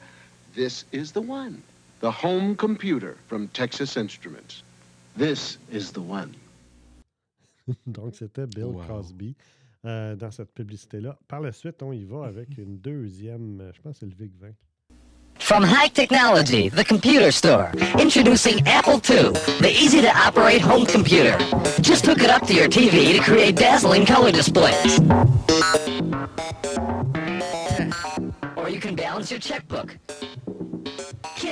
[0.55, 1.63] this is the one.
[2.01, 4.63] The Home Computer from Texas Instruments.
[5.17, 6.33] This is the one.
[7.87, 8.85] Donc, c'était Bill Wow.
[8.87, 9.35] Cosby
[9.85, 11.17] euh, dans cette publicité-là.
[11.27, 14.15] Par la suite, on y va avec une deuxième, euh, je pense que c'est le
[14.17, 14.53] VIC-20.
[15.41, 19.31] From High Technology, the computer store, introducing Apple II,
[19.61, 21.37] the easy to operate home computer.
[21.81, 24.99] Just hook it up to your TV to create dazzling color displays.
[28.57, 29.97] Or you can balance your checkbook.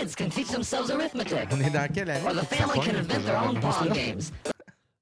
[0.01, 1.49] Kids can teach themselves arithmetic.
[1.53, 2.27] On est dans quelle année?
[2.27, 3.95] Or the family can invent their own chose-là?
[3.95, 4.31] games.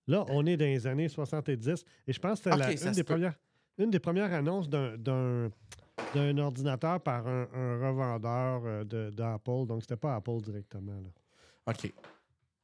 [0.07, 2.89] Là, on est dans les années 70 et je pense que c'était Ok, la- ça
[2.89, 3.15] une, des peut.
[3.15, 3.35] premières,
[3.79, 9.67] une des premières annonces d'un- d'un ordinateur par un, un revendeur euh, de- d'Apple.
[9.67, 10.93] Donc, c'était pas Apple directement.
[10.93, 11.73] Là.
[11.73, 11.93] OK.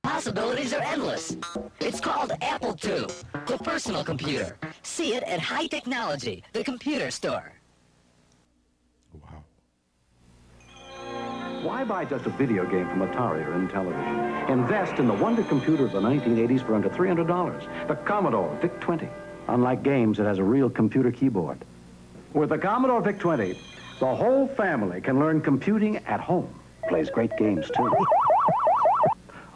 [0.03, 1.37] Possibilities are endless.
[1.81, 3.07] It's called Apple II,
[3.47, 4.57] the personal computer.
[4.83, 7.53] See it at High Technology, the computer store.
[11.63, 14.49] Why buy just a video game from Atari or Intellivision?
[14.49, 19.07] Invest in the wonder computer of the 1980s for under $300, the Commodore VIC-20.
[19.49, 21.59] Unlike games, it has a real computer keyboard.
[22.33, 23.59] With the Commodore VIC-20,
[23.99, 26.49] the whole family can learn computing at home.
[26.89, 27.95] Plays great games, too.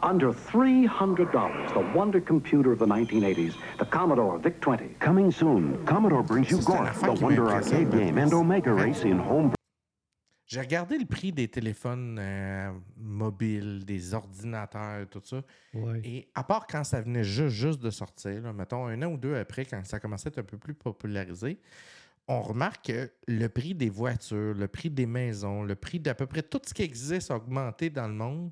[0.03, 4.99] Under $300, the wonder computer of the 1980s, the Commodore VIC-20.
[4.99, 9.55] Coming soon, Commodore brings you Gorf, the Wonder Arcade game, and Omega Race in home.
[10.45, 15.43] J'ai regardé le prix des téléphones euh, mobiles, des ordinateurs, tout ça.
[15.73, 16.01] Ouais.
[16.03, 19.17] Et à part quand ça venait juste, juste de sortir, là, mettons un an ou
[19.17, 21.59] deux après, quand ça commençait à être un peu plus popularisé,
[22.27, 26.27] on remarque que le prix des voitures, le prix des maisons, le prix d'à peu
[26.27, 28.51] près tout ce qui existe a augmenté dans le monde.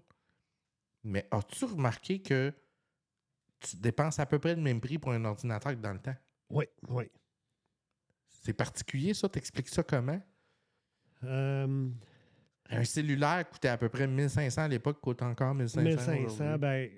[1.03, 2.53] Mais as-tu remarqué que
[3.59, 6.15] tu dépenses à peu près le même prix pour un ordinateur que dans le temps?
[6.49, 7.05] Oui, oui.
[8.29, 9.29] C'est particulier, ça?
[9.29, 10.21] T'expliques ça comment?
[11.25, 11.87] Euh,
[12.69, 15.81] Un cellulaire coûtait à peu près 1500 à l'époque, coûte encore 1500.
[15.81, 16.57] 1500, aujourd'hui.
[16.59, 16.89] ben,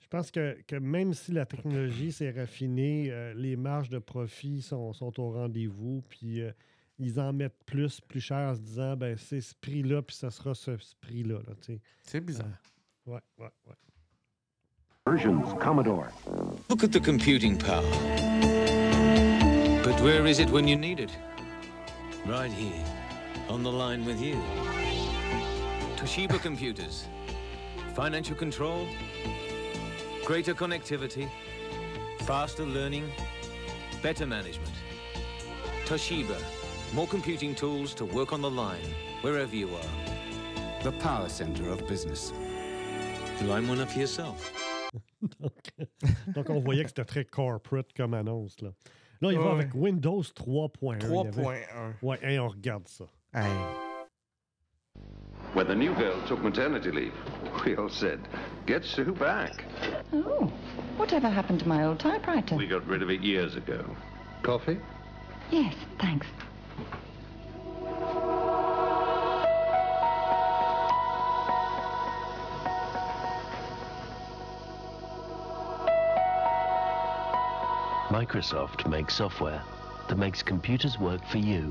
[0.00, 4.62] je pense que, que même si la technologie s'est raffinée, euh, les marges de profit
[4.62, 6.52] sont, sont au rendez-vous, puis euh,
[6.98, 10.30] ils en mettent plus, plus cher en se disant, ben, c'est ce prix-là, puis ça
[10.30, 11.40] sera ce, ce prix-là.
[11.46, 11.54] là.
[12.02, 12.46] C'est bizarre.
[13.08, 13.74] Euh, ouais, ouais, ouais.
[15.08, 16.06] Versions, Commodore.
[16.68, 17.82] Look at the computing power.
[19.84, 21.10] But where is it when you need it?
[22.26, 22.84] Right here,
[23.48, 24.36] on the line with you.
[25.96, 27.06] Toshiba Computers.
[27.94, 28.86] Financial control,
[30.24, 31.28] greater connectivity,
[32.20, 33.10] faster learning,
[34.02, 34.72] better management.
[35.86, 36.36] Toshiba.
[36.92, 40.82] More computing tools to work on the line, wherever you are.
[40.82, 42.32] The power center of business.
[43.42, 44.52] Line one up for yourself.
[45.40, 45.52] donc,
[46.34, 48.60] donc, on voyait que c'était très corporate comme annonce.
[48.60, 48.70] Là,
[49.20, 50.98] là il va avec Windows 3.1.
[51.02, 51.94] il y avait- 3.1.
[52.02, 53.04] Ouais, hey, on regarde ça.
[55.52, 57.12] When the new girl took maternity leave,
[57.66, 58.26] we all said,
[58.64, 59.62] get Sue back.
[60.10, 60.50] Oh,
[60.96, 62.56] whatever happened to my old typewriter?
[62.56, 63.84] We got rid of it years ago.
[64.42, 64.78] Coffee?
[65.50, 66.26] Yes, thanks.
[78.08, 79.62] Microsoft makes software
[80.08, 81.70] that makes computers work for you.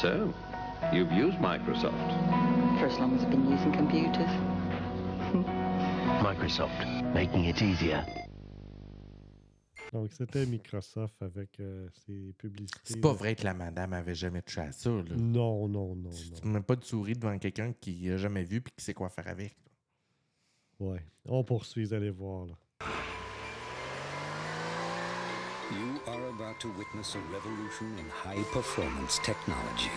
[0.00, 0.32] So,
[0.94, 1.92] you've used Microsoft.
[2.78, 4.30] For as long as I've been using computers.
[6.24, 8.02] Microsoft, making it easier.
[9.92, 12.80] Donc, c'était Microsoft avec euh, ses publicités.
[12.82, 14.88] C'est pas vrai que la madame avait jamais touché à ça.
[14.88, 15.16] Là.
[15.18, 16.08] Non, non, non.
[16.10, 18.94] Tu ne mets pas de souris devant quelqu'un qui a jamais vu et qui sait
[18.94, 19.54] quoi faire avec.
[20.78, 21.04] Ouais.
[21.26, 22.46] On poursuit, vous allez voir.
[22.46, 22.54] Là.
[25.72, 29.92] You are about to witness a revolution in high performance technology.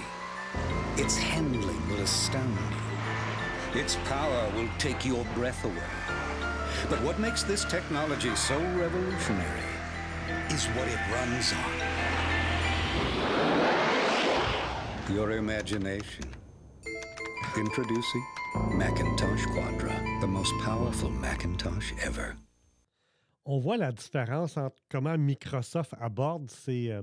[0.97, 2.55] Its handling will astound
[3.73, 3.81] you.
[3.81, 5.81] Its power will take your breath away.
[6.91, 9.73] But what makes this technology so revolutionary
[10.51, 11.71] is what it runs on.
[15.15, 16.25] Your imagination.
[17.57, 18.25] Introducing
[18.73, 22.37] Macintosh Quadra, the most powerful Macintosh ever.
[23.45, 27.02] On voit la différence entre comment Microsoft aborde ses, euh,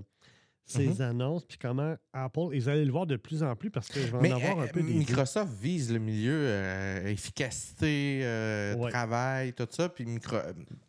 [0.64, 1.00] ses Mhm.
[1.02, 2.48] annonces, puis comment Apple.
[2.52, 4.60] Et vous allez le voir de plus en plus parce que je vais en avoir
[4.60, 4.94] euh, un peu des.
[4.94, 8.90] Microsoft vise le milieu euh, efficacité, euh, Ouais.
[8.90, 9.88] travail, tout ça.
[9.88, 10.36] Puis Micro-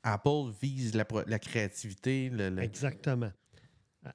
[0.04, 2.30] Apple vise la, la créativité.
[2.30, 3.32] le- le- Exactement.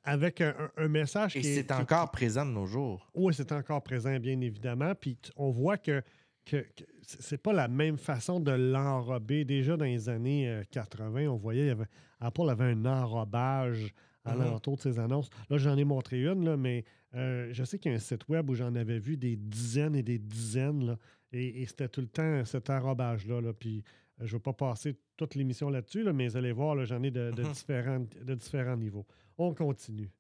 [0.05, 3.09] avec un, un- message Et qui est- c'est qui- encore présent de nos jours.
[3.15, 4.95] Oui, c'est encore présent, bien évidemment.
[4.95, 6.03] Puis on voit que,
[6.47, 6.65] que,
[7.03, 9.45] c'est pas la même façon de l'enrober.
[9.45, 11.87] Déjà dans les années euh, 80, on voyait, il avait,
[12.21, 14.31] Apple avait un enrobage mm-hmm.
[14.31, 15.29] à l'entour de ses annonces.
[15.51, 18.29] Là, j'en ai montré une, là, mais euh, je sais qu'il y a un site
[18.29, 20.99] web où j'en avais vu des dizaines et des dizaines, là,
[21.33, 23.43] et, c'était tout le temps cet enrobage-là.
[23.53, 23.83] Puis
[24.21, 27.11] euh, je ne vais pas passer toute l'émission là-dessus, mais vous allez voir, j'en ai
[27.11, 27.53] de, mm-hmm.
[27.53, 29.07] différents, de différents niveaux.
[29.37, 30.11] On continue.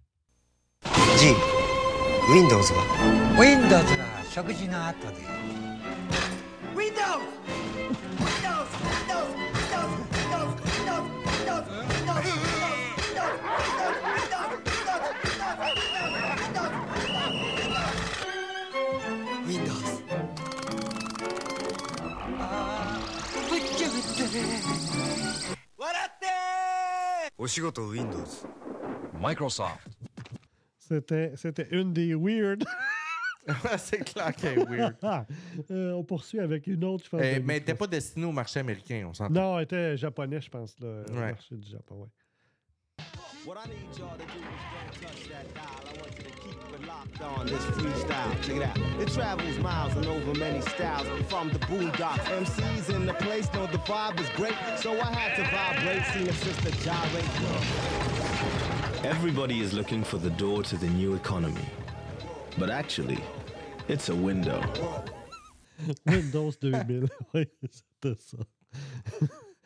[0.85, 1.33] G.
[2.29, 2.63] Windows.
[3.39, 3.87] Windows.
[27.38, 28.26] お仕事 Windows
[29.20, 29.88] Microsoft.
[30.78, 32.64] C'était, c'était une des weird.
[33.78, 34.96] c'est clair qu'elle est weird.
[35.02, 35.26] Ah,
[35.72, 37.22] euh, on poursuit avec une autre, je pense.
[37.22, 37.80] Euh, de mais elle n'était Microsoft.
[37.80, 39.34] pas destinée au marché américain, on s'entend.
[39.34, 41.32] Non, elle était japonais, je pense, là, le Ouais.
[41.32, 43.06] marché du Japon, ouais.
[43.47, 44.35] What I need y'all to do is
[44.75, 45.81] don't touch that dial.
[45.87, 48.43] I want you to keep it locked on this freestyle.
[48.43, 48.77] Check it out.
[49.01, 51.07] It travels miles and over many styles.
[51.29, 54.57] From the boondocks, MCs in the place know the vibe is great.
[54.79, 57.25] So I had to vibrate, seen a sister gyrate.
[59.05, 61.69] Everybody is looking for the door to the new economy.
[62.59, 63.23] But actually,
[63.87, 64.61] it's a window.
[66.05, 68.39] Windows 2000, oui, c'était ça.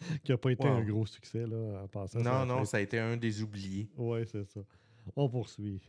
[0.25, 0.75] Qui n'a pas été Wow.
[0.75, 2.21] un gros succès, là, en passant.
[2.21, 3.89] Non, non, ça a été un des oubliés.
[3.97, 4.61] Oui, c'est ça.
[5.17, 5.81] On poursuit.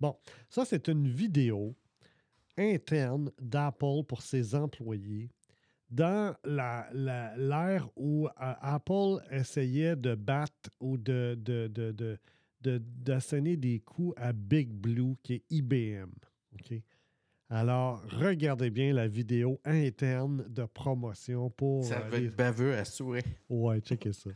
[0.00, 0.16] Bon,
[0.48, 1.74] ça, c'est une vidéo
[2.56, 5.30] interne d'Apple pour ses employés
[5.90, 11.92] dans la- la- l'ère où euh, Apple essayait de battre ou de, de, de,
[12.60, 16.10] de- d'asséner des coups à Big Blue, qui est IBM.
[16.54, 16.80] OK?
[17.50, 21.84] Alors, regardez bien la vidéo interne de promotion pour.
[21.84, 23.22] Ça euh, va les- être baveux à souhait.
[23.48, 24.30] Ouais, checkez ça.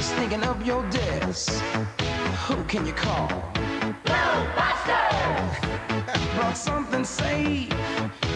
[0.00, 1.52] Sneaking up your desk.
[2.48, 3.28] Who can you call?
[6.36, 7.68] Brought something safe.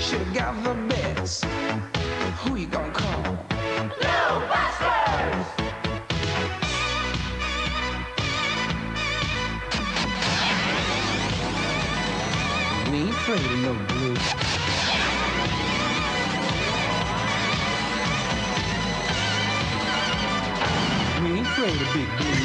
[0.01, 1.45] Should've got the best.
[2.45, 3.37] Who you gonna call?
[4.01, 5.70] We ain't
[13.33, 14.15] afraid of no blue.
[21.23, 22.41] We ain't afraid of big blue.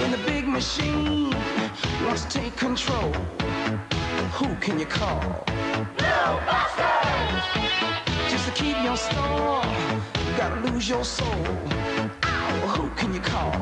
[0.00, 1.30] When the big machine
[2.10, 3.12] to take control,
[4.32, 5.44] who can you call?
[6.00, 6.92] No, Buster!
[8.28, 9.62] Just to keep your store,
[10.26, 11.91] you gotta lose your soul.
[12.62, 13.52] Ow, who can you call?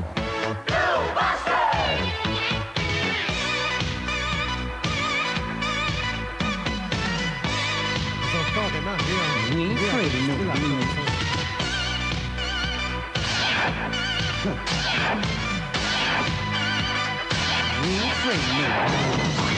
[8.22, 10.81] Ils ont carrément réen- We ain't afraid of no réenregistré la blue.
[10.82, 12.10] chanson.
[17.82, 19.49] We ain't afraid of no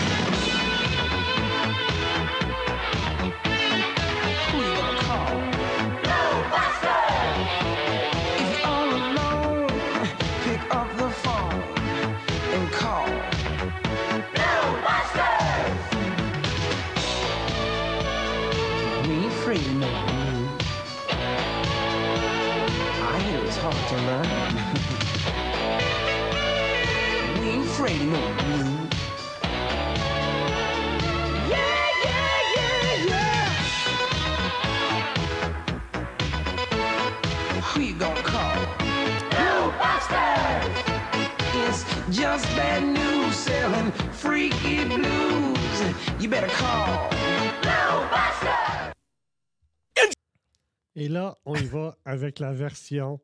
[50.95, 53.21] Et là, on y va avec la version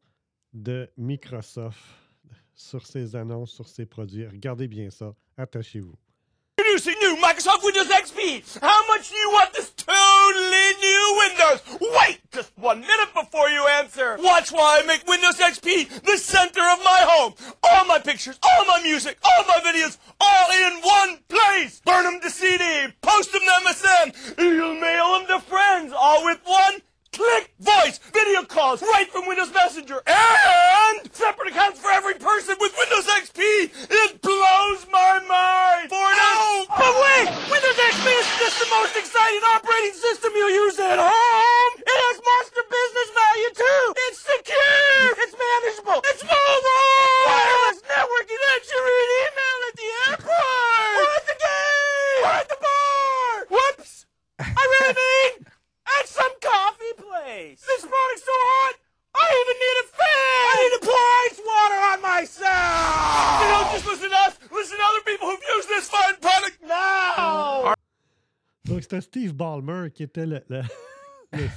[0.52, 1.78] de Microsoft
[2.54, 4.26] sur ses annonces, sur ses produits.
[4.26, 5.14] Regardez bien ça.
[5.36, 5.94] Attachez-vous.
[6.68, 8.60] Introducing new Microsoft Windows XP.
[8.60, 11.62] How much do you want this totally new Windows?
[11.80, 14.18] Wait just one minute before you answer.
[14.20, 17.34] Watch while I make Windows XP the center of my home.
[17.62, 21.80] All my pictures, all my music, all my videos, all in one place.
[21.86, 26.38] Burn them to CD, post them to MSN, you'll mail them to friends, all with
[26.44, 26.82] one
[27.12, 32.72] click, voice, video calls, right from Windows Messenger, and separate accounts for every person with
[32.78, 33.40] Windows XP.
[33.90, 35.90] It blows my mind.
[35.90, 40.78] For now, but wait, Windows XP is just the most exciting operating system you'll use
[40.78, 41.72] at home.
[41.78, 43.84] It has monster business value too.
[44.08, 45.18] It's secure.
[45.18, 46.00] It's manageable.
[46.12, 47.18] It's mobile.
[47.26, 50.94] Wireless networking lets you read email at the airport.
[51.02, 52.22] Or the game.
[52.30, 53.34] Or the bar.
[53.50, 54.06] Whoops.
[54.38, 55.57] I really mean.
[55.96, 57.60] At some coffee place.
[57.64, 58.74] This product's so hot,
[59.14, 60.42] I even need a fan.
[60.50, 63.40] I need to pour ice water on myself.
[63.40, 64.34] You don't just listen to us.
[64.52, 67.74] Listen to other people who've used this fine product now.
[68.64, 70.62] Donc, c'était Steve Ballmer qui était le, le,
[71.32, 71.48] le,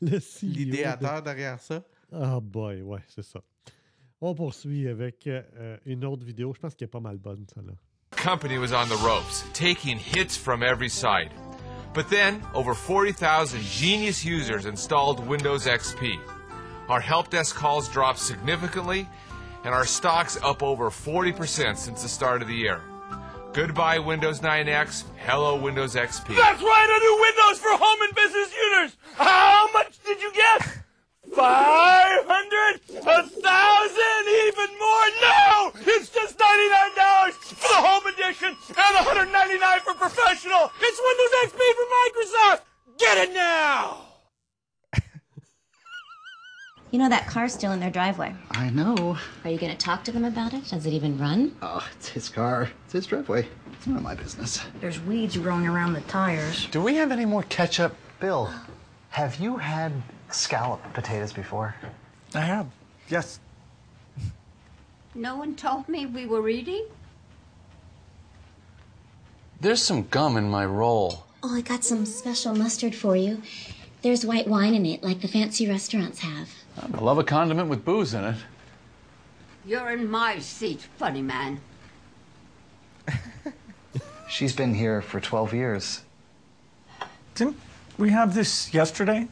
[0.00, 1.24] le L'idéateur de...
[1.26, 1.82] derrière ça.
[2.10, 3.40] Ah oh boy, ouais, c'est ça.
[4.20, 6.54] On poursuit avec euh, une autre vidéo.
[6.54, 7.74] Je pense qu'elle est pas mal bonne, celle-là.
[8.16, 11.30] Company was on the ropes, taking hits from every side.
[11.94, 16.18] But then, over 40,000 genius users installed Windows XP.
[16.88, 19.08] Our help desk calls dropped significantly,
[19.64, 22.82] and our stock's up over 40% since the start of the year.
[23.52, 25.04] Goodbye, Windows 9X.
[25.24, 26.34] Hello, Windows XP.
[26.34, 28.96] That's right, a new Windows for home and business users.
[29.14, 30.83] How much did you get?
[31.34, 32.80] Five hundred?
[32.94, 34.22] A thousand?
[34.46, 35.06] Even more?
[35.20, 35.72] No!
[35.92, 40.70] It's just ninety-nine dollars for the home edition and one hundred ninety-nine for professional.
[40.80, 42.60] It's Windows XP from Microsoft.
[42.98, 44.00] Get it now!
[46.90, 48.32] You know that car's still in their driveway.
[48.52, 49.18] I know.
[49.42, 50.68] Are you going to talk to them about it?
[50.68, 51.56] Does it even run?
[51.60, 52.70] Oh, it's his car.
[52.84, 53.48] It's his driveway.
[53.72, 54.60] It's none of my business.
[54.80, 56.66] There's weeds growing around the tires.
[56.66, 57.96] Do we have any more ketchup?
[58.20, 58.48] Bill,
[59.08, 59.90] have you had
[60.34, 61.74] scalloped potatoes before?
[62.34, 62.66] I have.
[63.08, 63.38] Yes.
[65.14, 66.86] No one told me we were eating?
[69.60, 71.24] There's some gum in my roll.
[71.42, 73.42] Oh, I got some special mustard for you.
[74.02, 76.50] There's white wine in it, like the fancy restaurants have.
[76.80, 78.36] I love a condiment with booze in it.
[79.64, 81.60] You're in my seat, funny man.
[84.28, 86.02] She's been here for 12 years.
[87.34, 87.56] Didn't
[87.96, 89.28] we have this yesterday?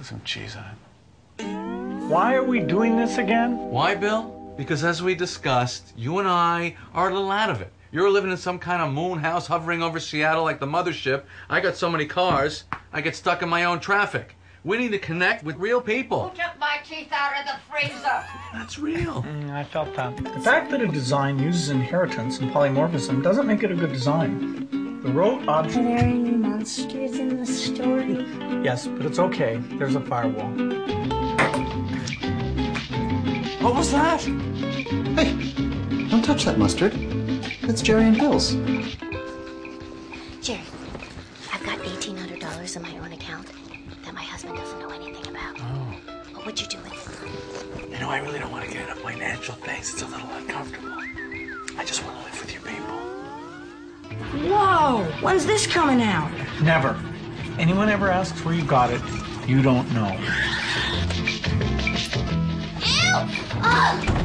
[0.00, 2.08] Put some cheese on it.
[2.08, 3.58] Why are we doing this again?
[3.58, 4.54] Why, Bill?
[4.56, 7.70] Because as we discussed, you and I are a little out of it.
[7.92, 11.24] You're living in some kind of moon house hovering over Seattle like the mothership.
[11.50, 12.64] I got so many cars,
[12.94, 14.36] I get stuck in my own traffic.
[14.64, 16.30] We need to connect with real people.
[16.30, 18.24] Who Took my teeth out of the freezer.
[18.54, 19.22] That's real.
[19.22, 20.16] Mm, I felt that.
[20.16, 24.89] The fact that a design uses inheritance and polymorphism doesn't make it a good design.
[25.02, 25.78] The rote object.
[25.78, 28.26] Are there any monsters in the story?
[28.60, 29.56] Yes, but it's okay.
[29.56, 30.50] There's a firewall.
[33.62, 34.20] What was that?
[34.20, 35.32] Hey,
[36.10, 36.92] don't touch that mustard.
[37.62, 38.52] It's Jerry and Bill's.
[40.42, 40.60] Jerry,
[41.50, 43.46] I've got $1,800 in my own account
[44.04, 45.56] that my husband doesn't know anything about.
[45.58, 45.96] Oh.
[46.34, 47.90] What would you do with it?
[47.90, 49.94] You know, I really don't want to get into financial things.
[49.94, 50.98] It's a little uncomfortable.
[51.78, 53.09] I just want to live with you people.
[54.48, 55.04] Whoa!
[55.22, 56.30] When's this coming out?
[56.62, 57.00] Never.
[57.58, 59.00] Anyone ever asks where you got it,
[59.46, 60.16] you don't know.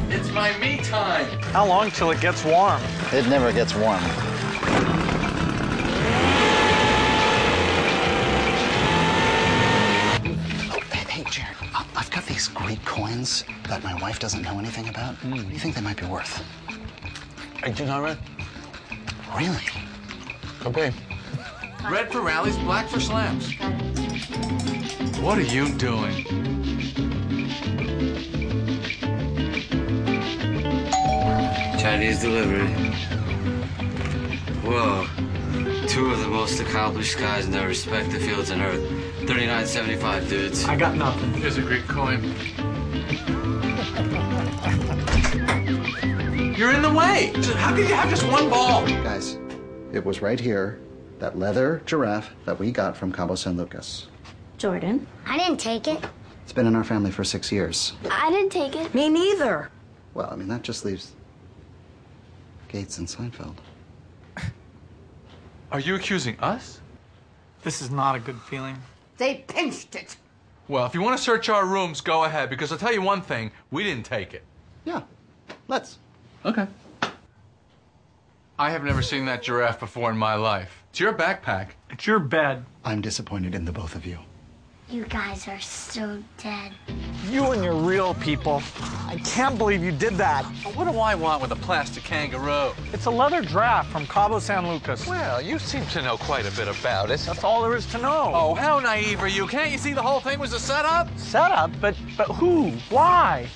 [0.08, 1.26] It's my me time.
[1.52, 2.80] How long till it gets warm?
[3.12, 4.00] It never gets warm.
[10.72, 14.58] Oh, hey, hey, Jerry, uh, I've got these great coins that my wife doesn't know
[14.58, 15.16] anything about.
[15.24, 16.42] What do you think they might be worth?
[17.64, 18.18] Eighteen hundred.
[19.36, 19.58] Really?
[20.66, 20.92] Okay.
[21.88, 23.52] Red for rallies, black for slams.
[25.20, 26.24] What are you doing?
[31.78, 32.66] Chinese delivery.
[34.66, 35.06] Whoa.
[35.86, 38.80] Two of the most accomplished guys in their respective fields on Earth.
[39.18, 40.64] 3975 dudes.
[40.64, 41.32] I got nothing.
[41.34, 42.24] Here's a Greek coin.
[46.56, 47.32] You're in the way.
[47.54, 48.84] How can you have just one ball?
[48.86, 49.38] Guys,
[49.96, 50.78] it was right here,
[51.18, 54.08] that leather giraffe that we got from Cabo San Lucas.
[54.58, 55.06] Jordan?
[55.26, 56.04] I didn't take it.
[56.44, 57.94] It's been in our family for six years.
[58.10, 58.94] I didn't take it.
[58.94, 59.70] Me neither.
[60.14, 61.12] Well, I mean, that just leaves
[62.68, 63.56] Gates and Seinfeld.
[65.72, 66.80] Are you accusing us?
[67.62, 68.76] This is not a good feeling.
[69.16, 70.16] They pinched it.
[70.68, 72.50] Well, if you want to search our rooms, go ahead.
[72.50, 74.42] Because I'll tell you one thing: we didn't take it.
[74.84, 75.02] Yeah,
[75.68, 75.98] let's.
[76.44, 76.66] Okay.
[78.58, 80.82] I have never seen that giraffe before in my life.
[80.88, 81.72] It's your backpack.
[81.90, 82.64] It's your bed.
[82.86, 84.18] I'm disappointed in the both of you.
[84.88, 86.72] You guys are so dead.
[87.28, 88.62] You and your real people.
[89.08, 90.44] I can't believe you did that.
[90.74, 92.70] What do I want with a plastic kangaroo?
[92.94, 95.06] It's a leather draft from Cabo San Lucas.
[95.06, 97.20] Well, you seem to know quite a bit about it.
[97.20, 98.30] That's all there is to know.
[98.32, 99.46] Oh, how naive are you?
[99.48, 101.08] Can't you see the whole thing was a setup?
[101.18, 101.72] Setup?
[101.80, 102.70] But but who?
[102.88, 103.48] Why?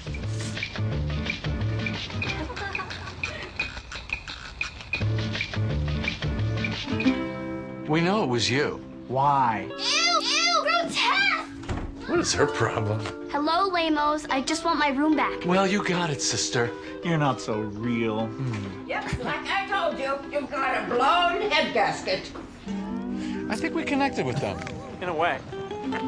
[7.91, 8.81] We know it was you.
[9.09, 9.67] Why?
[9.69, 12.09] Ew, ew, grotesque!
[12.09, 13.01] What is her problem?
[13.33, 14.27] Hello, lamos.
[14.31, 15.45] I just want my room back.
[15.45, 16.71] Well, you got it, sister.
[17.03, 18.29] You're not so real.
[18.29, 18.89] Hmm.
[18.89, 22.31] Yep, like I told you, you've got a blown head gasket.
[23.49, 24.57] I think we connected with them.
[25.03, 25.41] In a way.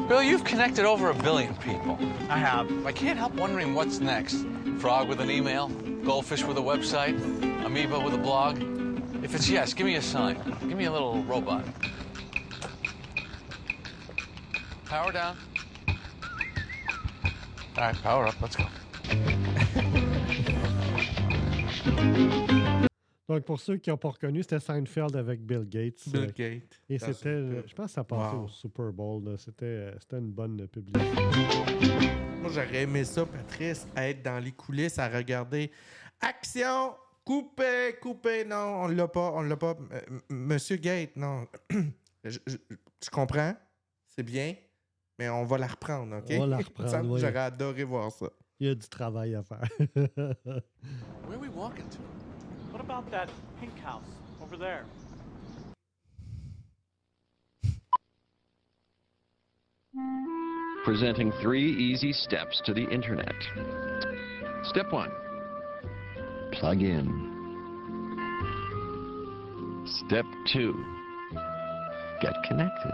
[0.07, 1.99] Bill, you've connected over a billion people.
[2.29, 2.85] I have.
[2.85, 4.45] I can't help wondering what's next.
[4.77, 5.67] Frog with an email,
[6.05, 7.21] goldfish with a website,
[7.65, 8.82] amoeba with a blog.
[9.23, 10.37] If it's yes, give me a sign.
[10.67, 11.63] Give me a little robot.
[14.85, 15.35] Power down.
[17.77, 18.35] All right, power up.
[18.41, 18.65] Let's go.
[23.29, 26.07] Donc, pour ceux qui n'ont pas reconnu, c'était Seinfeld avec Bill Gates.
[26.09, 26.81] Bill Gates.
[26.89, 28.43] Et c'était, euh, je pense que ça passait Wow.
[28.43, 29.23] au Super Bowl.
[29.27, 31.11] euh, c'était une bonne publicité.
[32.41, 35.71] Moi, j'aurais aimé ça, Patrice, être dans les coulisses à regarder.
[36.19, 36.93] Action!
[37.25, 39.75] Coupé, coupé, non, on l'a pas, on l'a pas.
[40.29, 41.47] Monsieur Gate, non.
[42.23, 42.57] je, je-
[43.03, 43.55] je comprends,
[44.09, 44.55] c'est bien,
[45.17, 46.25] mais on va la reprendre, OK?
[46.31, 47.21] On va la reprendre, oui.
[47.21, 48.27] J'aurais adoré voir ça.
[48.59, 49.61] Il y a du travail à faire.
[49.95, 51.99] Where are we walking to?
[52.71, 53.27] What about that
[53.59, 54.03] pink house
[54.41, 54.83] over there?
[60.83, 63.35] Presenting three easy steps to the internet.
[64.63, 65.09] Step one
[66.59, 67.29] plug in.
[69.85, 70.73] Step two
[72.21, 72.93] get connected.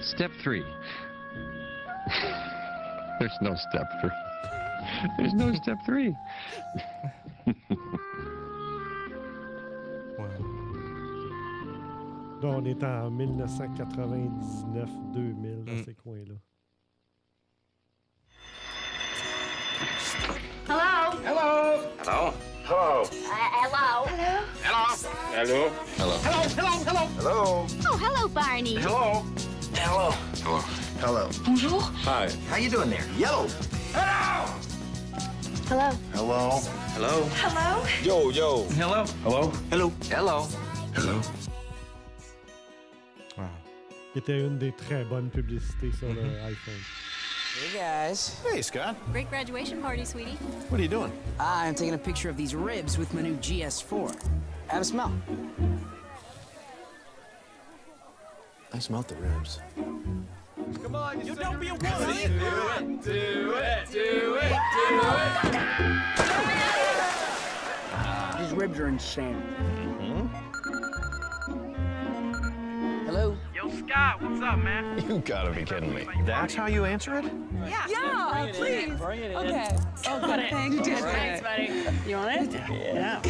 [0.00, 0.64] Step three
[3.18, 4.10] there's no step three.
[5.18, 6.14] There's no step three.
[12.40, 15.84] Là, on est en 1999-2000 dans mm.
[15.84, 16.36] ces coins-là.
[20.68, 21.16] Hello?
[21.24, 21.80] Hello?
[22.04, 22.34] Hello?
[22.64, 23.02] Hello?
[23.02, 23.32] Uh,
[23.64, 24.04] hello?
[24.04, 24.44] Hello?
[25.32, 25.70] Hello?
[25.96, 26.18] Hello?
[26.20, 27.04] Hello, hello, hello.
[27.16, 27.66] Hello?
[27.88, 28.74] Oh, hello, Barney.
[28.76, 29.24] Hello?
[29.72, 30.10] Hello?
[30.44, 30.60] Hello?
[31.00, 31.30] Hello?
[31.46, 31.80] Bonjour.
[32.04, 32.28] Hi.
[32.50, 33.06] How you doing there?
[33.16, 33.48] Yellow?
[33.96, 34.52] Hello?
[35.64, 35.88] Hello.
[36.12, 36.60] Hello?
[36.92, 37.24] Hello?
[37.32, 37.84] Hello?
[38.04, 38.68] Yo, yo.
[38.76, 39.04] Hello?
[39.24, 39.52] Hello?
[39.70, 39.88] Hello?
[40.10, 40.46] Hello?
[40.92, 41.16] Hello?
[44.12, 46.82] Qui était une des très bonnes publicités sur le iPhone.
[47.58, 48.40] Hey guys.
[48.48, 48.94] Hey, Scott.
[49.10, 50.36] Great graduation party, sweetie.
[50.68, 51.12] What are you doing?
[51.40, 54.16] Ah, I'm taking a picture of these ribs with my new GS4.
[54.68, 55.12] Have a smell.
[58.72, 59.58] I smelt the ribs.
[60.84, 61.98] Come on, you don't be a woman.
[61.98, 64.56] Do it, do it, do it, do it.
[68.38, 69.42] These ribs are insane.
[73.58, 75.04] Yo, Scott, what's up, man?
[75.08, 76.06] You gotta be kidding me.
[76.24, 77.24] That's how you answer it?
[77.66, 77.86] Yeah.
[77.88, 78.88] Yeah, Bring it in.
[78.90, 79.00] please.
[79.00, 79.36] Bring it in.
[79.36, 79.76] Okay.
[80.06, 80.38] Oh, Got good.
[80.38, 80.50] it.
[80.52, 80.76] Thanks.
[80.76, 81.12] You did right.
[81.12, 82.08] Thanks, buddy.
[82.08, 82.60] You want it?
[82.70, 83.20] Yeah.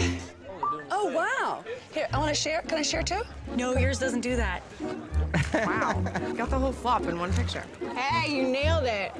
[0.90, 1.64] Oh, wow.
[1.94, 2.60] Here, I want to share.
[2.60, 3.22] Can I share too?
[3.56, 4.60] No, yours doesn't do that.
[5.54, 5.94] Wow.
[6.36, 7.64] Got the whole flop in one picture.
[7.94, 9.12] Hey, you nailed it.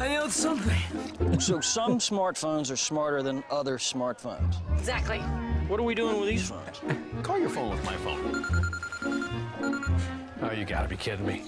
[0.00, 1.40] I nailed something.
[1.40, 4.56] So some smartphones are smarter than other smartphones.
[4.76, 5.20] Exactly.
[5.68, 6.80] What are we doing with these phones?
[7.22, 8.66] Call your phone with my phone.
[10.42, 11.42] Oh, you gotta be kidding me.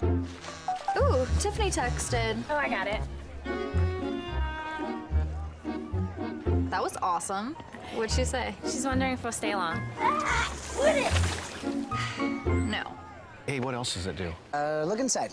[0.96, 2.38] Ooh, Tiffany texted.
[2.48, 3.00] Oh, I got it.
[6.70, 7.54] That was awesome.
[7.94, 8.54] What'd she say?
[8.64, 9.80] She's wondering if we'll stay long.
[12.70, 12.92] No.
[13.46, 14.32] Hey, what else does it do?
[14.52, 15.32] Uh, look inside.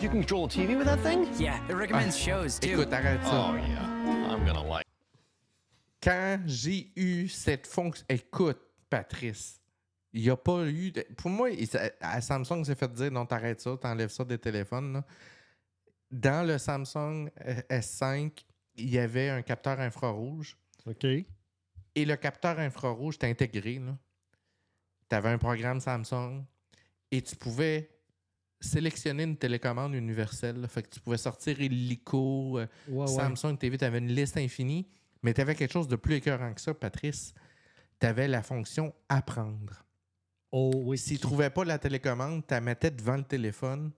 [0.00, 1.28] You can control a TV with that thing?
[1.38, 2.80] Yeah, it recommends shows too.
[2.80, 3.50] Écoute, arrête ça.
[3.50, 4.32] Oh, yeah.
[4.32, 4.84] I'm gonna like.
[6.02, 8.04] Quand j'ai eu cette fonction.
[8.08, 8.58] Écoute,
[8.90, 9.60] Patrice,
[10.16, 10.90] il n'y a pas eu.
[10.92, 11.68] de- Pour moi, il
[12.00, 14.94] à Samsung s'est fait dire non, t'arrêtes ça, t'enlèves ça des téléphones.
[14.94, 15.04] là.
[16.10, 18.32] Dans le Samsung euh, S5,
[18.76, 20.56] il y avait un capteur infrarouge.
[20.86, 21.04] OK.
[21.04, 23.80] Et le capteur infrarouge était intégré.
[25.08, 26.44] Tu avais un programme Samsung
[27.10, 27.90] et tu pouvais
[28.60, 30.60] sélectionner une télécommande universelle.
[30.60, 30.68] là.
[30.68, 33.06] Fait que tu pouvais sortir Illico, euh, Ouais, ouais.
[33.06, 34.88] Samsung TV, tu avais une liste infinie.
[35.22, 37.34] Mais tu avais quelque chose de plus écœurant que ça, Patrice.
[37.98, 39.84] Tu avais la fonction apprendre.
[40.58, 40.96] Oh oui.
[40.96, 43.90] S'il ne trouvait pas la télécommande, tu la mettais devant le téléphone,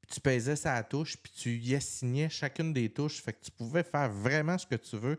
[0.00, 3.20] puis tu pesais sa touche, puis tu y assignais chacune des touches.
[3.20, 5.18] Fait que tu pouvais faire vraiment ce que tu veux.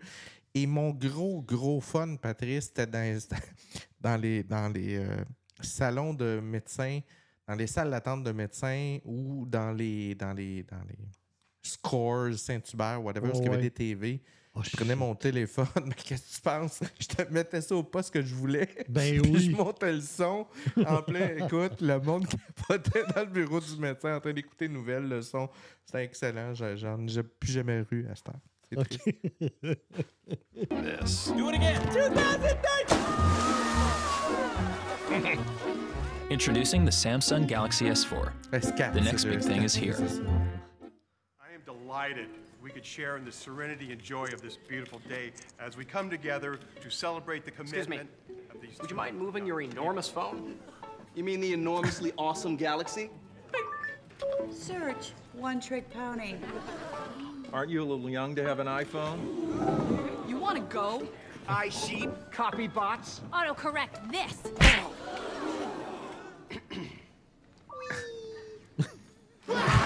[0.56, 3.20] Et mon gros, gros fun, Patrice, c'était dans,
[4.02, 5.24] dans les, dans les euh,
[5.62, 7.00] salons de médecins,
[7.48, 10.98] dans les salles d'attente de médecins ou dans les, dans les, dans les
[11.62, 13.70] scores, Saint-Hubert, whatever, Oh, parce qu'il y avait ouais.
[13.70, 14.24] des TV.
[14.64, 16.80] Je prenais mon téléphone, mais qu'est-ce que tu penses?
[17.00, 18.68] Je te mettais ça au poste que je voulais.
[18.90, 19.40] Ben Puis oui.
[19.52, 20.46] Je montais le son
[20.86, 21.30] en plein.
[21.46, 25.22] Écoute, le monde capotait dans le bureau du médecin en train d'écouter une nouvelle, le
[25.22, 25.50] son.
[25.86, 26.54] C'était excellent.
[26.54, 28.40] J'ai- J'en ai plus jamais ru à cette heure.
[28.70, 29.18] C'est triste.
[31.02, 31.32] This.
[31.38, 31.80] Do it again.
[31.94, 32.42] 2009!
[36.30, 38.32] Introducing the Samsung Galaxy S4.
[38.52, 39.96] The next big thing is here.
[41.40, 42.30] I am delighted
[42.62, 46.10] we could share in the serenity and joy of this beautiful day as we come
[46.10, 47.98] together to celebrate the Excuse me.
[47.98, 48.10] commitment
[48.54, 50.60] of these Would you mind moving your enormous phone?
[51.16, 53.10] You mean the enormously awesome Galaxy?
[54.52, 56.36] Search One Trick Pony.
[57.52, 60.30] Aren't you a little young to have an iPhone?
[60.30, 61.08] You want to go?
[61.48, 63.22] I sheep, copy bots.
[63.34, 64.38] Autocorrect this.
[69.48, 69.68] Is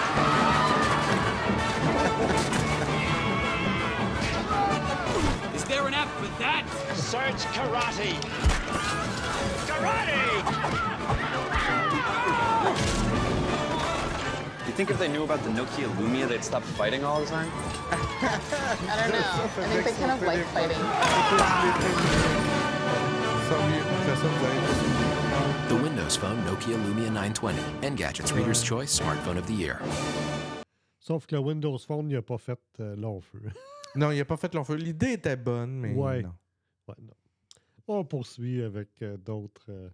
[7.06, 8.18] Search karate.
[9.68, 10.22] Karate!
[14.66, 17.48] You think if they knew about the Nokia Lumia, they'd stop fighting all the time?
[17.92, 19.22] I don't know.
[19.22, 20.82] I think they kind of like fighting.
[25.68, 27.56] The Windows Phone Nokia Lumia 920.
[27.82, 29.80] Engadget's Reader's Choice Smartphone of the Year.
[30.98, 33.42] Sauf que le Windows Phone, il n'a pas fait euh, long feu.
[33.94, 34.74] non, il n'a pas fait long feu.
[34.74, 36.22] L'idée était bonne, mais ouais.
[36.22, 36.32] non.
[36.88, 37.14] Ouais, non.
[37.88, 39.66] On poursuit avec euh, d'autres.
[39.70, 39.90] euh.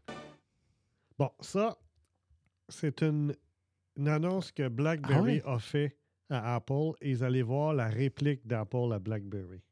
[1.18, 1.78] Bon, ça,
[2.68, 3.34] c'est une,
[3.96, 5.96] une annonce que BlackBerry Ah a fait
[6.30, 9.62] à Apple et vous allez voir la réplique d'Apple à BlackBerry.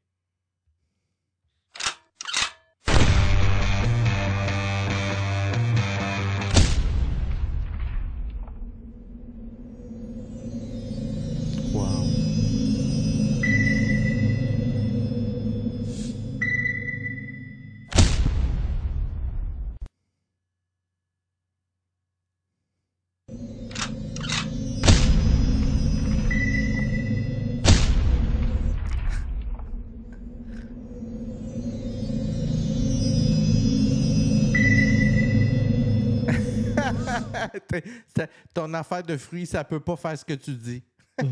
[38.53, 40.83] Ton affaire de fruits, ça peut pas faire ce que tu dis.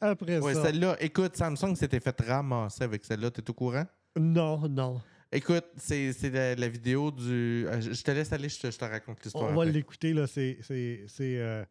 [0.00, 0.64] Après Ouais, ça.
[0.64, 3.30] celle-là, écoute, Samsung s'était fait ramasser avec celle-là.
[3.30, 3.86] T'es au courant?
[4.16, 5.00] Non, non.
[5.32, 7.66] Écoute, c'est c'est la, la vidéo du.
[7.66, 9.50] euh, Je te laisse aller, je te, je te raconte l'histoire.
[9.50, 10.26] On va l'écouter, là.
[10.26, 11.64] C'est c'est- c'est, euh,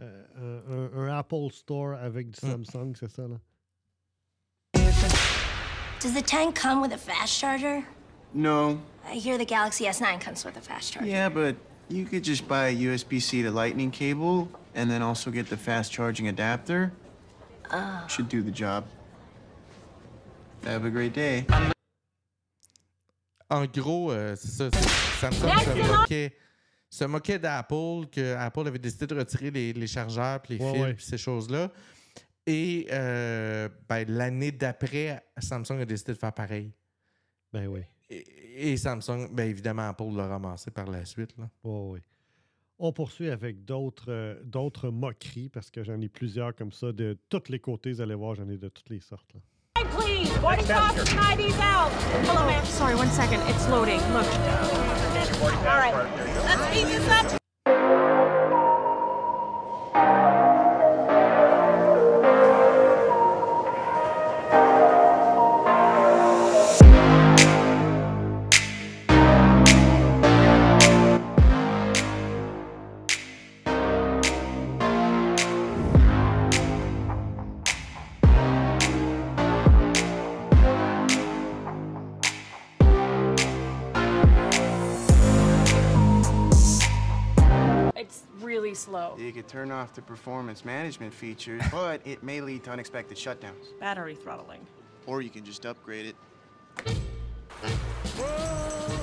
[0.00, 2.64] euh, un, un Apple Store avec du Hmm.
[2.64, 3.36] Samsung, c'est ça, là?
[6.00, 7.82] Does the tank come with a fast charger?
[8.34, 8.80] No.
[9.06, 11.08] I hear the Galaxy S9 comes with a fast charger.
[11.08, 11.56] Yeah, but
[11.88, 15.92] you could just buy a USB-C to lightning cable and then also get the fast
[15.92, 16.92] charging adapter.
[17.72, 18.04] Oh.
[18.08, 18.84] Should do the job.
[20.64, 21.44] Have a great day.
[23.50, 24.70] En gros, euh, c'est ça.
[25.20, 26.32] Samsung se moquait,
[26.88, 30.72] se moquait d'Apple, que Apple avait décidé de retirer les, les chargeurs, puis les Ouais,
[30.72, 30.94] fils, ouais.
[30.94, 31.70] puis ces choses-là.
[32.46, 36.72] Et euh, ben, l'année d'après, Samsung a décidé de faire pareil.
[37.52, 37.82] Ben oui.
[38.12, 41.36] Et, et Samsung, ben évidemment, Apple l'a ramassé par la suite.
[41.38, 41.48] Là.
[41.64, 42.02] Ouais, ouais.
[42.78, 47.16] On poursuit avec d'autres euh, d'autres moqueries, parce que j'en ai plusieurs comme ça, de
[47.28, 47.92] tous les côtés.
[47.92, 49.32] Vous allez voir, j'en ai de toutes les sortes.
[49.34, 49.40] Là.
[49.96, 51.90] Please, boarding pass, try these out.
[52.24, 52.64] Hello, ma'am.
[52.64, 53.40] Sorry, one second.
[53.48, 54.00] It's loading.
[54.12, 54.26] Look.
[55.42, 55.94] All right,
[56.44, 57.41] let's speed this up.
[89.52, 93.78] Turn off the performance management features, but it may lead to unexpected shutdowns.
[93.78, 94.66] Battery throttling.
[95.06, 96.16] Or you can just upgrade it.
[97.60, 99.01] But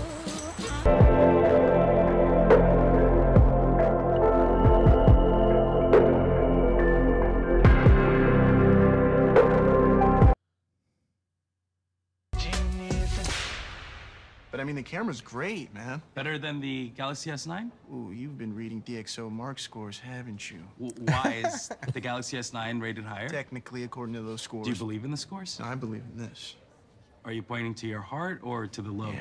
[14.69, 15.99] mean, the camera's great, man.
[16.13, 17.71] Better than the Galaxy S9?
[17.91, 20.59] Ooh, you've been reading DxO Mark scores, haven't you?
[20.79, 23.27] W- why is the Galaxy S9 rated higher?
[23.27, 24.65] Technically, according to those scores.
[24.65, 25.59] Do you believe in the scores?
[25.63, 26.55] I believe in this.
[27.25, 29.15] Are you pointing to your heart or to the lobe?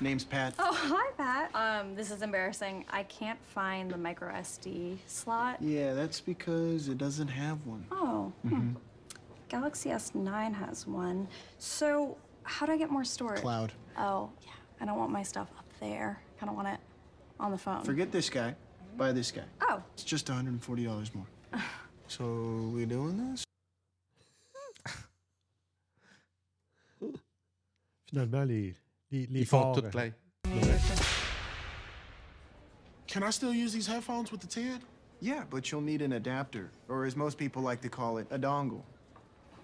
[0.00, 0.54] Name's Pat.
[0.60, 1.50] Oh, hi, Pat.
[1.56, 2.84] Um, this is embarrassing.
[2.88, 5.60] I can't find the micro SD slot.
[5.60, 7.84] Yeah, that's because it doesn't have one.
[7.90, 8.74] Oh, hmm.
[9.48, 11.26] Galaxy S9 has one.
[11.58, 13.40] So, how do I get more storage?
[13.40, 13.72] Cloud.
[13.98, 14.52] Oh, yeah.
[14.80, 16.20] I don't want my stuff up there.
[16.36, 16.78] I kind of want it
[17.40, 17.82] on the phone.
[17.82, 18.54] Forget this guy.
[18.96, 19.42] Buy this guy.
[19.62, 19.82] Oh.
[19.94, 21.26] It's just $140 more.
[22.06, 23.44] so, we doing this?
[28.12, 28.74] Finalement, les,
[29.10, 30.12] les, les Ils font forts, tout plein.
[33.06, 34.80] Can I still use these headphones with the 10?
[35.20, 38.38] Yeah, but you'll need an adapter, or as most people like to call it, a
[38.38, 38.82] dongle.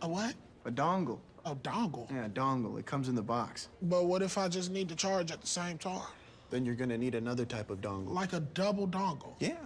[0.02, 0.34] A what?
[0.64, 1.18] A dongle.
[1.44, 2.10] A dongle.
[2.10, 2.78] Yeah, a dongle.
[2.78, 3.68] It comes in the box.
[3.82, 6.08] But what if I just need to charge at the same time?
[6.54, 8.12] then you're gonna need another type of dongle.
[8.12, 9.34] Like a double dongle?
[9.40, 9.56] Yeah,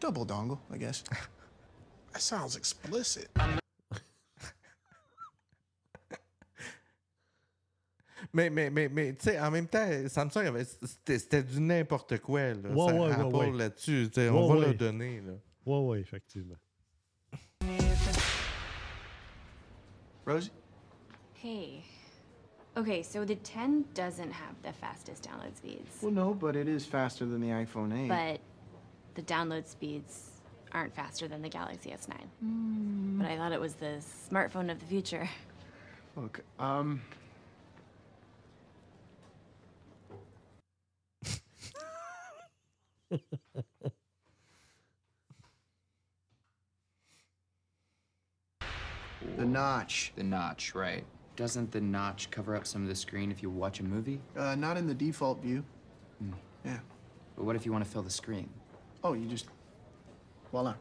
[0.00, 1.04] double dongle, I guess.
[2.12, 3.28] that sounds explicit.
[8.34, 12.18] Mais, mais, mais, mais tu sais, en même temps, Samsung, avait- c'était c'était du n'importe
[12.18, 12.52] quoi.
[12.52, 13.58] Là, Ouais, Ça- ouais, Apple ouais, ouais.
[13.58, 14.60] là-dessus, tu sais, Ouais, on va ouais.
[14.62, 15.20] leur donner.
[15.20, 15.32] Là.
[15.64, 16.56] Ouais, ouais, effectivement.
[20.26, 20.50] Rosie?
[21.34, 21.84] Hey.
[22.76, 26.02] Okay, so the 10 doesn't have the fastest download speeds.
[26.02, 28.08] Well, no, but it is faster than the iPhone 8.
[28.08, 28.40] But
[29.14, 30.30] the download speeds
[30.72, 32.16] aren't faster than the Galaxy S9.
[33.18, 35.28] But I thought it was the smartphone of the future.
[36.16, 37.00] Look, um.
[49.36, 50.12] The notch.
[50.16, 51.04] The notch, right.
[51.36, 54.20] Doesn't the notch cover up some of the screen if you watch a movie?
[54.36, 55.64] Uh, not in the default view.
[56.64, 56.78] Yeah.
[57.36, 58.48] But what if you want to fill the screen?
[59.02, 59.46] Oh, you just.
[60.50, 60.74] Voila.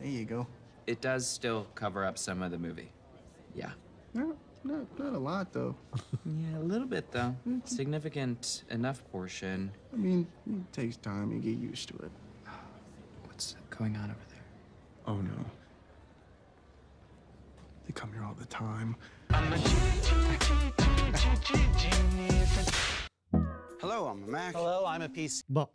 [0.00, 0.46] There you go.
[0.86, 2.90] It does still cover up some of the movie.
[3.54, 3.70] Yeah.
[4.12, 4.34] No,
[4.64, 5.74] not, not a lot, though.
[6.24, 7.34] Yeah, a little bit though.
[7.48, 7.60] Mm-hmm.
[7.64, 9.70] Significant enough portion.
[9.92, 11.32] I mean, it takes time.
[11.32, 12.10] You get used to it.
[13.24, 14.44] What's going on over there?
[15.06, 15.44] Oh, no.
[17.86, 18.96] They come here all the time.
[23.80, 24.54] Hello, I'm a Mac.
[24.54, 25.44] Hello, I'm a PC.
[25.48, 25.66] Bon,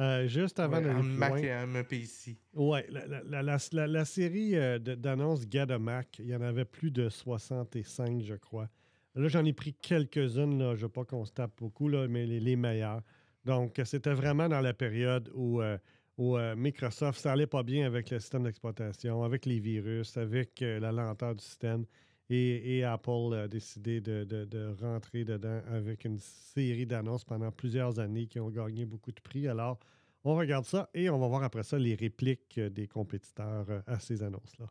[0.00, 2.36] euh, juste avant Ouais, plus Mac et un PC.
[2.54, 6.34] Ouais, la, la- la- la- la- la série euh, d'annonces Get a Mac, il y
[6.36, 8.68] en avait plus de 65, je crois.
[9.14, 12.26] Là, j'en ai pris quelques-unes, je ne veux pas qu'on se tape beaucoup, là, mais
[12.26, 13.02] les, les meilleures.
[13.44, 15.78] Donc, c'était vraiment dans la période où, euh,
[16.18, 20.60] où euh, Microsoft, ça allait pas bien avec le système d'exploitation, avec les virus, avec
[20.62, 21.84] euh, la lenteur du système.
[22.30, 27.50] Et, et Apple a décidé de, de- de rentrer dedans avec une série d'annonces pendant
[27.50, 29.46] plusieurs années qui ont gagné beaucoup de prix.
[29.46, 29.78] Alors,
[30.24, 33.80] on regarde ça et on va voir après ça les répliques euh, des compétiteurs euh,
[33.86, 34.66] à ces annonces-là.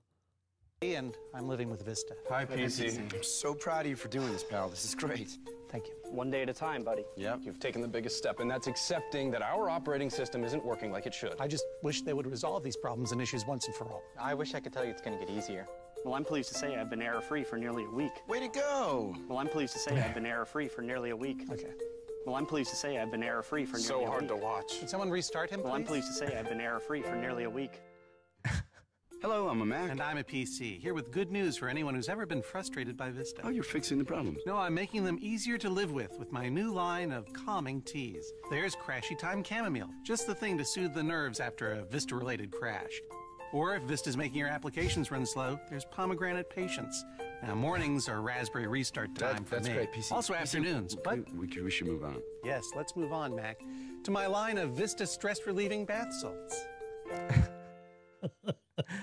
[0.84, 2.14] And I'm living with Vista.
[2.30, 2.98] Hi, PC.
[2.98, 4.68] I'm so proud of you for doing this, pal.
[4.70, 5.38] This is great.
[5.70, 5.94] Thank you.
[6.12, 7.04] One day at a time, buddy.
[7.16, 7.40] Yep.
[7.46, 11.06] You've taken the biggest step, and that's accepting that our operating system isn't working like
[11.06, 11.36] it should.
[11.40, 14.02] I just wish they would resolve these problems and issues once and for all.
[14.20, 15.68] I wish I could tell you it's going to get easier.
[16.04, 18.12] Well, I'm pleased to say I've been error-free for nearly a week.
[18.28, 19.16] Way to go!
[19.30, 21.46] Well, I'm pleased to say I've been error-free for nearly a week.
[21.50, 21.72] Okay.
[22.26, 24.08] Well, I'm pleased to say I've been error-free for nearly So a week.
[24.08, 24.80] So hard to watch.
[24.80, 27.50] Can someone restart him, Well, I'm pleased to say I've been error-free for nearly a
[27.50, 27.80] week.
[29.22, 29.92] Hello, I'm a Mac.
[29.92, 33.10] And I'm a PC, here with good news for anyone who's ever been frustrated by
[33.10, 33.42] Vista.
[33.46, 34.40] Oh, you're fixing the problems.
[34.46, 38.34] No, I'm making them easier to live with with my new line of calming teas.
[38.50, 42.52] There's Crashy Time Chamomile, just the thing to soothe the nerves after a Vista related
[42.52, 43.02] crash.
[43.54, 47.06] Or if Vista's making your applications run slow, there's Pomegranate Patience.
[47.44, 49.74] Now, mornings are raspberry restart time That- for that's me.
[49.76, 50.12] great, PC.
[50.12, 50.96] Also PC, afternoons.
[50.96, 52.22] But We, we should move on.
[52.44, 53.60] yes, let's move on, Mac,
[54.04, 56.66] to my line of Vista stress relieving bath salts.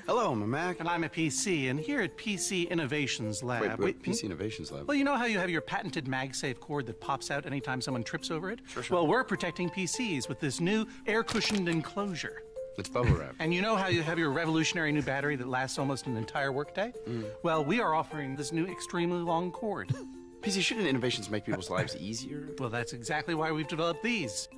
[0.07, 0.81] Hello, I'm a Mac.
[0.81, 3.61] And I'm a PC, and here at PC Innovations Lab.
[3.63, 4.27] Wait, wait, we- PC hmm?
[4.27, 4.89] Innovations Lab.
[4.89, 8.03] Well, you know how you have your patented MagSafe cord that pops out anytime someone
[8.03, 8.61] trips over it?
[8.67, 8.97] Sure, sure.
[8.97, 12.43] Well, we're protecting PCs with this new air cushioned enclosure.
[12.81, 13.35] It's bubble wrap.
[13.39, 16.51] And you know how you have your revolutionary new battery that lasts almost an entire
[16.51, 16.95] workday?
[17.07, 17.27] Mm.
[17.43, 19.95] Well, we are offering this new extremely long cord.
[20.41, 22.49] PC, shouldn't innovations make people's lives easier?
[22.59, 24.49] Well, that's exactly why we've developed these.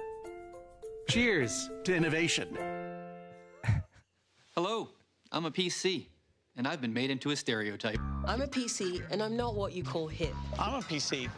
[1.10, 2.56] Cheers to innovation.
[4.54, 4.88] Hello,
[5.30, 6.06] I'm a PC,
[6.56, 8.00] and I've been made into a stereotype.
[8.26, 10.32] I'm a PC, and I'm not what you call hip.
[10.58, 11.28] I'm a PC,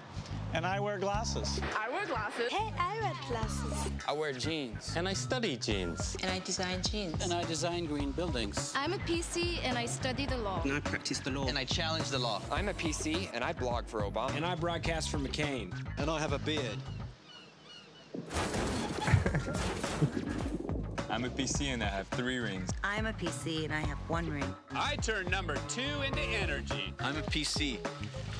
[0.55, 1.61] and I wear glasses.
[1.77, 2.51] I wear glasses.
[2.51, 3.93] Hey, I wear glasses.
[4.07, 6.17] I wear jeans, and I study jeans.
[6.23, 7.23] And I design jeans.
[7.23, 8.73] And I design green buildings.
[8.77, 10.61] I'm a PC and I study the law.
[10.63, 11.47] And I practice the law.
[11.47, 12.41] And I challenge the law.
[12.51, 14.35] I'm a PC and I blog for Obama.
[14.37, 15.73] And I broadcast for McCain.
[15.99, 16.79] And I have a beard.
[21.11, 22.71] I'm a PC and I have three rings.
[22.85, 24.55] I'm a PC and I have one ring.
[24.73, 26.93] I turn number two into energy.
[27.01, 27.79] I'm a PC,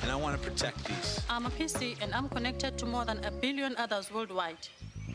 [0.03, 1.25] and I want to protect these.
[1.29, 4.67] I'm a PC and I'm connected to more than a billion others worldwide.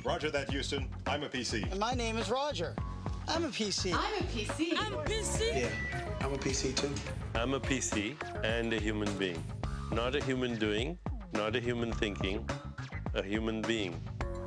[0.05, 0.89] Roger that, Houston.
[1.07, 1.71] I'm a PC.
[1.71, 2.75] And my name is Roger.
[3.29, 3.95] I'm a PC.
[3.95, 4.75] I'm a PC.
[4.77, 5.61] I'm a PC.
[5.61, 5.69] Yeah,
[6.23, 6.91] I'm a PC too.
[7.37, 9.43] I'm a PC and a human being.
[9.93, 10.99] Not a human doing,
[11.33, 12.49] not a human thinking,
[13.15, 14.01] a human being.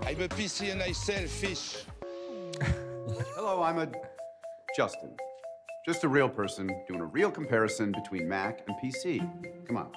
[0.06, 1.86] I'm a PC and I sell fish.
[3.08, 3.88] Hello, I'm a
[4.76, 5.16] Justin.
[5.86, 9.20] Just a real person doing a real comparison between Mac and PC.
[9.66, 9.92] Come on.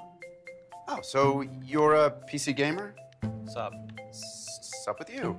[0.86, 2.94] Oh, so you're a PC gamer?
[3.46, 3.72] Sup?
[3.96, 5.36] What's up with you?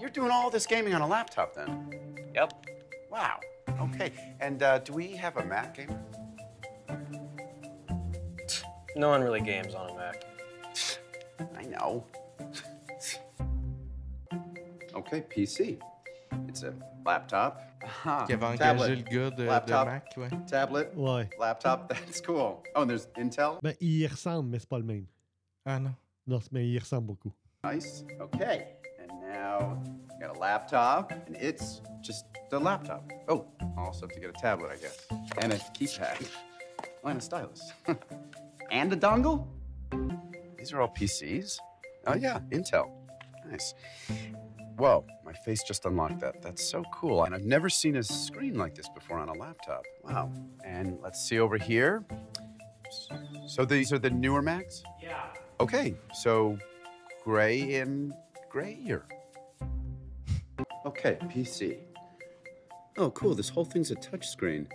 [0.00, 2.16] You're doing all this gaming on a laptop then?
[2.34, 2.66] Yep.
[3.10, 3.38] Wow.
[3.80, 4.12] Okay.
[4.40, 6.00] And uh, do we have a Mac gamer?
[8.96, 10.24] No one really games on a Mac.
[11.58, 12.06] I know.
[14.94, 15.80] Okay, PC.
[16.48, 16.72] It's a
[17.04, 17.60] laptop.
[17.82, 18.96] Aha, Qui avait engagé tablet.
[18.96, 20.28] le gars de- de laptop, Mac, ouais.
[20.46, 20.90] Tablet.
[20.96, 21.28] Ouais.
[21.38, 21.88] Laptop.
[22.06, 22.62] That's cool.
[22.74, 23.58] Oh, and there's Intel.
[23.62, 25.06] Ben, il y ressemble, mais c'est pas le même.
[25.66, 25.94] Ah non.
[26.26, 27.32] Non, c'est- mais il y ressemble beaucoup.
[27.64, 28.04] Nice.
[28.20, 28.66] Okay.
[29.00, 29.78] And now
[30.16, 33.02] I got a laptop, and it's just the laptop.
[33.28, 33.44] Oh,
[33.76, 35.06] I'll also have to get a tablet, I guess,
[35.42, 36.26] and a keypad,
[37.04, 37.72] oh, and a stylus,
[38.70, 39.46] and a dongle.
[40.56, 41.58] These are all PCs.
[42.06, 42.88] Oh yeah, Intel.
[43.50, 43.74] Nice.
[44.76, 46.42] Whoa, my face just unlocked that.
[46.42, 47.24] That's so cool.
[47.24, 49.84] And I've never seen a screen like this before on a laptop.
[50.02, 50.32] Wow.
[50.64, 52.04] And let's see over here.
[53.46, 54.82] So these are the newer Macs?
[55.02, 55.26] Yeah.
[55.60, 56.58] Okay, so
[57.22, 58.12] gray and
[58.50, 59.06] grayer.
[60.84, 61.78] Okay, PC.
[62.96, 63.34] Oh, cool.
[63.34, 64.66] This whole thing's a touchscreen.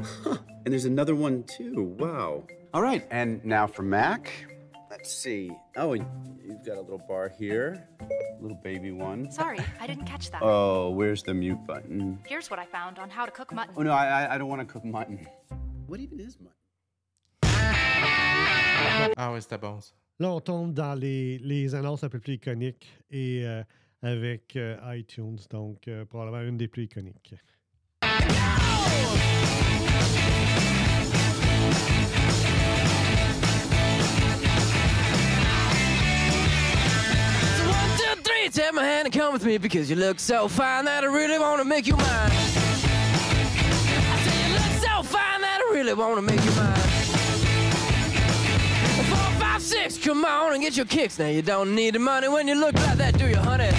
[0.00, 0.38] Huh.
[0.64, 1.94] And there's another one too.
[1.98, 2.44] Wow.
[2.74, 4.30] All right, and now for Mac.
[4.92, 5.50] Let's see.
[5.78, 6.04] Oh, and
[6.44, 7.88] you've got a little bar here,
[8.42, 9.30] little baby one.
[9.32, 10.42] Sorry, I didn't catch that.
[10.42, 12.18] Oh, where's the mute button?
[12.26, 13.72] Here's what I found on how to cook mutton.
[13.74, 15.26] Oh no, I I, I don't want to cook mutton.
[15.86, 16.52] What even is mutton?
[19.16, 19.94] Ah ouais, c'était bon ça.
[20.18, 23.64] Là, on tombe dans les, les annonces un peu plus iconiques et euh,
[24.02, 27.34] avec euh, iTunes, donc euh, probablement une des plus iconiques.
[38.52, 41.38] Take my hand and come with me because you look so fine that I really
[41.38, 42.06] want to make you mine.
[42.06, 42.30] I
[44.24, 46.76] say you look so fine that I really want to make you mine.
[49.08, 51.18] Four, five, six, come on and get your kicks.
[51.18, 53.70] Now you don't need the money when you look like that, do you, honey?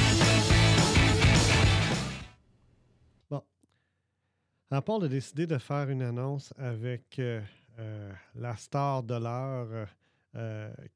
[4.71, 7.41] Alors, Paul a décidé de faire une annonce avec euh,
[7.77, 9.85] euh, la star de l'heure euh,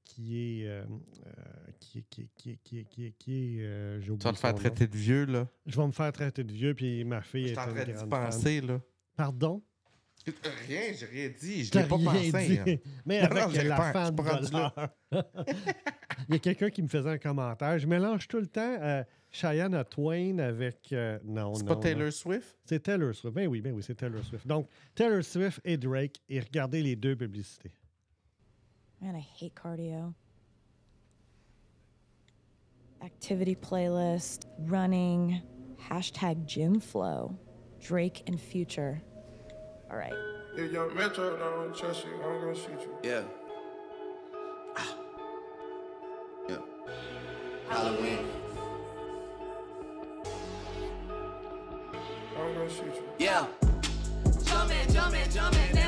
[0.03, 0.67] qui est.
[0.67, 0.83] euh,
[1.25, 1.31] euh,
[1.79, 3.63] qui, qui, qui, qui, qui, qui est.
[3.65, 5.47] euh, j'ai Tu vas te faire traiter de vieux, là.
[5.65, 8.61] Je vais me faire traiter de vieux, puis ma fille est en train grande penser,
[8.61, 8.79] là.
[9.15, 9.61] Pardon?
[10.67, 11.63] Rien, j'ai rien dit.
[11.63, 12.59] Je l'ai pas pensé.
[12.59, 12.75] hein.
[13.05, 15.17] Mais Non, avec non, la pas- fan de.
[16.29, 17.77] Il y a quelqu'un qui me faisait un commentaire.
[17.79, 20.91] Je mélange tout le temps euh, Cheyenne Twain avec.
[20.91, 21.67] euh, non, C'est non.
[21.75, 22.11] pas Taylor non.
[22.11, 22.57] Swift?
[22.65, 23.33] C'est Taylor Swift.
[23.35, 24.45] Ben oui, ben oui, c'est Taylor Swift.
[24.45, 27.71] Donc, Taylor Swift et Drake, et regardez les deux publicités.
[29.01, 30.13] Man, I hate cardio.
[33.03, 35.41] Activity playlist, running,
[35.89, 37.37] hashtag gym flow,
[37.79, 39.01] Drake and Future.
[39.91, 40.13] All right.
[40.55, 42.97] If your metro don't trust you, I'm gonna shoot you.
[43.03, 43.21] Yeah.
[44.75, 44.95] Ah.
[46.49, 46.57] Yeah.
[47.69, 48.19] Halloween.
[52.35, 53.03] I'm gonna shoot you.
[53.19, 53.45] Yeah.
[54.43, 55.86] Jumpin', jumpin', jumpin',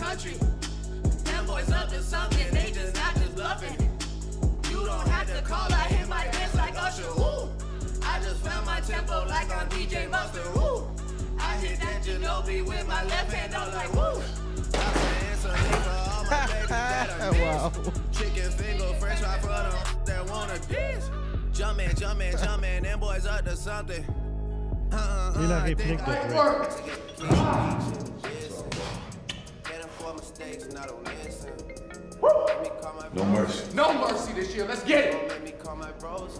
[0.00, 0.34] country.
[1.24, 3.76] Them boys up to something, they just not just bluffing.
[4.70, 7.48] You don't have to call, I hit my dance like Usher, woo.
[8.04, 10.86] I just found my tempo like I'm DJ Mustard, woo.
[11.38, 14.22] I hit that Ginobili with my left hand, I was like, woo.
[14.74, 17.72] I say it's a hit for all my babies that are Wow.
[18.12, 19.74] Chicken finger, french fry for them
[20.06, 21.10] that wanna dance.
[21.52, 24.04] Jumpin', jumpin', jumpin', them boys up to something.
[24.92, 26.34] Uh-uh, Et la uh, I réplique think de I Drake.
[26.36, 28.09] work.
[30.40, 31.50] Get 'em for mistakes, and I don't listen.
[32.22, 33.48] Let me call my No bros.
[33.48, 33.74] mercy.
[33.74, 34.66] No mercy this year.
[34.66, 35.12] Let's get it.
[35.12, 36.38] Don't Let me call my bros.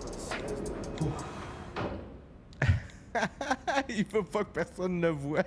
[3.88, 5.44] Il veut pas que personne ne voit.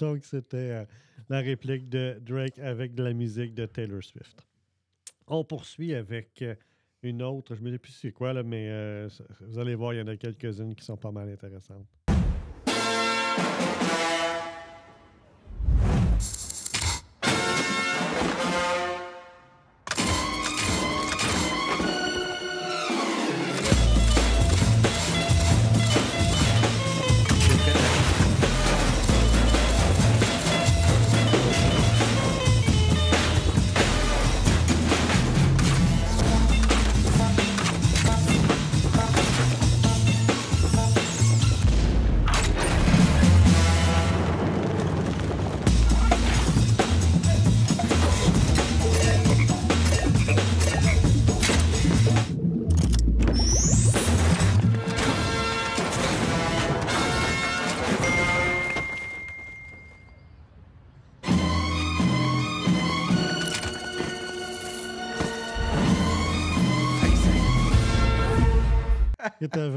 [0.00, 0.84] Donc, c'était euh,
[1.28, 4.46] la réplique de Drake avec de la musique de Taylor Swift.
[5.26, 6.54] On poursuit avec euh,
[7.02, 9.08] une autre, je me dis plus c'est quoi, là, mais euh,
[9.40, 11.86] vous allez voir, il y en a quelques-unes qui sont pas mal intéressantes.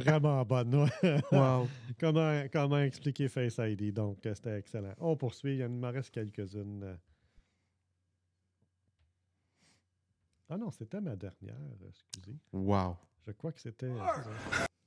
[0.03, 0.89] Vraiment bonne.
[1.31, 1.67] Wow.
[1.99, 3.93] comment, comment expliquer Face ID?
[3.93, 4.93] Donc, euh, c'était excellent.
[4.99, 5.57] On poursuit.
[5.57, 6.83] Il m'en reste quelques-unes.
[6.83, 6.95] euh.
[10.49, 11.55] Ah non, c'était ma dernière.
[11.87, 12.37] Excusez.
[12.51, 12.97] Wow.
[13.25, 13.87] Je crois que c'était.
[13.87, 13.97] euh,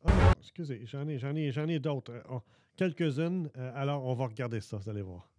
[0.04, 2.22] Ah non, excusez, j'en ai, j'en ai, j'en ai d'autres.
[2.30, 2.42] Oh,
[2.76, 3.48] Quelques-unes.
[3.74, 5.30] alors, on va regarder ça, vous allez voir.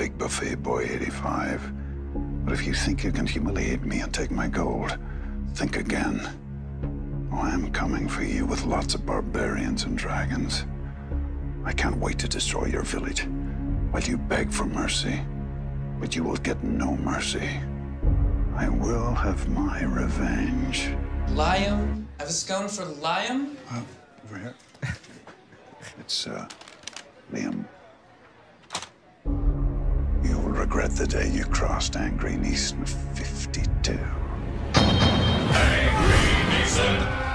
[0.00, 1.74] Big buffet boy 85.
[2.46, 4.96] But if you think you can humiliate me and take my gold,
[5.52, 6.18] think again.
[7.30, 10.64] Oh, I'm coming for you with lots of barbarians and dragons.
[11.66, 13.26] I can't wait to destroy your village
[13.90, 15.20] while you beg for mercy.
[16.00, 17.50] But you will get no mercy.
[18.56, 20.88] I will have my revenge.
[21.36, 22.06] Liam?
[22.18, 23.54] I have a scone for Liam?
[23.70, 23.82] Uh,
[24.24, 24.54] over here.
[26.00, 26.48] It's, uh,
[27.34, 27.66] Liam.
[30.60, 33.92] Regret the day you crossed Angry Neeson 52.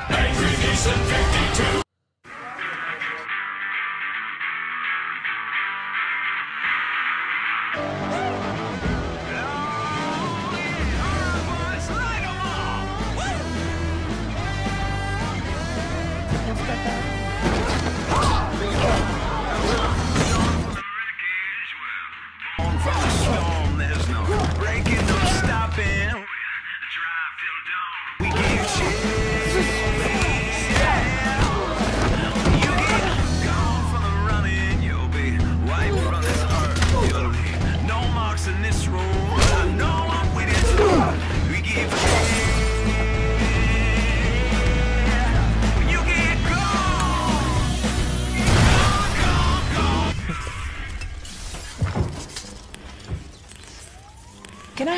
[0.09, 0.95] Angry Neeson
[1.73, 1.84] 52.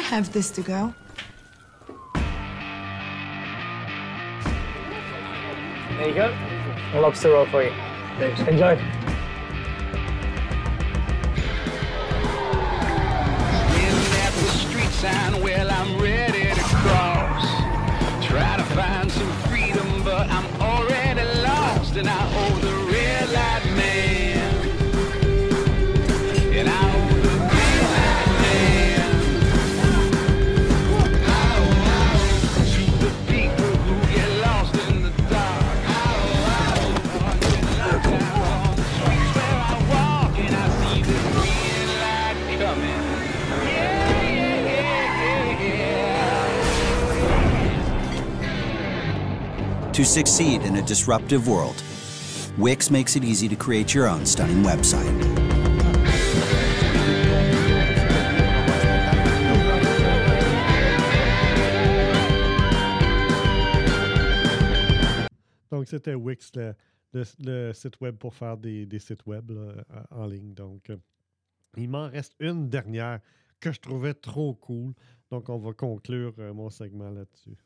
[0.07, 0.93] Have this to go?
[5.97, 6.33] There you go.
[6.93, 7.71] A lobster roll for you.
[8.17, 8.39] Thanks.
[8.41, 8.96] Enjoy.
[49.97, 51.81] To succeed in a disruptive world,
[52.55, 55.15] Wix makes it easy to create your own stunning website.
[65.71, 66.75] Donc, c'était Wix, le,
[67.13, 70.53] le- le site web pour faire des, des sites web là, en ligne.
[70.53, 70.97] Donc, euh,
[71.75, 73.19] il m'en reste une dernière
[73.59, 74.93] que je trouvais trop cool.
[75.31, 77.57] Donc, on va conclure euh, mon segment là-dessus.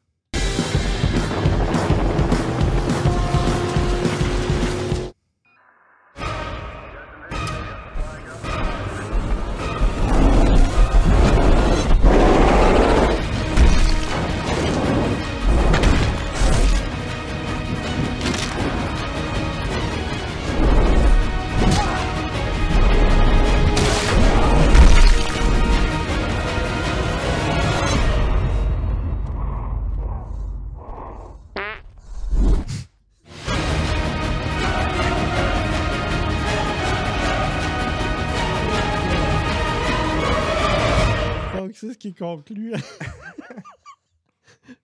[42.01, 42.73] Qui conclut.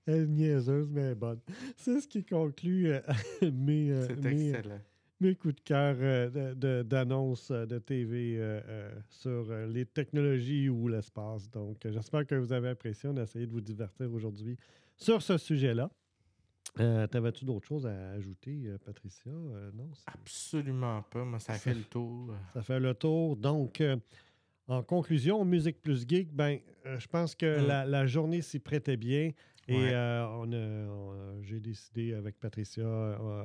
[0.06, 1.40] Elle est niaiseuse, mais bonne.
[1.76, 3.00] C'est ce qui conclut euh,
[3.54, 4.08] mes, euh,
[5.20, 10.70] mes, coups de cœur euh, de- de- d'annonces de, TV euh, euh, sur les technologies
[10.70, 11.50] ou l'espace.
[11.52, 13.10] Donc, j'espère que vous avez apprécié.
[13.10, 14.58] On a essayé de vous divertir aujourd'hui
[14.96, 15.90] sur ce sujet-là.
[16.80, 19.32] Euh, T'avais-tu d'autres choses à ajouter, Patricia?
[19.32, 19.90] Euh, non?
[20.06, 21.24] Absolument pas.
[21.24, 22.34] Moi, ça Ça fait fait- le tour.
[22.54, 23.36] Ça fait le tour.
[23.36, 23.98] Donc, euh,
[24.68, 27.68] en conclusion, Musique Plus Geek, ben, euh, je pense que Mm.
[27.68, 29.32] la, la journée s'y prêtait bien.
[29.70, 29.92] Et Ouais.
[29.94, 33.44] euh, on on j'ai décidé avec Patricia euh,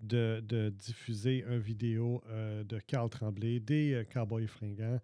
[0.00, 2.22] de, de diffuser une vidéo
[2.64, 5.00] de Carl Tremblay, des Cowboys fringants,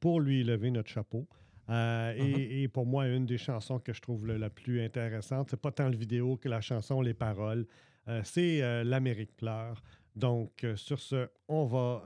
[0.00, 1.26] pour lui lever notre chapeau.
[1.68, 5.48] Euh, et, et pour moi, une des chansons que je trouve le- la plus intéressante,
[5.50, 7.66] c'est pas tant le vidéo que la chanson, les paroles.
[8.06, 9.82] Euh, c'est euh, L'Amérique pleure.
[10.14, 12.04] Donc, sur ce, on va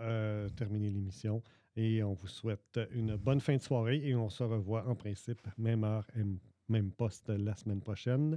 [0.56, 1.42] terminer l'émission
[1.78, 5.46] et on vous souhaite une bonne fin de soirée et on se revoit en principe,
[5.56, 6.22] même heure et
[6.68, 8.36] même poste la semaine prochaine.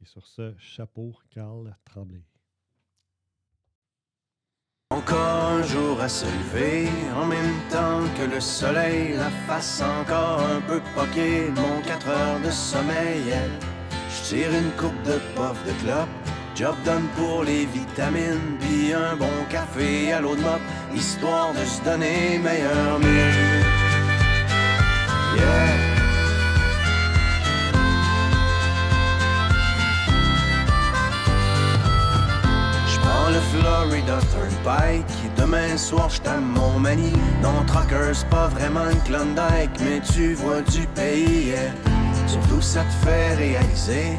[0.00, 2.22] Et sur ce, chapeau, Carl Tremblay.
[4.90, 10.40] Encore un jour à se lever, en même temps que le soleil, la face encore
[10.40, 13.34] un peu poquée, mon 4 heures de sommeil.
[14.08, 16.08] Je tire une coupe de puff de clope,
[16.54, 20.60] job done pour les vitamines, puis un bon café à l'eau de mop,
[20.96, 23.64] histoire de se donner meilleur mine.
[25.36, 25.76] Yeah.
[32.88, 37.12] Je prends le Florida Turnpike et demain soir je t'aime mon mani.
[37.42, 41.54] Non, trucker, c'est pas vraiment une Klondike, mais tu vois du pays.
[42.26, 44.18] Surtout ça te fait réaliser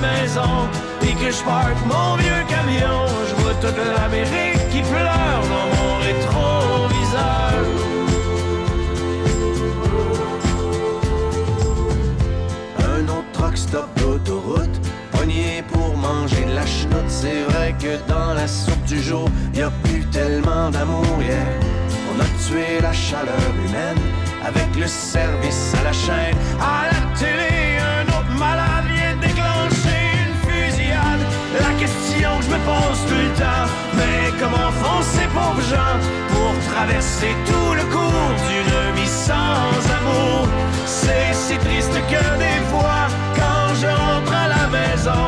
[0.00, 0.68] maison
[1.02, 5.98] et que je parque mon vieux camion, je vois toute l'Amérique qui pleure dans mon
[5.98, 7.52] rétroviseur.
[12.78, 14.76] Un autre truck stop d'autoroute,
[15.12, 17.08] pogné pour manger de la chenoute.
[17.08, 21.36] C'est vrai que dans la soupe du jour, y a plus tellement d'amour, yeah.
[22.12, 24.02] On a tué la chaleur humaine
[24.44, 26.36] avec le service à la chaîne.
[26.60, 27.59] À la télé,
[32.50, 35.96] me pose tout le temps, mais comment font ces pauvres gens
[36.32, 40.48] pour traverser tout le cours d'une vie sans amour?
[40.84, 43.02] C'est si triste que des fois,
[43.38, 45.26] quand je rentre à la maison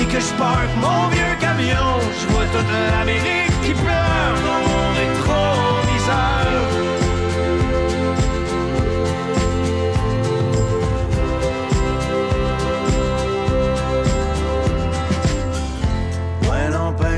[0.00, 4.84] et que je parque mon vieux camion, je vois toute l'Amérique qui pleure dans mon
[5.00, 6.52] rétroviseur.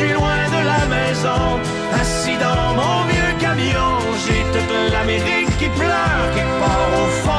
[0.00, 1.42] suis loin de la maison,
[2.00, 3.92] assis dans mon vieux camion.
[4.22, 7.29] J'ai toute l'Amérique qui pleure, qui part au fond.